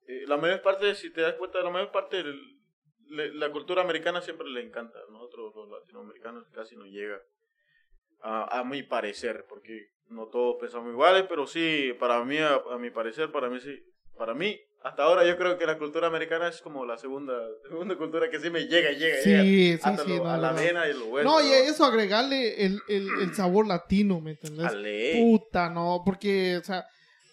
eh, 0.07 0.23
la 0.27 0.37
mayor 0.37 0.61
parte 0.61 0.95
si 0.95 1.11
te 1.11 1.19
das 1.21 1.33
cuenta 1.35 1.61
la 1.61 1.69
mayor 1.69 1.91
parte 1.91 2.23
del- 2.23 2.39
le- 3.09 3.33
la 3.33 3.51
cultura 3.51 3.81
americana 3.81 4.21
siempre 4.21 4.47
le 4.47 4.61
encanta 4.61 4.97
a 4.97 5.11
nosotros 5.11 5.53
los 5.53 5.69
latinoamericanos 5.69 6.45
casi 6.53 6.77
no 6.77 6.85
llega 6.85 7.19
a, 8.21 8.59
a 8.59 8.63
mi 8.63 8.83
parecer 8.83 9.45
porque 9.49 9.87
no 10.09 10.27
todos 10.27 10.55
pensamos 10.61 10.89
iguales 10.91 11.25
pero 11.27 11.45
sí 11.45 11.93
para 11.99 12.23
mí 12.23 12.37
a, 12.37 12.55
a 12.71 12.77
mi 12.77 12.89
parecer 12.89 13.31
para 13.33 13.49
mí 13.49 13.59
sí 13.59 13.77
para 14.17 14.33
mí 14.33 14.59
hasta 14.83 15.03
ahora 15.03 15.25
yo 15.25 15.37
creo 15.37 15.57
que 15.57 15.65
la 15.65 15.77
cultura 15.77 16.07
americana 16.07 16.47
es 16.47 16.61
como 16.61 16.85
la 16.85 16.97
segunda 16.97 17.33
segunda 17.69 17.97
cultura 17.97 18.29
que 18.29 18.39
sí 18.39 18.49
me 18.49 18.61
llega 18.67 18.91
llega 18.91 19.17
Sí, 19.23 19.29
llega 19.29 19.43
sí, 19.43 19.79
hasta 19.83 20.03
sí, 20.03 20.09
lo- 20.09 20.23
no, 20.23 20.29
a 20.29 20.37
la 20.37 20.51
no, 20.51 20.57
no. 20.57 20.61
vena 20.63 20.87
y 20.89 20.93
lo 20.93 21.05
hueso 21.07 21.29
No, 21.29 21.41
y 21.41 21.51
eso 21.51 21.85
agregarle 21.85 22.65
el, 22.65 22.79
el, 22.87 23.07
el 23.21 23.35
sabor 23.35 23.67
latino, 23.67 24.19
¿me 24.21 24.31
entendés? 24.31 24.65
a 24.67 24.71
ley. 24.71 25.21
Puta, 25.21 25.69
no, 25.69 26.01
porque, 26.05 26.57
o 26.57 26.63
sea, 26.63 26.85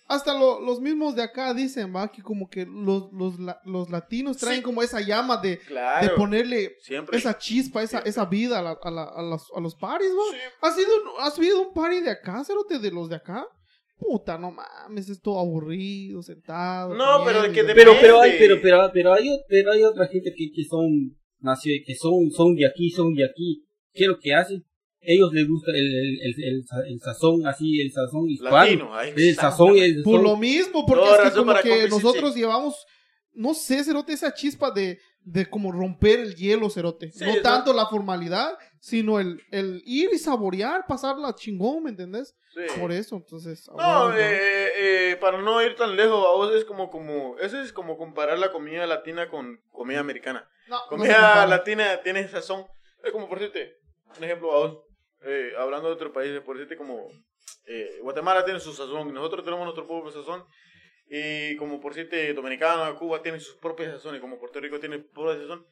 hasta 0.09 0.35
lo- 0.39 0.61
los 0.61 0.81
mismos 0.81 1.15
de 1.15 1.23
acá 1.23 1.55
dicen, 1.55 1.95
va, 1.95 2.11
que 2.11 2.23
como 2.23 2.49
que 2.51 2.67
los, 2.67 3.11
los, 3.13 3.35
los 3.65 3.89
latinos 3.91 4.37
traen 4.37 4.59
Sí. 4.59 4.63
como 4.63 4.83
esa 4.83 5.01
llama 5.01 5.39
de, 5.39 5.61
de 6.03 6.11
ponerle 6.17 6.77
siempre 6.81 7.17
esa 7.17 7.39
chispa, 7.39 7.83
esa, 7.83 7.91
Siempre. 8.03 8.11
esa 8.11 8.25
vida 8.27 8.59
a, 8.59 8.63
la- 8.63 8.79
a, 8.83 8.91
la- 8.91 9.05
a 9.17 9.23
los, 9.23 9.51
a 9.57 9.61
los 9.61 9.75
paris, 9.77 10.09
¿va? 10.11 10.33
Sí. 10.33 10.39
¿Has 10.61 10.79
ido, 10.79 11.21
has 11.21 11.39
ido 11.39 11.59
a 11.59 11.69
un 11.69 11.73
party 11.75 12.01
de 12.01 12.11
acá, 12.11 12.43
cerote, 12.45 12.79
de 12.79 12.91
los 12.91 13.09
de 13.09 13.17
acá? 13.17 13.47
Puta, 14.07 14.37
no 14.39 14.51
mames, 14.51 15.09
es 15.09 15.21
todo 15.21 15.39
aburrido, 15.41 16.23
sentado. 16.23 16.95
No, 16.95 17.25
pero 17.25 17.45
es 17.45 17.53
que 17.53 17.63
de- 17.63 17.69
demás. 17.75 17.77
pero 17.85 17.93
pero 18.01 18.21
hay 18.21 18.33
Depende. 18.33 18.57
pero 18.61 18.63
pero 18.63 18.93
pero 18.93 19.13
hay 19.15 19.29
pero 19.49 19.73
hay 19.73 19.83
otra 19.83 20.07
gente 20.09 20.33
que, 20.37 20.51
que 20.55 20.65
son 20.65 21.17
nació 21.41 21.73
que 21.87 21.95
son 21.95 22.31
son 22.31 22.55
de 22.55 22.67
aquí 22.67 22.91
son 22.91 23.15
de 23.15 23.25
aquí 23.25 23.65
qué 23.93 24.05
es 24.05 24.09
lo 24.09 24.19
que 24.19 24.35
hacen 24.35 24.63
ellos 25.01 25.31
les 25.33 25.47
gusta 25.49 25.71
el 25.73 25.87
el, 25.87 26.19
el, 26.23 26.45
el, 26.45 26.65
sa- 26.67 26.87
el 26.87 27.01
sazón 27.01 27.47
así 27.47 27.81
el 27.81 27.91
sazón 27.93 28.29
hispano 28.29 28.57
Latino, 28.57 28.95
ahí 28.95 29.13
el 29.17 29.35
sazón 29.35 29.77
el 29.79 30.03
Por 30.03 30.23
lo 30.23 30.37
mismo, 30.37 30.85
porque 30.87 31.05
es 31.05 31.31
que 31.31 31.37
como 31.39 31.55
que 31.63 31.89
nosotros 31.89 32.35
llevamos, 32.35 32.75
no 33.33 33.53
sé, 33.55 33.85
Cerote, 33.85 34.13
esa 34.13 34.33
chispa 34.35 34.71
de, 34.71 34.99
de 35.23 35.47
como 35.47 35.73
romper 35.73 36.21
el 36.21 36.35
hielo, 36.37 36.69
Cerote. 36.71 37.11
Sí, 37.13 37.25
no 37.25 37.37
tanto 37.43 37.73
la 37.73 37.87
formalidad, 37.87 38.53
sino 38.85 39.19
el, 39.19 39.43
el 39.51 39.83
ir 39.87 40.11
y 40.13 40.19
saborear, 40.19 40.85
pasarla 40.87 41.35
chingón, 41.35 41.85
¿me 41.85 41.89
entendés? 41.89 42.37
Sí. 42.53 42.79
Por 42.79 42.93
eso, 42.93 43.17
entonces... 43.17 43.67
No, 43.69 43.77
huevo, 43.77 44.13
eh, 44.13 44.73
eh, 45.13 45.17
para 45.19 45.39
no 45.41 45.63
ir 45.63 45.75
tan 45.75 45.97
lejos, 45.97 46.13
a 46.27 46.33
vos 46.33 46.55
es 46.55 46.67
como, 46.67 46.91
como, 46.91 47.39
eso 47.39 47.59
es 47.63 47.73
como 47.73 47.97
comparar 47.97 48.39
la 48.39 48.53
comida 48.53 48.87
latina 48.87 49.31
con 49.31 49.59
comida 49.71 50.01
americana. 50.01 50.47
No, 50.69 50.77
no 50.77 50.87
Comida 50.89 51.15
compara. 51.15 51.47
latina 51.47 52.03
tiene 52.03 52.29
sazón. 52.29 52.67
Es 53.03 53.11
como, 53.11 53.27
por 53.27 53.39
decirte, 53.39 53.79
un 54.19 54.25
ejemplo 54.25 54.53
a 54.53 54.59
vos, 54.59 54.79
eh, 55.23 55.53
hablando 55.59 55.89
de 55.89 55.95
otro 55.95 56.13
país, 56.13 56.39
por 56.41 56.57
decirte 56.59 56.77
como, 56.77 57.09
eh, 57.67 57.89
Guatemala 58.03 58.45
tiene 58.45 58.61
su 58.61 58.75
sazón, 58.75 59.15
nosotros 59.15 59.47
tenemos 59.47 59.65
nuestro 59.65 59.87
propio 59.87 60.13
sazón. 60.13 60.45
Y 61.09 61.57
como 61.57 61.81
por 61.81 61.95
decirte, 61.95 62.35
Dominicana, 62.35 62.95
Cuba 62.97 63.23
tiene 63.23 63.41
sus 63.41 63.57
propias 63.57 63.93
sazones, 63.93 64.21
como 64.21 64.39
Puerto 64.39 64.61
Rico 64.61 64.79
tiene 64.79 64.99
propia 64.99 65.41
sazón. 65.41 65.67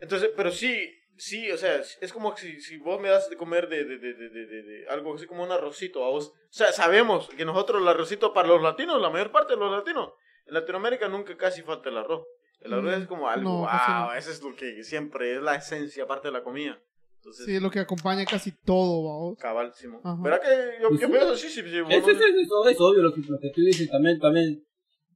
Entonces, 0.00 0.30
pero 0.36 0.50
sí, 0.50 0.97
sí, 1.18 1.50
o 1.50 1.56
sea, 1.58 1.76
es 2.00 2.12
como 2.12 2.36
si, 2.36 2.60
si 2.60 2.78
vos 2.78 3.00
me 3.00 3.08
das 3.08 3.28
de 3.28 3.36
comer 3.36 3.68
de, 3.68 3.84
de, 3.84 3.98
de, 3.98 4.14
de, 4.14 4.28
de, 4.30 4.46
de- 4.46 4.62
de 4.62 4.88
algo 4.88 5.14
así 5.14 5.26
como 5.26 5.42
un 5.44 5.50
arrocito 5.52 6.04
a 6.04 6.08
vos. 6.10 6.28
O 6.28 6.32
sea, 6.52 6.72
sabemos 6.72 7.28
que 7.36 7.44
nosotros 7.44 7.82
el 7.82 7.88
arrocito 7.88 8.32
para 8.32 8.48
los 8.48 8.62
latinos, 8.62 9.00
la 9.00 9.10
mayor 9.10 9.30
parte 9.32 9.54
de 9.54 9.58
los 9.60 9.70
latinos, 9.70 10.12
en 10.46 10.54
Latinoamérica 10.54 11.08
nunca 11.08 11.36
casi 11.36 11.62
falta 11.62 11.90
el 11.90 11.98
arroz. 11.98 12.26
El 12.60 12.72
arroz 12.72 12.96
Mm, 12.98 13.02
es 13.02 13.06
como 13.08 13.28
algo, 13.28 13.60
no, 13.62 13.66
casi 13.66 13.92
no. 13.92 14.06
wow, 14.06 14.12
eso 14.16 14.30
es 14.30 14.42
lo 14.42 14.56
que 14.56 14.82
siempre 14.82 15.34
es 15.36 15.42
la 15.42 15.54
esencia, 15.56 16.04
aparte 16.04 16.28
de 16.28 16.32
la 16.32 16.42
comida. 16.42 16.80
Entonces, 17.18 17.46
Sí, 17.46 17.54
es 17.56 17.62
lo 17.62 17.70
que 17.70 17.80
acompaña 17.80 18.24
casi 18.24 18.52
todo, 18.64 19.04
vamos. 19.04 19.38
cabal, 19.38 19.72
Simón. 19.74 20.00
Ajá. 20.04 20.22
¿Verdad 20.22 20.40
que 20.40 20.82
yo, 20.82 20.88
Pues 20.88 21.00
yo 21.00 21.06
sí. 21.06 21.12
pienso 21.12 21.32
así? 21.34 21.48
Sí, 21.50 21.62
sí, 21.62 21.80
vos 21.82 21.90
Eso 21.92 22.06
no- 22.06 22.12
es, 22.12 22.20
eso 22.20 22.68
es 22.68 22.80
obvio 22.80 23.02
lo 23.02 23.12
que, 23.12 23.20
lo 23.28 23.38
que 23.40 23.50
tú 23.54 23.60
dices 23.60 23.90
también, 23.90 24.18
también 24.18 24.64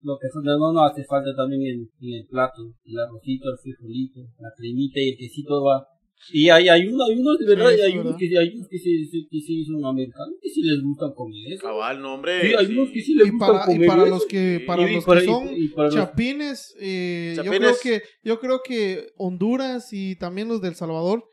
lo 0.02 0.18
que 0.18 0.28
son- 0.30 0.42
no, 0.44 0.72
no 0.72 0.84
hace 0.84 1.04
falta 1.04 1.34
también 1.34 1.62
en, 1.62 1.90
en 2.08 2.20
el 2.22 2.26
plato, 2.28 2.62
el 2.84 2.98
arrocito, 3.00 3.48
el 3.50 3.58
frijolito, 3.58 4.20
la 4.38 4.50
cremita 4.56 4.98
y 5.00 5.10
el 5.10 5.16
quesito 5.16 5.62
va. 5.64 5.86
Y 6.30 6.48
hay, 6.50 6.68
hay 6.68 6.86
unos, 6.86 7.08
hay 7.10 7.16
unos 7.18 7.38
de 7.38 7.46
verdad, 7.46 7.70
Sí, 7.74 7.80
hay 7.82 7.98
unos 7.98 8.16
que, 8.16 8.38
hay 8.38 8.48
unos 8.54 8.68
que 8.68 8.78
sí, 8.78 9.04
sí- 9.06 9.28
que 9.30 9.40
sí 9.40 9.64
son 9.64 9.84
americanos, 9.84 10.34
que 10.40 10.48
sí 10.50 10.62
les 10.62 10.82
gusta 10.82 11.06
comer 11.14 11.52
eso. 11.52 11.62
Cabal, 11.62 12.00
no, 12.00 12.14
hombre. 12.14 12.40
Sí, 12.42 12.54
hay 12.56 12.66
sí. 12.66 12.72
unos 12.78 12.90
que 12.90 13.00
sí 13.00 13.14
les 13.14 13.26
Y 13.26 13.30
gusta 13.30 13.46
para, 13.46 13.64
comer 13.64 13.82
y 13.82 13.86
para 13.88 14.02
eso. 14.02 14.10
los 14.10 14.26
que, 14.26 14.54
Y- 14.62 14.66
para 14.66 14.82
y 14.90 14.94
los 14.94 15.04
para- 15.04 15.20
que 15.20 15.26
son 15.26 15.48
y 15.56 15.68
para 15.68 15.88
chapines, 15.90 16.74
eh, 16.80 17.32
yo 17.36 17.42
creo 17.42 17.52
Chapines. 17.74 17.80
que 17.80 18.02
yo 18.22 18.40
creo 18.40 18.60
que 18.62 19.06
Honduras 19.16 19.92
y 19.92 20.16
también 20.16 20.48
los 20.48 20.60
del 20.62 20.74
Salvador 20.74 21.24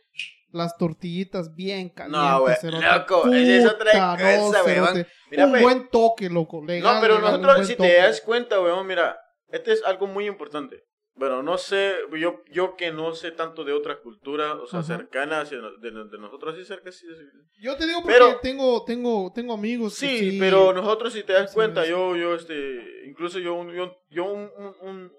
las 0.51 0.75
tortillitas 0.77 1.53
bien 1.55 1.89
calientes 1.89 2.21
No, 2.31 2.41
güey, 2.41 2.55
loco, 2.55 3.27
esa 3.31 3.55
es 3.55 3.65
otra 3.67 3.91
Puta, 3.91 4.17
no, 4.37 4.45
cosa, 4.47 4.63
weón. 4.63 5.05
Mira, 5.29 5.45
un 5.45 5.61
buen 5.61 5.89
toque 5.91 6.27
loco 6.29 6.61
No, 6.61 6.65
legal, 6.67 6.97
pero 7.01 7.17
legal, 7.17 7.39
nosotros, 7.41 7.67
si 7.67 7.75
toque. 7.75 7.89
te 7.89 7.95
das 7.97 8.21
cuenta, 8.21 8.59
weón, 8.59 8.87
mira, 8.87 9.15
este 9.51 9.73
es 9.73 9.83
algo 9.85 10.07
muy 10.07 10.25
importante. 10.25 10.77
Bueno, 11.19 11.43
no 11.43 11.57
sé, 11.57 11.95
yo, 12.17 12.41
yo 12.49 12.75
que 12.77 12.91
no 12.91 13.13
sé 13.13 13.31
tanto 13.31 13.65
de 13.65 13.73
otra 13.73 13.99
cultura, 13.99 14.53
o 14.55 14.65
sea, 14.65 14.79
Ajá. 14.79 14.95
cercana 14.97 15.41
hacia 15.41 15.57
no- 15.57 15.75
de, 15.77 15.91
de 15.91 16.17
nosotros, 16.17 16.53
así 16.55 16.63
cerca, 16.63 16.91
sí. 16.93 17.05
sí. 17.13 17.25
yo 17.61 17.75
te 17.75 17.85
digo 17.85 18.01
porque 18.01 18.13
Pero- 18.17 18.39
tengo 18.39 18.85
tengo 18.85 19.29
tengo 19.35 19.53
amigos 19.53 19.99
que 19.99 20.07
Sí, 20.07 20.31
sí, 20.31 20.39
pero 20.39 20.71
nosotros, 20.71 21.11
si 21.11 21.23
te 21.23 21.33
das 21.33 21.49
Sí, 21.51 21.55
cuenta, 21.55 21.83
sí. 21.83 21.89
yo, 21.89 22.15
yo, 22.15 22.35
este, 22.35 23.03
incluso 23.05 23.37
yo, 23.39 23.69
yo, 23.73 23.97
yo 24.09 24.23
un, 24.25 24.49
un- 24.57 24.75
un- 24.81 25.11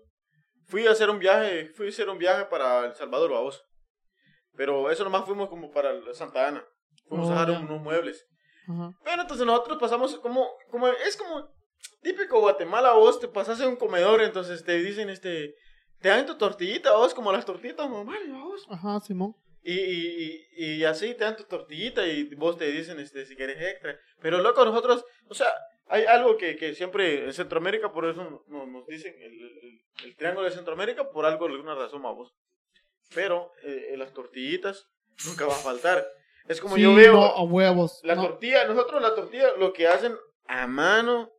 fui 0.68 0.86
a 0.86 0.92
hacer 0.92 1.10
un 1.10 1.18
viaje, 1.18 1.68
fui 1.74 1.86
a 1.86 1.90
hacer 1.90 2.08
un 2.08 2.16
viaje 2.18 2.46
para 2.46 2.86
El 2.86 2.94
Salvador, 2.94 3.30
vamos. 3.32 3.62
Pero 4.56 4.90
eso 4.90 5.04
nomás 5.04 5.26
fuimos 5.26 5.48
como 5.50 5.70
para 5.70 5.92
Santa 6.14 6.48
Ana. 6.48 6.64
Fuimos 7.08 7.28
Oh, 7.28 7.32
a 7.32 7.34
dejar 7.40 7.50
ya. 7.52 7.60
unos 7.60 7.80
muebles. 7.82 8.26
Ajá. 8.68 8.92
Pero 9.04 9.22
entonces 9.22 9.44
nosotros 9.46 9.76
pasamos 9.78 10.16
como, 10.20 10.48
como, 10.70 10.88
es 10.88 11.16
como 11.16 11.46
típico 12.02 12.40
Guatemala, 12.40 12.92
vos 12.92 13.20
te 13.20 13.28
pasas 13.28 13.60
en 13.60 13.68
un 13.68 13.76
comedor, 13.76 14.22
entonces 14.22 14.64
te 14.64 14.78
dicen, 14.82 15.10
este, 15.10 15.54
te 16.00 16.08
dan 16.08 16.26
tu 16.26 16.36
tortillita, 16.36 16.96
vos, 16.96 17.14
como 17.14 17.32
las 17.32 17.44
tortillitas 17.44 17.88
normales, 17.88 18.30
vos. 18.32 18.66
Ajá, 18.70 19.00
Simón. 19.00 19.34
Y, 19.62 19.78
y, 19.78 20.46
y, 20.56 20.84
así 20.84 21.14
te 21.14 21.24
dan 21.24 21.36
tu 21.36 21.44
tortillita 21.44 22.06
y 22.06 22.34
vos 22.34 22.56
te 22.56 22.70
dicen, 22.72 22.98
este, 22.98 23.26
si 23.26 23.36
quieres 23.36 23.60
extra. 23.60 23.98
Pero 24.22 24.38
loco, 24.38 24.64
nosotros, 24.64 25.04
o 25.28 25.34
sea, 25.34 25.48
hay 25.86 26.04
algo 26.04 26.36
que, 26.38 26.56
que 26.56 26.74
siempre 26.74 27.24
en 27.24 27.32
Centroamérica, 27.34 27.92
por 27.92 28.06
eso 28.06 28.24
nos, 28.48 28.68
nos 28.68 28.86
dicen 28.86 29.14
el, 29.20 29.32
el- 29.32 29.80
el 30.04 30.16
triángulo 30.16 30.46
de 30.48 30.54
Centroamérica, 30.54 31.10
por 31.10 31.26
algo, 31.26 31.44
alguna 31.46 31.74
razón, 31.74 32.02
vamos. 32.02 32.32
pero 33.14 33.52
eh, 33.62 33.94
las 33.98 34.14
tortillitas 34.14 34.86
nunca 35.26 35.44
va 35.46 35.52
a 35.52 35.58
faltar. 35.58 36.06
Es 36.48 36.58
como 36.60 36.76
Sí, 36.76 36.82
yo 36.82 36.94
veo 36.94 37.12
no, 37.12 37.22
a 37.24 37.42
huevos. 37.42 38.00
la 38.02 38.14
no. 38.14 38.22
tortilla, 38.22 38.66
nosotros 38.66 39.02
la 39.02 39.14
tortilla 39.14 39.52
lo 39.58 39.72
que 39.74 39.86
hacen 39.88 40.16
a 40.46 40.66
mano, 40.66 41.30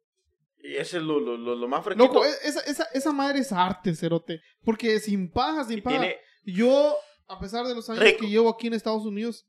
ese 0.63 0.97
es 0.97 1.03
lo, 1.03 1.19
lo, 1.19 1.37
lo, 1.37 1.55
lo 1.55 1.67
más 1.67 1.83
fresquito. 1.83 2.05
Loco, 2.13 2.25
e- 2.25 2.47
esa, 2.47 2.59
esa, 2.61 2.83
esa 2.93 3.11
madre 3.11 3.39
es 3.39 3.51
arte, 3.51 3.95
cerote. 3.95 4.41
Porque 4.63 4.99
sin 4.99 5.29
paja, 5.31 5.63
sin 5.65 5.79
y 5.79 5.81
paja. 5.81 5.99
tiene, 5.99 6.15
Yo, 6.45 6.95
a 7.27 7.39
pesar 7.39 7.65
de 7.67 7.75
los 7.75 7.89
años 7.89 8.03
Rico. 8.03 8.19
que 8.21 8.27
llevo 8.29 8.49
aquí 8.49 8.67
en 8.67 8.73
Estados 8.73 9.05
Unidos, 9.05 9.45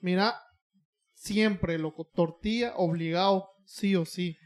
mira, 0.00 0.34
siempre, 1.14 1.78
loco, 1.78 2.04
tortilla 2.14 2.74
obligado, 2.76 3.48
sí 3.64 3.96
o 3.96 4.04
sí. 4.04 4.36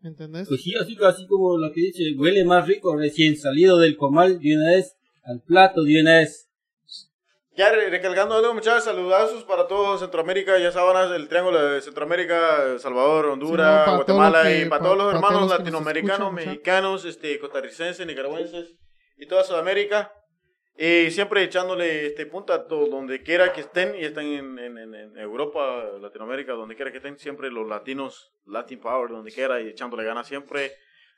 ¿Me 0.00 0.08
entendés? 0.08 0.48
Pues 0.48 0.62
sí, 0.62 0.74
así, 0.74 0.96
así 1.04 1.26
como 1.28 1.56
lo 1.56 1.72
que 1.72 1.80
dice, 1.80 2.02
huele 2.18 2.44
más 2.44 2.66
rico 2.66 2.96
recién 2.96 3.36
salido 3.36 3.78
del 3.78 3.96
comal 3.96 4.40
de 4.40 4.56
una 4.56 4.70
vez 4.72 4.96
al 5.24 5.40
plato 5.42 5.84
de 5.84 6.00
una 6.00 6.18
vez. 6.18 6.48
Ya 7.54 7.70
re- 7.70 7.90
recalcando 7.90 8.34
algo, 8.34 8.54
muchachos, 8.54 8.84
saludazos 8.84 9.44
para 9.44 9.66
todo 9.66 9.98
Centroamérica, 9.98 10.58
ya 10.58 10.72
sábanas, 10.72 11.10
el 11.10 11.28
triángulo 11.28 11.62
de 11.62 11.82
Centroamérica, 11.82 12.78
Salvador, 12.78 13.26
Honduras, 13.26 13.84
Sí, 13.84 13.94
Guatemala 13.96 14.42
que- 14.44 14.60
y 14.60 14.64
para 14.66 14.78
pa- 14.80 14.84
todos 14.86 14.96
los 14.96 15.06
para 15.08 15.16
hermanos 15.18 15.40
todos 15.48 15.58
latinoamericanos, 15.58 16.28
escuchan, 16.28 16.34
mexicanos, 16.34 17.04
este, 17.04 17.38
costarricenses, 17.38 18.06
nicaragüenses 18.06 18.74
y 19.18 19.26
toda 19.26 19.44
Sudamérica. 19.44 20.12
Y 20.78 21.10
siempre 21.10 21.42
echándole 21.42 22.06
este 22.06 22.24
punta 22.24 22.54
a 22.54 22.66
todo, 22.66 22.86
donde 22.86 23.22
quiera 23.22 23.52
que 23.52 23.60
estén, 23.60 23.94
y 23.96 24.04
estén 24.06 24.26
en, 24.32 24.58
en, 24.58 24.78
en- 24.78 24.94
en 24.94 25.18
Europa, 25.18 25.84
Latinoamérica, 26.00 26.54
donde 26.54 26.74
quiera 26.74 26.90
que 26.90 26.96
estén, 26.96 27.18
siempre 27.18 27.50
los 27.50 27.68
latinos, 27.68 28.32
Latin 28.46 28.80
Power, 28.80 29.10
donde 29.10 29.30
quiera, 29.30 29.60
y 29.60 29.68
echándole 29.68 30.04
ganas 30.04 30.26
siempre. 30.26 30.72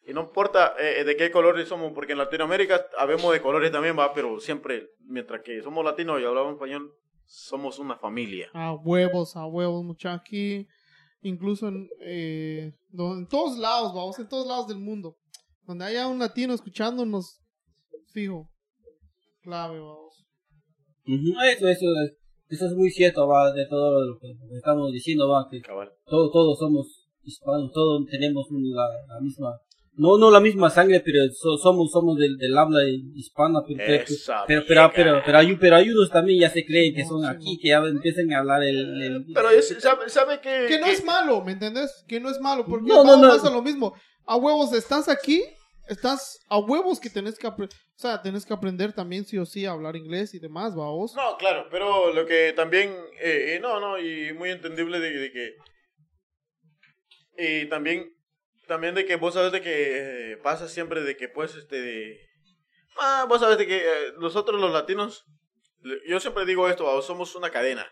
Y 0.07 0.13
no 0.13 0.23
importa 0.23 0.75
eh, 0.79 1.03
de 1.05 1.17
qué 1.17 1.31
colores 1.31 1.69
somos, 1.69 1.93
porque 1.93 2.13
en 2.13 2.19
Latinoamérica 2.19 2.87
habemos 2.99 3.33
de 3.33 3.41
colores 3.41 3.73
también, 3.73 3.99
va, 3.99 4.13
pero 4.13 4.39
siempre, 4.39 4.91
mientras 5.01 5.41
que 5.43 5.63
somos 5.63 5.85
latinos 5.85 6.21
y 6.21 6.25
hablamos 6.25 6.53
español, 6.55 6.93
somos 7.27 7.79
una 7.79 7.97
familia. 7.97 8.51
A 8.53 8.75
huevos, 8.75 9.35
a 9.37 9.47
huevos, 9.47 9.83
mucha 9.85 10.13
aquí. 10.13 10.67
Incluso 11.23 11.69
en, 11.69 11.89
eh, 12.03 12.75
en 12.93 13.27
todos 13.29 13.57
lados, 13.57 13.95
vamos, 13.95 14.19
en 14.19 14.29
todos 14.29 14.47
lados 14.47 14.69
del 14.69 14.79
mundo. 14.79 15.17
Donde 15.63 15.87
haya 15.87 16.07
un 16.07 16.19
latino 16.19 16.53
escuchándonos, 16.53 17.41
fijo. 18.13 18.51
Clave, 19.43 19.79
vamos. 19.81 20.27
Ujú, 21.07 21.41
Eso, 21.51 21.69
eso, 21.69 21.87
es- 22.05 22.17
eso 22.51 22.67
es 22.67 22.73
muy 22.75 22.91
cierto, 22.91 23.27
va, 23.27 23.51
de 23.53 23.67
todo 23.67 24.05
lo 24.07 24.19
que 24.19 24.29
estamos 24.57 24.93
diciendo, 24.93 25.29
va, 25.29 25.49
que 25.51 25.61
todos, 26.05 26.31
todos 26.31 26.59
somos 26.59 27.09
hispanos, 27.23 27.71
todos 27.73 28.05
tenemos 28.11 28.47
una- 28.51 28.87
la, 29.09 29.21
misma, 29.23 29.59
no, 29.97 30.19
no 30.19 30.31
la 30.31 30.41
misma 30.41 30.71
sangre, 30.71 31.01
pero 31.01 31.19
so- 31.33 31.57
somos, 31.57 31.91
somos 31.93 32.19
del, 32.19 32.37
del 32.37 32.57
habla 32.59 32.81
hispana, 33.15 33.61
pero, 33.67 33.79
pero, 33.87 34.05
pero, 34.47 34.65
pero, 34.67 34.93
pero, 34.95 35.23
pero 35.25 35.39
hay, 35.39 35.57
pero 35.57 35.77
hay 35.77 35.91
unos 35.91 36.11
también 36.11 36.41
ya 36.41 36.51
se 36.51 36.65
creen 36.65 36.95
que 36.95 37.05
son 37.05 37.25
aquí, 37.25 37.59
que 37.61 37.69
ya 37.69 37.79
empiezan 37.79 38.33
a 38.33 38.39
hablar 38.39 38.63
el, 38.65 39.01
el- 39.03 39.25
Pero 39.33 39.51
es- 39.51 39.77
sabe, 39.81 40.09
sabe 40.09 40.41
que... 40.41 40.67
Que 40.69 40.79
no 40.79 40.87
que- 40.87 40.93
es 40.93 41.05
malo, 41.05 41.43
¿me 41.45 41.53
entendés? 41.53 42.05
Que 42.09 42.19
no 42.21 42.29
es 42.31 42.41
malo, 42.41 42.65
porque 42.67 42.87
No, 42.89 43.05
no, 43.05 43.11
vamos 43.13 43.21
no. 43.27 43.29
pasa 43.29 43.51
lo 43.51 43.63
mismo. 43.63 43.95
A 44.27 44.37
huevos, 44.37 44.73
estás 44.73 45.09
aquí, 45.09 45.43
estás 45.89 46.41
a 46.49 46.59
huevos 46.59 46.99
que 46.99 47.11
tenés 47.11 47.39
que 47.39 47.47
aprender, 47.47 47.77
o 47.97 47.99
sea, 48.01 48.21
tenés 48.23 48.45
que 48.47 48.55
aprender 48.55 48.93
también 48.95 49.25
sí 49.25 49.39
o 49.39 49.45
sí 49.47 49.65
a 49.67 49.71
hablar 49.73 49.95
inglés 49.97 50.35
y 50.35 50.39
demás, 50.41 50.75
vamos. 50.75 51.15
No, 51.15 51.37
claro, 51.37 51.69
pero 51.71 52.13
lo 52.13 52.27
que 52.27 52.53
también, 52.57 52.91
eh, 53.23 53.55
eh, 53.55 53.59
no, 53.61 53.79
no, 53.81 53.99
y 53.99 54.33
muy 54.33 54.51
entendible 54.51 54.99
de, 54.99 55.11
de 55.13 55.31
que, 55.31 55.51
y 57.37 57.69
también, 57.69 58.11
también 58.67 58.95
de 58.95 59.05
que 59.05 59.17
vos 59.17 59.35
sabes 59.35 59.53
de 59.53 59.61
que 59.61 60.33
eh, 60.33 60.37
pasa 60.39 60.69
siempre 60.69 61.03
de 61.03 61.17
que 61.17 61.29
pues, 61.29 61.55
este, 61.55 62.21
ah, 62.99 63.27
vos 63.29 63.41
sabes 63.41 63.59
de 63.59 63.67
que 63.67 63.77
eh, 63.79 64.13
nosotros 64.19 64.61
los 64.61 64.73
latinos, 64.73 65.25
yo 66.07 66.21
siempre 66.21 66.45
digo 66.47 66.69
esto, 66.69 67.01
somos 67.03 67.35
una 67.35 67.51
cadena. 67.51 67.87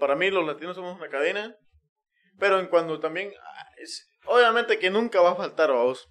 Para 0.00 0.16
mí 0.16 0.30
los 0.30 0.46
latinos 0.46 0.74
somos 0.76 0.96
una 0.98 1.08
cadena, 1.08 1.56
pero 2.38 2.58
en 2.58 2.66
cuando 2.66 2.98
también, 3.00 3.32
ah, 3.42 3.66
es- 3.78 4.08
obviamente 4.26 4.78
que 4.78 4.90
nunca 4.90 5.20
va 5.20 5.32
a 5.32 5.36
faltar, 5.36 5.70
vamos, 5.70 6.08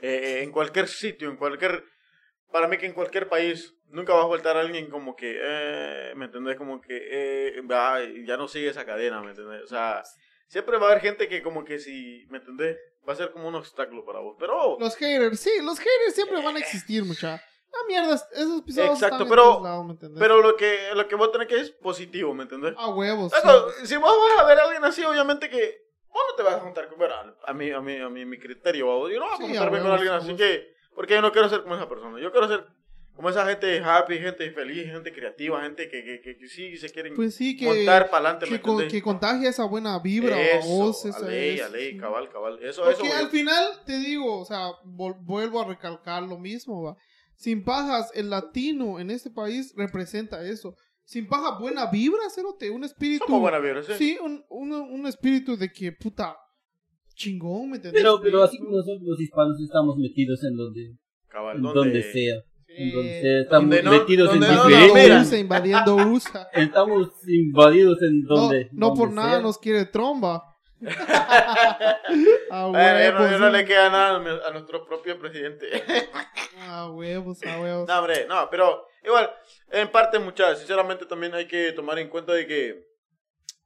eh, 0.00 0.40
en 0.42 0.50
cualquier 0.52 0.88
sitio, 0.88 1.28
en 1.28 1.36
cualquier 1.36 1.84
para 2.52 2.66
mí 2.68 2.78
que 2.78 2.86
en 2.86 2.94
cualquier 2.94 3.28
país 3.28 3.74
nunca 3.86 4.12
va 4.14 4.24
a 4.24 4.28
faltar 4.28 4.56
alguien 4.56 4.90
como 4.90 5.14
que, 5.14 5.38
eh, 5.40 6.12
¿me 6.16 6.26
entendés? 6.26 6.56
Como 6.56 6.80
que 6.80 6.98
eh, 7.10 7.60
va, 7.62 8.00
ya 8.26 8.36
no 8.36 8.48
sigue 8.48 8.68
esa 8.68 8.84
cadena, 8.84 9.20
¿me 9.22 9.30
entendés? 9.30 9.62
O 9.62 9.66
sea, 9.68 10.02
siempre 10.50 10.76
va 10.78 10.88
a 10.88 10.90
haber 10.90 11.00
gente 11.02 11.28
que 11.28 11.42
como 11.42 11.64
que 11.64 11.78
si, 11.78 12.26
¿me 12.28 12.38
entendés? 12.38 12.76
Va 13.08 13.12
a 13.12 13.16
ser 13.16 13.30
como 13.30 13.46
un 13.48 13.54
obstáculo 13.54 14.04
para 14.04 14.18
vos. 14.18 14.36
Pero, 14.38 14.76
Los 14.80 14.96
haters, 14.96 15.38
sí, 15.38 15.50
los 15.62 15.78
haters 15.78 16.14
siempre 16.14 16.42
van 16.42 16.56
a 16.56 16.58
existir, 16.58 17.04
mucha. 17.04 17.36
Ah, 17.72 17.86
mierda, 17.86 18.14
esos 18.14 18.58
episodios 18.58 18.94
Exacto, 18.94 19.14
están 19.14 19.22
en 19.22 19.28
pero- 19.28 19.42
todos 19.44 19.62
lados, 19.62 19.86
¿me 19.86 19.92
entendés? 19.92 20.18
pero 20.20 20.42
lo 20.42 20.56
que, 20.56 20.88
lo 20.94 21.06
que 21.06 21.14
vos 21.14 21.30
tenés 21.30 21.46
que 21.46 21.60
es 21.60 21.70
positivo, 21.70 22.34
¿me 22.34 22.42
entendés? 22.42 22.74
A 22.76 22.88
huevos. 22.88 23.32
Luego, 23.44 23.70
sí. 23.70 23.86
si 23.86 23.96
vos 23.96 24.12
vas 24.12 24.40
a 24.44 24.48
ver 24.48 24.58
a 24.58 24.64
alguien 24.64 24.84
así, 24.84 25.04
obviamente 25.04 25.48
que 25.48 25.78
vos 26.08 26.22
no 26.30 26.34
te 26.36 26.42
vas 26.42 26.54
a 26.56 26.60
juntar 26.60 26.88
con, 26.88 26.98
bueno, 26.98 27.14
a 27.46 27.52
mí, 27.54 27.70
a 27.70 27.80
mí, 27.80 27.96
a 27.98 28.08
mí, 28.08 28.24
mi 28.24 28.38
criterio, 28.40 28.86
vos, 28.86 29.10
yo 29.12 29.20
no 29.20 29.26
voy 29.26 29.34
a 29.34 29.36
Sí, 29.36 29.42
juntarme 29.44 29.78
a 29.78 29.82
con 29.82 29.92
alguien 29.92 30.12
así 30.12 30.34
que, 30.34 30.74
porque 30.96 31.14
yo 31.14 31.22
no 31.22 31.30
quiero 31.30 31.48
ser 31.48 31.62
como 31.62 31.76
esa 31.76 31.88
persona, 31.88 32.18
yo 32.20 32.32
quiero 32.32 32.48
ser 32.48 32.66
como 33.14 33.28
esa 33.28 33.44
gente 33.46 33.80
happy, 33.80 34.18
gente 34.18 34.50
feliz, 34.52 34.86
gente 34.86 35.12
creativa, 35.12 35.60
gente 35.62 35.88
que, 35.88 36.02
que, 36.02 36.20
que, 36.22 36.36
que 36.38 36.48
sí 36.48 36.76
se 36.78 36.88
quieren 36.88 37.14
Pues 37.14 37.34
sí, 37.34 37.56
que, 37.56 37.66
montar 37.66 38.08
para 38.08 38.28
adelante, 38.30 38.46
¿me 38.46 38.52
que, 38.56 38.62
con- 38.62 38.72
entendés? 38.72 38.92
que 38.94 39.02
contagia 39.02 39.48
esa 39.50 39.64
buena 39.64 39.98
vibra, 39.98 40.40
Eso, 40.40 40.66
vos, 40.68 41.04
a 41.04 41.08
esa 41.10 41.28
ley, 41.28 41.56
es- 41.56 41.62
a 41.62 41.68
ley, 41.68 41.92
sí. 41.92 41.98
cabal, 41.98 42.28
cabal. 42.30 42.58
Eso, 42.62 42.82
Porque 42.84 43.06
eso. 43.08 43.16
al 43.16 43.28
final 43.28 43.64
te 43.84 43.98
digo, 43.98 44.40
o 44.40 44.44
sea, 44.44 44.70
vuelvo 44.84 45.60
a 45.60 45.66
recalcar 45.68 46.22
lo 46.22 46.38
mismo, 46.38 46.82
va. 46.82 46.96
Sin 47.36 47.62
pajas, 47.64 48.10
el 48.14 48.30
latino 48.30 49.00
en 49.00 49.10
este 49.10 49.30
país 49.30 49.72
representa 49.76 50.42
eso. 50.46 50.74
Sin 51.04 51.26
paja, 51.26 51.58
buena 51.58 51.90
vibra, 51.90 52.20
cerote, 52.34 52.70
un 52.70 52.84
espíritu. 52.84 53.24
Somos 53.26 53.40
buena 53.40 53.58
vibra, 53.58 53.82
sí. 53.82 53.92
Sí, 53.98 54.18
un, 54.22 54.44
un, 54.48 54.72
un 54.72 55.06
espíritu 55.06 55.56
de 55.56 55.70
que, 55.72 55.90
puta, 55.92 56.36
chingón, 57.14 57.70
¿me 57.70 57.76
entiendes? 57.76 58.00
pero, 58.02 58.20
pero 58.20 58.42
así 58.42 58.58
como 58.58 58.76
nosotros 58.76 59.02
los 59.02 59.20
hispanos 59.20 59.60
estamos 59.60 59.96
metidos 59.98 60.42
en 60.44 60.56
donde, 60.56 60.96
Cabal, 61.28 61.56
en 61.56 61.62
¿dónde? 61.62 61.78
donde 61.80 62.02
sea, 62.12 62.34
en 62.76 62.90
Sí. 62.90 62.92
donde 62.92 63.20
sea, 63.22 63.40
estamos 63.42 63.82
no- 63.84 63.90
metidos 63.90 64.34
en 64.34 64.40
donde 64.40 64.54
no 64.56 64.66
diferentes, 64.66 65.32
invadiendo 65.40 65.96
USA. 65.96 66.48
estamos 66.52 67.08
invadidos 67.26 68.02
en 68.02 68.22
No, 68.22 68.34
donde, 68.36 68.68
no 68.72 68.88
por 68.94 69.08
donde 69.08 69.14
nada 69.16 69.30
sea. 69.34 69.40
nos 69.40 69.58
quiere 69.58 69.84
tromba. 69.86 70.44
a 70.82 71.98
no, 72.62 72.70
huevos, 72.70 73.30
ya 73.30 73.38
no 73.38 73.46
sí. 73.50 73.52
le 73.56 73.64
queda 73.64 73.90
nada 73.90 74.16
a 74.46 74.50
nuestro 74.52 74.86
propio 74.86 75.18
presidente. 75.18 75.66
A 76.60 76.90
huevos, 76.92 77.38
a 77.44 77.60
huevos. 77.60 77.88
no, 77.88 77.98
hombre, 77.98 78.26
no, 78.28 78.48
pero 78.50 78.86
igual, 79.04 79.30
en 79.70 79.88
parte, 79.88 80.18
muchachos, 80.18 80.58
sinceramente 80.58 81.06
también 81.06 81.34
hay 81.34 81.46
que 81.46 81.72
tomar 81.72 81.98
en 81.98 82.08
cuenta 82.08 82.32
de 82.32 82.46
que 82.46 82.84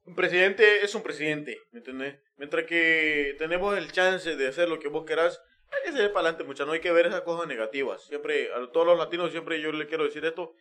un 0.07 0.15
presidente 0.15 0.85
es 0.85 0.95
un 0.95 1.03
presidente, 1.03 1.57
¿me 1.73 1.79
entiendes? 1.79 2.17
Mientras 2.37 2.65
que 2.65 3.37
tenemos 3.39 3.77
el 3.79 3.91
chance 3.93 4.37
de 4.37 4.49
hacer 4.49 4.69
lo 4.69 4.79
que 4.79 4.89
vos 4.89 5.05
querás, 5.07 5.41
hay 5.77 5.91
que 5.91 5.97
seguir 5.97 6.13
para 6.13 6.29
adelante, 6.29 6.45
muchachos, 6.45 6.67
no 6.67 6.73
hay 6.73 6.81
que 6.81 6.93
ver 6.93 7.07
esas 7.07 7.23
cosas 7.23 7.47
negativas. 7.47 8.05
Siempre, 8.05 8.53
a 8.53 8.71
todos 8.71 8.87
los 8.87 8.99
latinos, 8.99 9.31
siempre 9.31 9.61
yo 9.61 9.73
le 9.73 9.87
quiero 9.87 10.05
decir 10.05 10.25
esto, 10.25 10.55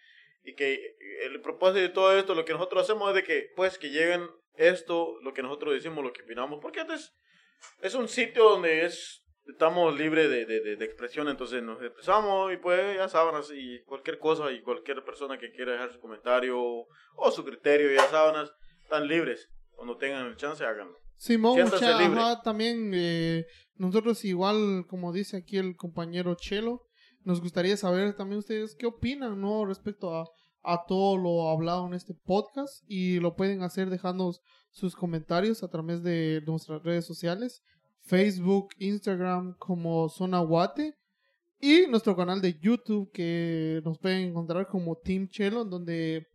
y 0.43 0.55
que 0.55 0.95
el 1.23 1.41
propósito 1.41 1.79
de 1.79 1.89
todo 1.89 2.17
esto, 2.17 2.35
lo 2.35 2.45
que 2.45 2.53
nosotros 2.53 2.83
hacemos 2.83 3.09
es 3.09 3.15
de 3.15 3.23
que, 3.23 3.51
pues, 3.55 3.77
que 3.77 3.89
lleguen 3.89 4.27
esto, 4.55 5.17
lo 5.21 5.33
que 5.33 5.41
nosotros 5.41 5.73
decimos, 5.73 6.03
lo 6.03 6.13
que 6.13 6.23
opinamos, 6.23 6.59
porque 6.61 6.81
este 6.81 6.95
es, 7.81 7.95
un 7.95 8.07
sitio 8.07 8.43
donde 8.43 8.85
es 8.85 9.21
estamos 9.47 9.97
libres 9.97 10.29
de, 10.29 10.45
de, 10.45 10.61
de, 10.61 10.75
de 10.77 10.85
expresión, 10.85 11.27
entonces 11.27 11.61
nos 11.61 11.81
expresamos 11.81 12.53
y 12.53 12.57
pues 12.57 12.95
ya 12.95 13.09
saben, 13.09 13.35
así 13.35 13.81
cualquier 13.85 14.17
cosa 14.17 14.49
y 14.51 14.61
cualquier 14.61 15.03
persona 15.03 15.37
que 15.37 15.51
quiera 15.51 15.73
dejar 15.73 15.91
su 15.91 15.99
comentario 15.99 16.57
o 16.57 17.31
su 17.31 17.43
criterio, 17.43 17.91
ya 17.91 18.07
saben, 18.07 18.47
están 18.81 19.07
libres. 19.07 19.49
Cuando 19.71 19.97
tengan 19.97 20.27
el 20.27 20.37
chance, 20.37 20.63
háganlo. 20.63 20.97
Simón, 21.17 21.59
mucha, 21.61 21.97
ajá, 21.97 22.41
también 22.41 22.91
eh, 22.93 23.45
nosotros 23.75 24.23
igual, 24.25 24.85
como 24.87 25.11
dice 25.11 25.37
aquí 25.37 25.57
el 25.57 25.75
compañero 25.75 26.35
Chelo, 26.35 26.83
nos 27.23 27.41
gustaría 27.41 27.77
saber 27.77 28.15
también 28.15 28.39
ustedes 28.39 28.75
qué 28.75 28.85
opinan, 28.85 29.39
¿no? 29.39 29.65
Respecto 29.65 30.15
a, 30.15 30.29
a 30.61 30.85
todo 30.85 31.17
lo 31.17 31.49
hablado 31.49 31.87
en 31.87 31.93
este 31.93 32.13
podcast 32.13 32.83
y 32.87 33.19
lo 33.19 33.35
pueden 33.35 33.63
hacer 33.63 33.89
dejando 33.89 34.33
sus 34.71 34.95
comentarios 34.95 35.63
a 35.63 35.69
través 35.69 36.03
de 36.03 36.41
nuestras 36.45 36.83
redes 36.83 37.05
sociales, 37.05 37.63
Facebook, 38.01 38.69
Instagram 38.79 39.55
como 39.57 40.09
Zona 40.09 40.39
Guate 40.39 40.95
y 41.59 41.87
nuestro 41.87 42.15
canal 42.15 42.41
de 42.41 42.59
YouTube 42.59 43.09
que 43.13 43.81
nos 43.85 43.97
pueden 43.97 44.29
encontrar 44.29 44.67
como 44.67 44.97
Team 44.97 45.29
Chelo, 45.29 45.63
donde 45.63 46.27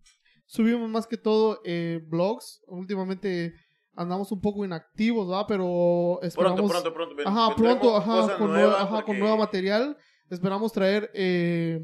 subimos 0.46 0.88
más 0.88 1.06
que 1.06 1.18
todo 1.18 1.60
eh, 1.64 2.00
blogs. 2.08 2.62
Últimamente 2.66 3.52
andamos 3.98 4.30
un 4.32 4.40
poco 4.40 4.64
inactivos, 4.64 5.30
¿va? 5.30 5.46
Pero 5.46 6.20
esperamos... 6.22 6.70
Pronto, 6.70 6.92
pronto, 6.94 7.14
pronto. 7.16 7.28
Ajá, 7.28 7.54
pronto, 7.56 7.96
ajá, 7.96 8.38
con, 8.38 8.52
nueva, 8.52 8.74
ajá, 8.82 8.88
porque- 8.90 9.04
con 9.06 9.18
nuevo 9.18 9.36
material. 9.36 9.96
Esperamos 10.30 10.72
traer... 10.72 11.10
eh, 11.14 11.80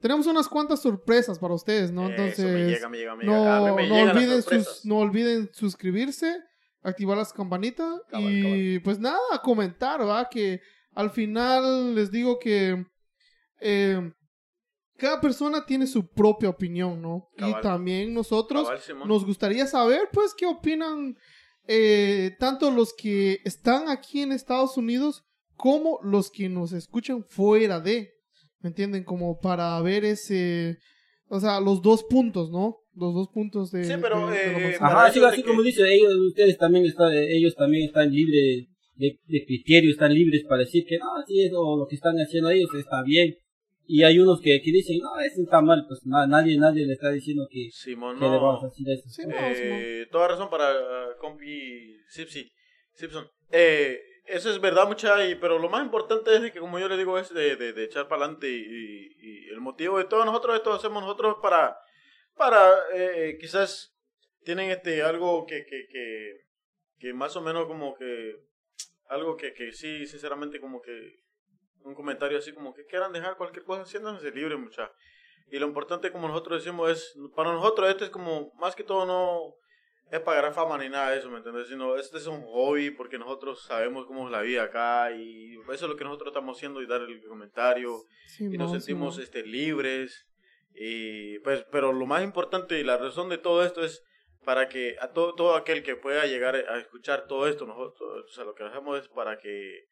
tenemos 0.00 0.26
unas 0.26 0.46
cuantas 0.48 0.80
sorpresas 0.82 1.38
para 1.38 1.54
ustedes, 1.54 1.90
¿no? 1.90 2.02
Eso, 2.08 2.12
Entonces, 2.22 2.44
me 2.52 2.66
llega, 2.66 2.88
me 2.88 2.98
llega, 2.98 3.16
me 3.16 3.24
llega. 3.24 3.34
no, 3.36 3.66
A 3.66 3.70
mí 3.70 3.76
me 3.76 3.88
no 3.88 3.94
llegan 3.94 4.06
las 4.08 4.16
olviden 4.16 4.42
sus, 4.42 4.84
no 4.84 4.96
olviden 4.98 5.50
suscribirse, 5.52 6.36
activar 6.82 7.16
las 7.16 7.32
campanitas 7.32 8.00
Cabal, 8.10 8.30
y 8.30 8.78
pues 8.80 8.98
nada, 8.98 9.18
comentar, 9.42 10.06
¿va? 10.06 10.28
Que 10.28 10.60
al 10.94 11.10
final 11.10 11.94
les 11.94 12.10
digo 12.10 12.38
que 12.38 12.84
eh, 13.60 14.12
cada 14.96 15.20
persona 15.20 15.64
tiene 15.66 15.86
su 15.86 16.06
propia 16.08 16.48
opinión, 16.48 17.00
¿no? 17.02 17.28
Y 17.36 17.52
también 17.62 18.14
nosotros 18.14 18.64
Cabal, 18.68 19.08
nos 19.08 19.24
gustaría 19.24 19.66
saber, 19.66 20.08
pues, 20.12 20.34
qué 20.34 20.46
opinan 20.46 21.16
eh, 21.68 22.32
tanto 22.38 22.70
los 22.70 22.94
que 22.94 23.40
están 23.44 23.88
aquí 23.88 24.22
en 24.22 24.32
Estados 24.32 24.76
Unidos 24.76 25.24
como 25.56 25.98
los 26.02 26.30
que 26.30 26.48
nos 26.48 26.72
escuchan 26.72 27.24
fuera 27.28 27.80
de, 27.80 28.10
¿me 28.60 28.68
entienden? 28.68 29.04
Como 29.04 29.38
para 29.40 29.80
ver 29.82 30.04
ese, 30.04 30.78
o 31.28 31.40
sea, 31.40 31.60
los 31.60 31.82
dos 31.82 32.04
puntos, 32.04 32.50
¿no? 32.50 32.76
Los 32.94 33.14
dos 33.14 33.28
puntos 33.28 33.70
de... 33.72 33.84
Sí, 33.84 33.94
pero, 34.00 34.30
de- 34.30 34.38
de 34.38 34.52
lo 34.52 34.58
eh, 34.58 34.76
Ajá, 34.80 35.10
sí, 35.12 35.20
así 35.22 35.42
que- 35.42 35.48
como 35.48 35.62
dice, 35.62 35.82
ellos, 35.92 36.14
ustedes 36.28 36.56
también 36.56 36.86
están, 36.86 37.12
ellos 37.12 37.54
también 37.54 37.84
están 37.88 38.10
libres 38.10 38.68
de, 38.94 39.18
de 39.26 39.44
criterio, 39.44 39.90
están 39.90 40.14
libres 40.14 40.44
para 40.48 40.60
decir 40.60 40.84
que, 40.88 40.96
ah, 40.96 41.22
sí, 41.26 41.42
eso, 41.42 41.76
lo 41.76 41.86
que 41.86 41.96
están 41.96 42.16
haciendo 42.16 42.48
ellos 42.50 42.70
está 42.74 43.02
bien. 43.02 43.34
Y 43.88 44.02
hay 44.02 44.18
unos 44.18 44.40
que, 44.40 44.60
que 44.62 44.72
dicen, 44.72 44.98
no, 44.98 45.18
eso 45.20 45.42
está 45.42 45.60
mal, 45.60 45.84
pues 45.86 46.04
na- 46.06 46.26
nadie, 46.26 46.58
nadie 46.58 46.84
le 46.86 46.94
está 46.94 47.10
diciendo 47.10 47.46
que, 47.50 47.70
Simón, 47.70 48.18
que 48.18 48.24
le 48.24 48.30
vamos 48.30 48.60
a 48.60 48.66
no. 48.66 48.68
decir 48.70 48.86
eso. 48.90 49.22
No, 49.28 49.34
Eh, 49.34 49.54
Simón. 49.54 50.10
toda 50.10 50.28
razón 50.28 50.50
para 50.50 50.70
ah, 50.70 51.08
compi 51.20 51.96
Sipsi, 52.08 52.50
Simpson. 52.94 53.28
Eh, 53.52 54.00
eso 54.26 54.50
es 54.50 54.60
verdad, 54.60 54.88
mucha, 54.88 55.24
y, 55.28 55.36
pero 55.36 55.58
lo 55.60 55.68
más 55.68 55.84
importante 55.84 56.34
es 56.34 56.42
de 56.42 56.50
que, 56.50 56.58
como 56.58 56.80
yo 56.80 56.88
le 56.88 56.96
digo, 56.96 57.16
es 57.16 57.32
de, 57.32 57.54
de, 57.54 57.72
de 57.72 57.84
echar 57.84 58.08
para 58.08 58.24
adelante. 58.24 58.48
Y, 58.50 58.56
y- 58.56 59.12
y 59.20 59.48
el 59.50 59.60
motivo 59.60 59.98
de 59.98 60.04
todos 60.04 60.26
nosotros, 60.26 60.56
esto 60.56 60.72
hacemos 60.72 61.00
nosotros 61.02 61.36
para, 61.40 61.76
para 62.36 62.72
eh, 62.92 63.38
quizás 63.40 63.94
tienen 64.44 64.70
este 64.70 65.02
algo 65.02 65.46
que, 65.46 65.64
que, 65.64 65.86
que, 65.88 66.32
que 66.98 67.12
más 67.12 67.36
o 67.36 67.40
menos 67.40 67.66
como 67.66 67.94
que, 67.94 68.34
algo 69.08 69.36
que, 69.36 69.52
que 69.54 69.70
sí, 69.72 70.06
sinceramente, 70.06 70.60
como 70.60 70.82
que 70.82 71.20
un 71.86 71.94
comentario 71.94 72.38
así 72.38 72.52
como 72.52 72.74
que 72.74 72.84
quieran 72.84 73.12
dejar 73.12 73.36
cualquier 73.36 73.64
cosa, 73.64 73.86
siéntanse 73.86 74.30
libres, 74.30 74.58
mucha. 74.58 74.90
Y 75.50 75.58
lo 75.58 75.66
importante, 75.66 76.10
como 76.10 76.28
nosotros 76.28 76.64
decimos, 76.64 76.90
es, 76.90 77.14
para 77.34 77.52
nosotros 77.52 77.88
este 77.88 78.04
es 78.04 78.10
como, 78.10 78.52
más 78.58 78.74
que 78.74 78.82
todo 78.82 79.06
no 79.06 79.54
es 80.10 80.20
para 80.20 80.52
fama 80.52 80.78
ni 80.78 80.88
nada 80.88 81.10
de 81.10 81.18
eso, 81.18 81.30
¿me 81.30 81.38
entiendes? 81.38 81.68
Sino 81.68 81.96
este 81.96 82.18
es 82.18 82.26
un 82.26 82.42
hobby 82.42 82.90
porque 82.90 83.18
nosotros 83.18 83.64
sabemos 83.64 84.06
cómo 84.06 84.26
es 84.26 84.32
la 84.32 84.40
vida 84.40 84.64
acá 84.64 85.10
y 85.12 85.54
eso 85.72 85.86
es 85.86 85.90
lo 85.90 85.96
que 85.96 86.04
nosotros 86.04 86.28
estamos 86.28 86.56
haciendo 86.56 86.80
y 86.80 86.86
dar 86.86 87.02
el 87.02 87.22
comentario 87.26 88.04
y 88.38 88.56
nos 88.56 88.70
sentimos 88.72 89.18
este, 89.18 89.44
libres. 89.44 90.26
Y 90.74 91.38
pues, 91.40 91.64
pero 91.72 91.92
lo 91.92 92.06
más 92.06 92.22
importante 92.22 92.78
y 92.78 92.84
la 92.84 92.98
razón 92.98 93.28
de 93.28 93.38
todo 93.38 93.64
esto 93.64 93.84
es 93.84 94.04
para 94.44 94.68
que 94.68 94.96
a 95.00 95.08
todo, 95.12 95.34
todo 95.34 95.56
aquel 95.56 95.82
que 95.82 95.96
pueda 95.96 96.24
llegar 96.26 96.54
a 96.54 96.78
escuchar 96.78 97.26
todo 97.26 97.48
esto, 97.48 97.66
nosotros, 97.66 98.26
o 98.26 98.32
sea, 98.32 98.44
lo 98.44 98.54
que 98.54 98.62
hacemos 98.62 99.00
es 99.00 99.08
para 99.08 99.38
que 99.38 99.86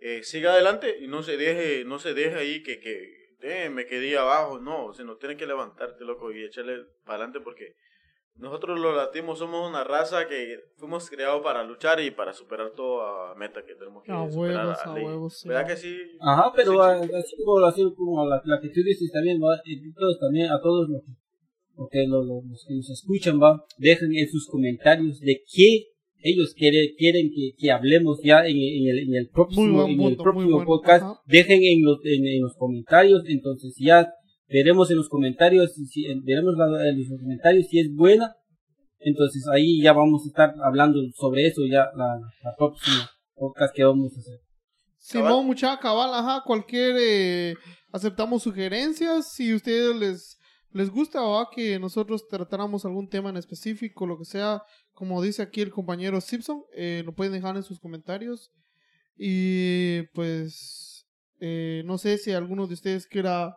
eh, 0.00 0.22
siga 0.22 0.52
adelante 0.52 0.98
y 1.00 1.06
no 1.08 1.22
se 1.22 1.36
deje, 1.36 1.84
no 1.84 1.98
se 1.98 2.14
deje 2.14 2.36
ahí 2.36 2.62
que, 2.62 2.78
que 2.80 3.34
eh, 3.40 3.70
me 3.70 3.86
quedé 3.86 4.16
abajo, 4.18 4.58
no, 4.58 4.92
sino 4.94 5.16
tiene 5.16 5.36
que 5.36 5.46
levantarte, 5.46 6.04
loco, 6.04 6.32
y 6.32 6.44
echarle 6.44 6.84
para 7.04 7.16
adelante 7.24 7.40
porque 7.40 7.74
nosotros 8.36 8.78
los 8.78 8.94
latinos 8.96 9.38
somos 9.38 9.68
una 9.68 9.82
raza 9.84 10.28
que 10.28 10.60
fuimos 10.76 11.10
creados 11.10 11.42
para 11.42 11.64
luchar 11.64 12.00
y 12.00 12.10
para 12.12 12.32
superar 12.32 12.70
toda 12.70 13.34
meta 13.34 13.64
que 13.64 13.74
tenemos 13.74 14.04
que 14.04 14.12
A 14.12 14.30
superar. 14.30 14.66
huevos, 14.66 14.78
a 14.86 14.94
ley. 14.94 15.04
huevos, 15.04 15.38
sí. 15.38 15.48
¿Verdad 15.48 15.66
que 15.66 15.76
sí? 15.76 15.96
Ajá, 16.20 16.52
pero 16.54 16.72
Sí, 16.72 17.08
sí. 17.08 17.14
así 17.16 17.36
como, 17.44 17.64
así 17.66 17.94
como 17.96 18.26
la, 18.28 18.40
la 18.44 18.60
que 18.60 18.68
tú 18.68 18.80
dices 18.82 19.10
también, 19.12 19.40
va, 19.42 19.60
y 19.64 19.92
todos 19.92 20.18
también, 20.20 20.50
a 20.52 20.60
todos 20.60 20.88
los 20.88 21.02
que, 21.02 21.12
porque 21.74 22.06
lo- 22.08 22.22
lo- 22.22 22.42
los 22.48 22.64
que 22.66 22.74
nos 22.74 22.90
escuchan, 22.90 23.40
va, 23.40 23.64
dejen 23.76 24.12
en 24.16 24.28
sus 24.28 24.46
comentarios 24.48 25.20
de 25.20 25.42
qué 25.52 25.86
ellos 26.20 26.54
quieren, 26.54 26.88
quieren 26.96 27.30
que, 27.34 27.52
que 27.56 27.70
hablemos 27.70 28.20
ya 28.22 28.46
en, 28.46 28.56
en 28.56 28.88
el, 28.88 28.98
en 29.08 29.14
el 29.14 29.28
próximo, 29.28 29.86
en 29.86 30.00
el 30.00 30.16
próximo 30.16 30.50
bueno, 30.50 30.66
podcast. 30.66 31.02
ajá. 31.04 31.20
Dejen 31.26 31.60
en 31.62 31.84
los, 31.84 31.98
en, 32.04 32.26
en 32.26 32.42
los 32.42 32.54
comentarios, 32.56 33.22
entonces 33.26 33.74
ya 33.78 34.12
veremos 34.48 34.90
en 34.90 34.96
los 34.96 35.08
comentarios, 35.08 35.74
si, 35.74 36.04
veremos 36.24 36.54
la- 36.56 36.88
en 36.88 36.98
los 36.98 37.20
comentarios 37.20 37.66
si 37.68 37.78
es 37.80 37.94
buena, 37.94 38.34
entonces 39.00 39.46
ahí 39.52 39.80
ya 39.82 39.92
vamos 39.92 40.22
a 40.24 40.28
estar 40.28 40.54
hablando 40.64 40.98
sobre 41.16 41.46
eso 41.46 41.62
ya 41.66 41.86
la, 41.96 42.18
la 42.42 42.54
próxima 42.56 43.08
podcast 43.34 43.74
que 43.74 43.84
vamos 43.84 44.12
a 44.16 44.20
hacer. 44.20 44.40
Simón, 44.96 45.46
mucha 45.46 45.78
cabal, 45.78 46.10
ajá, 46.12 46.42
cualquier, 46.44 46.96
eh, 46.98 47.54
aceptamos 47.92 48.42
sugerencias, 48.42 49.32
si 49.32 49.54
ustedes 49.54 49.94
les, 49.96 50.37
les 50.72 50.90
gusta 50.90 51.22
o 51.22 51.50
que 51.50 51.78
nosotros 51.78 52.26
tratáramos 52.28 52.84
algún 52.84 53.08
tema 53.08 53.30
en 53.30 53.36
específico, 53.36 54.06
lo 54.06 54.18
que 54.18 54.24
sea, 54.24 54.62
como 54.92 55.22
dice 55.22 55.42
aquí 55.42 55.60
el 55.60 55.70
compañero 55.70 56.20
Simpson, 56.20 56.64
eh, 56.74 57.02
lo 57.04 57.14
pueden 57.14 57.32
dejar 57.32 57.56
en 57.56 57.62
sus 57.62 57.80
comentarios. 57.80 58.52
Y 59.16 60.02
pues, 60.14 61.06
eh, 61.40 61.82
no 61.84 61.98
sé 61.98 62.18
si 62.18 62.32
alguno 62.32 62.66
de 62.66 62.74
ustedes 62.74 63.06
quiera 63.06 63.56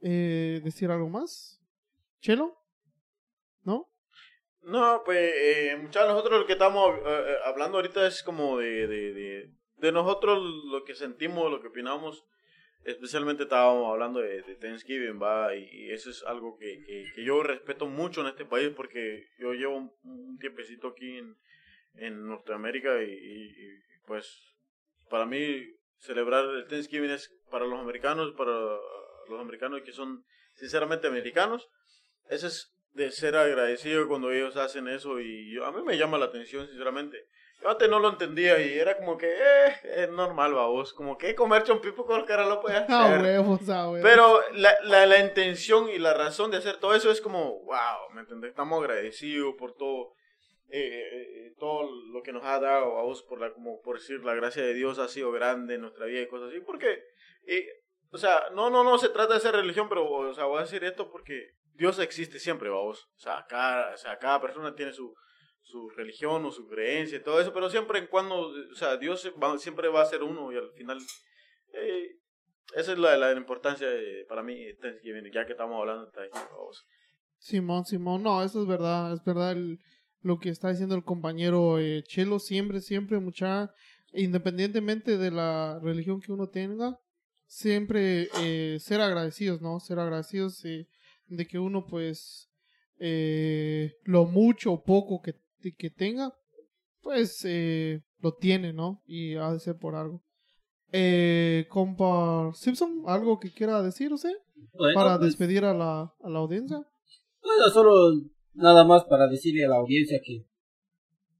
eh, 0.00 0.60
decir 0.64 0.90
algo 0.90 1.08
más. 1.08 1.60
¿Chelo? 2.20 2.56
¿No? 3.62 3.88
No, 4.62 5.02
pues 5.04 5.32
eh, 5.34 5.76
muchachos, 5.80 6.08
nosotros 6.08 6.40
lo 6.40 6.46
que 6.46 6.52
estamos 6.54 6.96
eh, 7.04 7.36
hablando 7.44 7.78
ahorita 7.78 8.06
es 8.06 8.22
como 8.22 8.58
de, 8.58 9.52
de 9.76 9.92
nosotros 9.92 10.38
lo 10.66 10.84
que 10.84 10.94
sentimos, 10.94 11.50
lo 11.50 11.60
que 11.60 11.68
opinamos. 11.68 12.24
Especialmente 12.84 13.42
estábamos 13.42 13.90
hablando 13.92 14.20
de, 14.20 14.42
Thanksgiving, 14.60 15.20
va, 15.20 15.54
y, 15.54 15.90
eso 15.90 16.10
es 16.10 16.22
algo 16.24 16.56
que, 16.58 16.82
que, 16.86 17.04
que 17.14 17.24
yo 17.24 17.42
respeto 17.42 17.86
mucho 17.86 18.20
en 18.22 18.28
este 18.28 18.44
país 18.44 18.70
porque 18.74 19.26
yo 19.38 19.52
llevo 19.52 19.76
un, 20.02 20.38
tiempecito 20.38 20.88
aquí 20.88 21.18
en, 21.18 21.36
en 21.94 22.26
Norteamérica 22.26 23.02
y, 23.02 23.10
y- 23.10 23.50
y, 23.50 23.80
pues 24.06 24.40
para 25.10 25.26
mí 25.26 25.66
celebrar 25.98 26.44
el 26.44 26.66
Thanksgiving 26.66 27.10
es 27.10 27.30
para 27.50 27.66
los 27.66 27.78
americanos, 27.80 28.32
para 28.36 28.52
los 28.52 29.40
americanos 29.40 29.82
que 29.82 29.92
son 29.92 30.24
sinceramente 30.54 31.06
americanos, 31.08 31.68
eso 32.30 32.46
es 32.46 32.72
de 32.94 33.10
ser 33.10 33.36
agradecido 33.36 34.08
cuando 34.08 34.30
ellos 34.32 34.56
hacen 34.56 34.88
eso 34.88 35.20
y 35.20 35.52
yo- 35.52 35.66
a 35.66 35.72
mí 35.72 35.82
me 35.82 35.98
llama 35.98 36.18
la 36.18 36.26
atención 36.26 36.66
sinceramente. 36.66 37.26
Yo 37.60 37.70
antes 37.70 37.88
no 37.88 37.98
lo 37.98 38.10
entendía 38.10 38.60
y 38.60 38.78
era 38.78 38.96
como 38.96 39.18
que, 39.18 39.26
eh, 39.28 39.74
es 39.96 40.10
normal, 40.10 40.54
vos, 40.54 40.92
como 40.94 41.18
que 41.18 41.34
comer 41.34 41.64
chompipo 41.64 42.06
con 42.06 42.24
cara 42.24 42.46
lo 42.46 42.60
puedes 42.60 42.88
A 42.88 43.04
hacer. 43.06 43.20
huevos, 43.22 43.68
a 43.68 43.90
huevos. 43.90 44.08
Pero 44.08 44.40
la, 44.52 44.76
la, 44.84 45.06
la 45.06 45.18
intención 45.18 45.88
y 45.88 45.98
la 45.98 46.14
razón 46.14 46.50
de 46.52 46.58
hacer 46.58 46.76
todo 46.76 46.94
eso 46.94 47.10
es 47.10 47.20
como, 47.20 47.64
wow, 47.64 48.12
¿me 48.14 48.20
entendés? 48.20 48.50
Estamos 48.50 48.80
agradecidos 48.80 49.54
por 49.58 49.74
todo, 49.74 50.12
eh, 50.68 51.02
eh, 51.12 51.54
todo 51.58 51.90
lo 52.12 52.22
que 52.22 52.32
nos 52.32 52.44
ha 52.44 52.60
dado 52.60 52.96
a 52.96 53.02
vos, 53.02 53.24
por 53.24 53.40
la, 53.40 53.52
como 53.52 53.80
por 53.82 53.98
decir, 53.98 54.24
la 54.24 54.34
gracia 54.34 54.62
de 54.62 54.74
Dios 54.74 55.00
ha 55.00 55.08
sido 55.08 55.32
grande 55.32 55.74
en 55.74 55.80
nuestra 55.80 56.06
vida 56.06 56.20
y 56.20 56.28
cosas 56.28 56.50
así, 56.50 56.60
porque, 56.60 57.02
eh, 57.46 57.66
o 58.12 58.18
sea, 58.18 58.50
no, 58.54 58.70
no, 58.70 58.84
no 58.84 58.98
se 58.98 59.08
trata 59.08 59.34
de 59.34 59.40
ser 59.40 59.54
religión, 59.56 59.88
pero, 59.88 60.08
o 60.08 60.32
sea, 60.32 60.44
voy 60.44 60.58
a 60.58 60.62
decir 60.62 60.84
esto 60.84 61.10
porque 61.10 61.54
Dios 61.74 61.98
existe 61.98 62.38
siempre, 62.38 62.70
vos, 62.70 63.08
o 63.16 63.18
sea, 63.18 63.44
cada, 63.48 63.94
o 63.94 63.96
sea, 63.96 64.16
cada 64.18 64.40
persona 64.40 64.74
tiene 64.76 64.92
su, 64.92 65.12
su 65.70 65.90
religión 65.90 66.44
o 66.44 66.50
su 66.50 66.66
creencia 66.66 67.18
y 67.18 67.22
todo 67.22 67.40
eso, 67.40 67.52
pero 67.52 67.68
siempre 67.68 67.98
en 67.98 68.06
cuando, 68.06 68.36
o 68.48 68.74
sea, 68.74 68.96
Dios 68.96 69.30
va- 69.42 69.58
siempre 69.58 69.88
va 69.88 70.02
a 70.02 70.06
ser 70.06 70.22
uno 70.22 70.50
y 70.52 70.56
al 70.56 70.70
final, 70.72 70.98
eh, 71.74 72.16
esa 72.74 72.92
es 72.92 72.98
la, 72.98 73.16
la 73.16 73.32
importancia 73.32 73.86
de- 73.88 74.24
para 74.28 74.42
mí, 74.42 74.56
ya 75.32 75.44
que 75.46 75.52
estamos 75.52 75.78
hablando 75.78 76.06
de 76.06 76.12
Thanksgiving. 76.12 76.48
Simón, 77.38 77.84
Simón, 77.84 78.22
no, 78.22 78.42
eso 78.42 78.62
es 78.62 78.66
verdad, 78.66 79.12
es 79.12 79.22
verdad 79.24 79.52
el- 79.52 79.78
lo 80.22 80.38
que 80.38 80.48
está 80.48 80.70
diciendo 80.70 80.94
el 80.96 81.04
compañero 81.04 81.78
eh, 81.78 82.02
Chelo, 82.02 82.38
siempre, 82.38 82.80
siempre, 82.80 83.18
mucha, 83.20 83.72
independientemente 84.12 85.16
de 85.18 85.30
la 85.30 85.78
religión 85.82 86.20
que 86.20 86.32
uno 86.32 86.48
tenga, 86.48 86.98
siempre 87.46 88.28
eh, 88.40 88.78
ser 88.80 89.00
agradecidos, 89.00 89.60
¿no? 89.60 89.78
Ser 89.80 89.98
agradecidos 89.98 90.64
eh, 90.64 90.86
de 91.26 91.46
que 91.46 91.58
uno, 91.58 91.86
pues, 91.86 92.50
eh, 92.98 93.92
lo 94.04 94.24
mucho 94.24 94.72
o 94.72 94.82
poco 94.82 95.22
que, 95.22 95.34
que 95.76 95.90
tenga, 95.90 96.32
pues, 97.02 97.44
eh, 97.44 98.02
lo 98.20 98.34
tiene, 98.34 98.72
¿no? 98.72 99.02
Y 99.06 99.34
ha 99.34 99.52
de 99.52 99.60
ser 99.60 99.76
por 99.78 99.94
algo. 99.94 100.22
Eh, 100.90 101.66
compa 101.68 102.50
Simpson, 102.54 103.02
¿algo 103.06 103.38
que 103.38 103.52
quiera 103.52 103.82
decir 103.82 104.12
usted? 104.12 104.32
Bueno, 104.72 104.94
Para 104.94 105.18
pues, 105.18 105.30
despedir 105.30 105.64
a 105.64 105.74
la, 105.74 106.14
a 106.20 106.30
la 106.30 106.38
audiencia. 106.38 106.78
Bueno, 107.42 107.70
solo 107.72 108.12
nada 108.54 108.84
más 108.84 109.04
para 109.04 109.28
decirle 109.28 109.64
a 109.64 109.68
la 109.68 109.76
audiencia 109.76 110.18
que, 110.24 110.46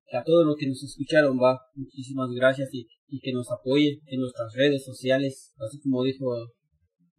que 0.06 0.16
a 0.16 0.22
todos 0.22 0.44
los 0.44 0.56
que 0.56 0.66
nos 0.66 0.82
escucharon 0.82 1.38
va, 1.38 1.60
muchísimas 1.74 2.30
gracias 2.30 2.68
y, 2.72 2.88
y 3.08 3.20
que 3.20 3.32
nos 3.32 3.50
apoyen 3.50 4.00
en 4.06 4.20
nuestras 4.20 4.52
redes 4.54 4.84
sociales, 4.84 5.54
así 5.58 5.80
como 5.80 6.04
dijo 6.04 6.26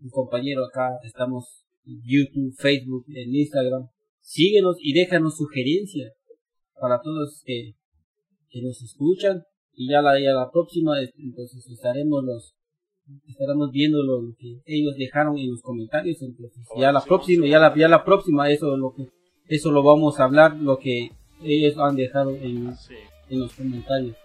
un 0.01 0.09
compañero 0.09 0.65
acá, 0.65 0.99
estamos 1.03 1.65
en 1.85 2.01
YouTube, 2.03 2.53
Facebook, 2.57 3.05
en 3.09 3.35
Instagram. 3.35 3.89
Síguenos 4.21 4.75
y 4.79 4.93
déjanos 4.93 5.37
sugerencias 5.37 6.13
para 6.79 7.01
todos 7.01 7.41
que, 7.45 7.73
que 8.49 8.61
nos 8.61 8.81
escuchan 8.81 9.43
y 9.73 9.89
ya 9.89 10.01
la, 10.01 10.19
ya 10.19 10.31
la 10.33 10.49
próxima 10.51 10.95
entonces 11.17 11.67
estaremos 11.67 12.23
los 12.23 12.55
estaremos 13.27 13.71
viendo 13.71 14.03
lo 14.03 14.35
que 14.37 14.61
ellos 14.65 14.95
dejaron 14.97 15.37
en 15.37 15.51
los 15.51 15.61
comentarios 15.61 16.21
entonces 16.21 16.65
ya 16.77 16.91
la 16.91 17.01
próxima 17.01 17.47
ya 17.47 17.59
la 17.59 17.75
ya 17.75 17.87
la 17.87 18.03
próxima 18.03 18.49
eso 18.49 18.73
es 18.73 18.79
lo 18.79 18.93
que 18.93 19.07
eso 19.47 19.71
lo 19.71 19.83
vamos 19.83 20.19
a 20.19 20.25
hablar 20.25 20.55
lo 20.55 20.77
que 20.77 21.11
ellos 21.41 21.77
han 21.77 21.95
dejado 21.95 22.35
en, 22.35 22.75
Sí, 22.75 22.95
en 23.29 23.39
los 23.39 23.53
comentarios 23.53 24.15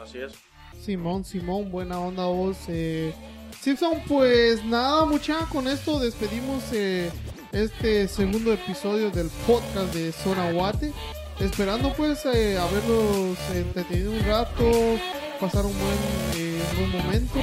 así 0.00 0.18
es. 0.18 0.32
Simón, 0.82 1.24
Simón, 1.24 1.70
buena 1.70 2.00
onda 2.00 2.26
vos. 2.26 2.58
Eh, 2.68 3.14
Simpson, 3.60 4.02
pues 4.08 4.64
nada, 4.64 5.04
mucha, 5.04 5.46
con 5.46 5.68
esto 5.68 6.00
despedimos 6.00 6.72
eh, 6.72 7.08
este 7.52 8.08
segundo 8.08 8.52
episodio 8.52 9.10
del 9.10 9.28
podcast 9.46 9.94
de 9.94 10.10
Zona 10.10 10.50
Guate. 10.52 10.92
Esperando 11.42 11.92
pues 11.94 12.24
eh, 12.26 12.56
haberlos 12.56 13.36
entretenido 13.52 14.12
un 14.12 14.24
rato, 14.24 14.70
pasar 15.40 15.66
un 15.66 15.72
buen, 15.72 15.98
eh, 16.36 16.62
buen 16.76 16.90
momento. 16.90 17.40